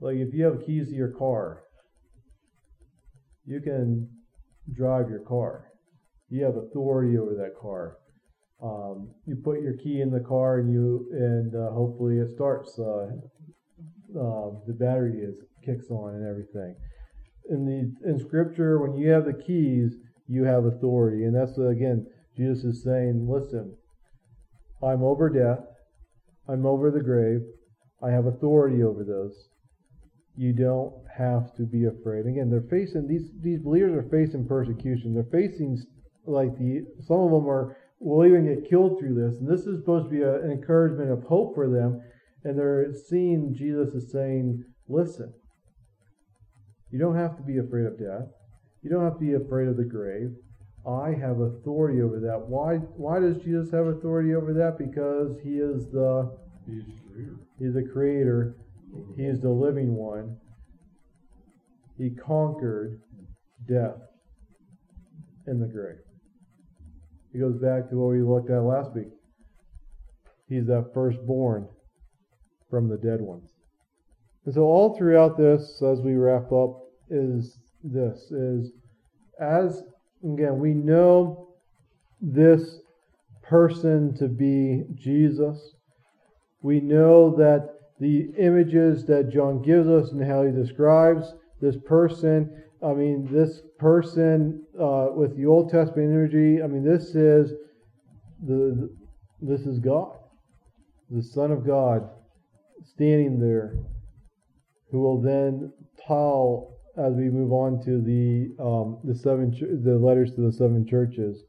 Like 0.00 0.16
if 0.16 0.32
you 0.32 0.44
have 0.44 0.64
keys 0.64 0.88
to 0.88 0.94
your 0.94 1.12
car, 1.12 1.62
you 3.44 3.60
can 3.60 4.08
drive 4.74 5.10
your 5.10 5.20
car. 5.20 5.66
You 6.30 6.44
have 6.44 6.56
authority 6.56 7.18
over 7.18 7.34
that 7.34 7.58
car. 7.60 7.96
Um, 8.62 9.10
you 9.26 9.36
put 9.36 9.62
your 9.62 9.76
key 9.76 10.00
in 10.00 10.10
the 10.10 10.20
car 10.20 10.58
and 10.58 10.72
you 10.72 11.06
and 11.12 11.54
uh, 11.54 11.70
hopefully 11.70 12.18
it 12.18 12.30
starts. 12.34 12.78
Uh, 12.78 13.08
uh, 14.18 14.50
the 14.66 14.74
battery 14.78 15.20
is 15.20 15.36
kicks 15.64 15.90
on 15.90 16.14
and 16.14 16.26
everything. 16.26 16.74
In 17.50 17.64
the 17.64 18.08
in 18.08 18.18
Scripture, 18.18 18.80
when 18.80 18.96
you 18.96 19.10
have 19.10 19.24
the 19.24 19.32
keys, 19.32 19.96
you 20.26 20.44
have 20.44 20.64
authority, 20.64 21.24
and 21.24 21.34
that's 21.34 21.56
again 21.58 22.06
Jesus 22.38 22.64
is 22.64 22.84
saying, 22.84 23.26
"Listen, 23.28 23.76
I'm 24.82 25.02
over 25.02 25.28
death, 25.28 25.64
I'm 26.48 26.64
over 26.64 26.90
the 26.90 27.02
grave, 27.02 27.40
I 28.02 28.10
have 28.10 28.26
authority 28.26 28.82
over 28.82 29.04
those. 29.04 29.48
You 30.36 30.52
don't 30.52 30.94
have 31.16 31.54
to 31.56 31.64
be 31.64 31.84
afraid." 31.84 32.26
Again, 32.26 32.48
they're 32.48 32.62
facing 32.62 33.08
these 33.08 33.30
these 33.42 33.60
believers 33.60 33.92
are 33.92 34.08
facing 34.08 34.46
persecution. 34.46 35.14
They're 35.14 35.24
facing 35.24 35.76
like 36.24 36.56
the 36.56 36.86
some 37.06 37.20
of 37.20 37.30
them 37.32 37.48
are 37.48 37.76
will 38.00 38.24
even 38.24 38.46
get 38.46 38.70
killed 38.70 38.98
through 38.98 39.14
this, 39.14 39.38
and 39.40 39.48
this 39.48 39.66
is 39.66 39.80
supposed 39.80 40.06
to 40.06 40.10
be 40.10 40.22
a, 40.22 40.40
an 40.44 40.52
encouragement 40.52 41.10
of 41.10 41.24
hope 41.24 41.54
for 41.54 41.68
them 41.68 42.00
and 42.44 42.58
they're 42.58 42.92
seeing 43.08 43.54
Jesus 43.56 43.94
is 43.94 44.12
saying, 44.12 44.64
Listen, 44.88 45.32
you 46.90 46.98
don't 46.98 47.16
have 47.16 47.36
to 47.36 47.42
be 47.42 47.58
afraid 47.58 47.86
of 47.86 47.98
death. 47.98 48.28
You 48.82 48.90
don't 48.90 49.04
have 49.04 49.18
to 49.18 49.24
be 49.24 49.34
afraid 49.34 49.68
of 49.68 49.76
the 49.76 49.84
grave. 49.84 50.30
I 50.88 51.14
have 51.20 51.40
authority 51.40 52.00
over 52.00 52.18
that. 52.20 52.40
Why 52.46 52.76
why 52.96 53.20
does 53.20 53.36
Jesus 53.38 53.70
have 53.72 53.86
authority 53.86 54.34
over 54.34 54.54
that? 54.54 54.78
Because 54.78 55.38
he 55.42 55.58
is 55.58 55.86
the 55.92 56.30
He's 56.66 56.84
the 56.84 57.12
creator. 57.12 57.36
He's 57.58 57.74
the 57.74 57.92
creator. 57.92 58.56
He 59.16 59.24
is 59.24 59.40
the 59.40 59.50
living 59.50 59.94
one. 59.94 60.36
He 61.96 62.10
conquered 62.10 63.00
death 63.68 63.96
in 65.46 65.60
the 65.60 65.66
grave. 65.66 65.98
He 67.32 67.38
goes 67.38 67.58
back 67.58 67.88
to 67.90 67.96
what 67.96 68.12
we 68.12 68.22
looked 68.22 68.50
at 68.50 68.62
last 68.62 68.94
week. 68.94 69.08
He's 70.48 70.66
that 70.66 70.90
firstborn 70.94 71.68
from 72.70 72.88
the 72.88 72.96
dead 72.96 73.20
ones. 73.20 73.50
And 74.46 74.54
so 74.54 74.62
all 74.62 74.96
throughout 74.96 75.36
this, 75.36 75.82
as 75.82 76.00
we 76.00 76.14
wrap 76.14 76.52
up, 76.52 76.80
is 77.10 77.58
this 77.82 78.30
is 78.30 78.72
as 79.40 79.82
again 80.24 80.58
we 80.58 80.74
know 80.74 81.48
this 82.20 82.80
person 83.42 84.14
to 84.18 84.28
be 84.28 84.84
Jesus. 84.94 85.74
We 86.62 86.80
know 86.80 87.34
that 87.36 87.74
the 88.00 88.30
images 88.38 89.04
that 89.06 89.30
John 89.30 89.62
gives 89.62 89.88
us 89.88 90.12
and 90.12 90.24
how 90.24 90.44
he 90.44 90.52
describes 90.52 91.34
this 91.60 91.76
person, 91.86 92.62
I 92.82 92.92
mean, 92.92 93.28
this 93.32 93.62
person 93.78 94.64
uh, 94.78 95.08
with 95.14 95.36
the 95.36 95.46
Old 95.46 95.70
Testament 95.70 96.12
imagery, 96.12 96.62
I 96.62 96.66
mean, 96.66 96.84
this 96.84 97.14
is 97.14 97.52
the 98.46 98.88
this 99.40 99.62
is 99.62 99.78
God, 99.78 100.16
the 101.10 101.22
Son 101.22 101.50
of 101.50 101.66
God, 101.66 102.08
standing 102.84 103.40
there, 103.40 103.74
who 104.90 105.00
will 105.00 105.20
then 105.20 105.72
tell 106.06 106.77
as 106.98 107.14
we 107.14 107.30
move 107.30 107.52
on 107.52 107.80
to 107.84 108.00
the 108.02 108.50
um, 108.62 108.98
the 109.04 109.14
seven 109.14 109.50
the 109.84 109.96
letters 109.98 110.34
to 110.34 110.40
the 110.40 110.52
seven 110.52 110.86
churches. 110.86 111.44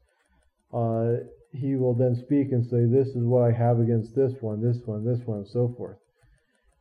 Uh, 0.72 1.24
he 1.52 1.74
will 1.74 1.94
then 1.94 2.14
speak 2.14 2.52
and 2.52 2.64
say, 2.64 2.84
"This 2.84 3.08
is 3.08 3.24
what 3.24 3.42
I 3.42 3.50
have 3.50 3.80
against 3.80 4.14
this 4.14 4.32
one, 4.40 4.62
this 4.62 4.80
one, 4.86 5.04
this 5.04 5.20
one, 5.26 5.38
and 5.38 5.48
so 5.48 5.74
forth." 5.76 5.96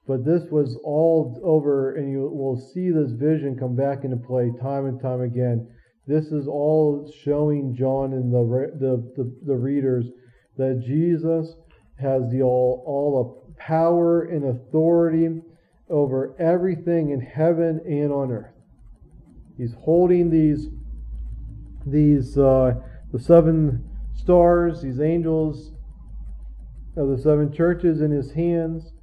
But 0.05 0.23
this 0.23 0.43
was 0.51 0.79
all 0.83 1.39
over, 1.43 1.95
and 1.95 2.11
you 2.11 2.29
will 2.29 2.57
see 2.57 2.91
this 2.91 3.11
vision 3.11 3.57
come 3.57 3.75
back 3.75 4.03
into 4.03 4.17
play 4.17 4.51
time 4.61 4.85
and 4.85 5.01
time 5.01 5.21
again. 5.21 5.67
This 6.05 6.27
is 6.27 6.47
all 6.47 7.11
showing 7.23 7.75
John 7.75 8.13
and 8.13 8.31
the 8.31 8.71
the, 8.79 8.97
the, 9.15 9.35
the 9.45 9.55
readers 9.55 10.05
that 10.57 10.83
Jesus 10.85 11.55
has 11.99 12.29
the 12.31 12.43
all 12.43 12.83
all 12.85 13.43
the 13.45 13.53
power 13.55 14.21
and 14.21 14.45
authority 14.45 15.41
over 15.89 16.35
everything 16.39 17.09
in 17.09 17.19
heaven 17.19 17.81
and 17.85 18.11
on 18.11 18.31
earth. 18.31 18.58
He's 19.59 19.73
holding 19.73 20.29
these 20.29 20.69
these 21.85 22.37
uh, 22.37 22.75
the 23.11 23.19
seven 23.19 23.89
stars, 24.15 24.81
these 24.81 25.01
angels 25.01 25.73
of 26.95 27.09
the 27.09 27.17
seven 27.17 27.51
churches 27.51 27.99
in 27.99 28.09
his 28.09 28.31
hands. 28.31 28.93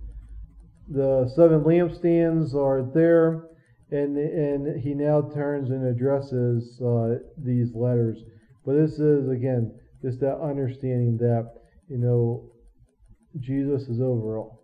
The 0.89 1.31
seven 1.37 1.61
lampstands 1.61 2.55
are 2.55 2.91
there, 2.95 3.51
and 3.91 4.17
and 4.17 4.81
he 4.81 4.95
now 4.95 5.31
turns 5.35 5.69
and 5.69 5.87
addresses 5.87 6.81
uh, 6.81 7.19
these 7.37 7.75
letters. 7.75 8.23
But 8.65 8.77
this 8.77 8.99
is 8.99 9.29
again 9.29 9.79
just 10.01 10.21
that 10.21 10.41
understanding 10.41 11.19
that 11.19 11.53
you 11.87 11.99
know 11.99 12.51
Jesus 13.39 13.83
is 13.89 14.01
over 14.01 14.39
all. 14.39 14.63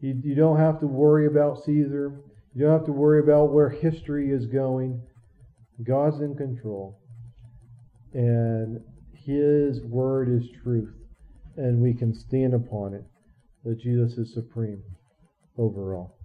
You, 0.00 0.18
you 0.24 0.34
don't 0.34 0.56
have 0.56 0.80
to 0.80 0.86
worry 0.86 1.26
about 1.26 1.62
Caesar. 1.64 2.22
You 2.54 2.64
don't 2.64 2.72
have 2.72 2.86
to 2.86 2.92
worry 2.92 3.20
about 3.20 3.52
where 3.52 3.68
history 3.68 4.30
is 4.30 4.46
going. 4.46 5.02
God's 5.84 6.20
in 6.20 6.34
control. 6.36 6.98
And 8.12 8.80
His 9.14 9.82
word 9.82 10.28
is 10.28 10.48
truth. 10.62 10.94
And 11.56 11.80
we 11.80 11.94
can 11.94 12.14
stand 12.14 12.54
upon 12.54 12.94
it 12.94 13.04
that 13.64 13.80
Jesus 13.80 14.16
is 14.18 14.32
supreme 14.32 14.82
over 15.58 15.94
all. 15.94 16.19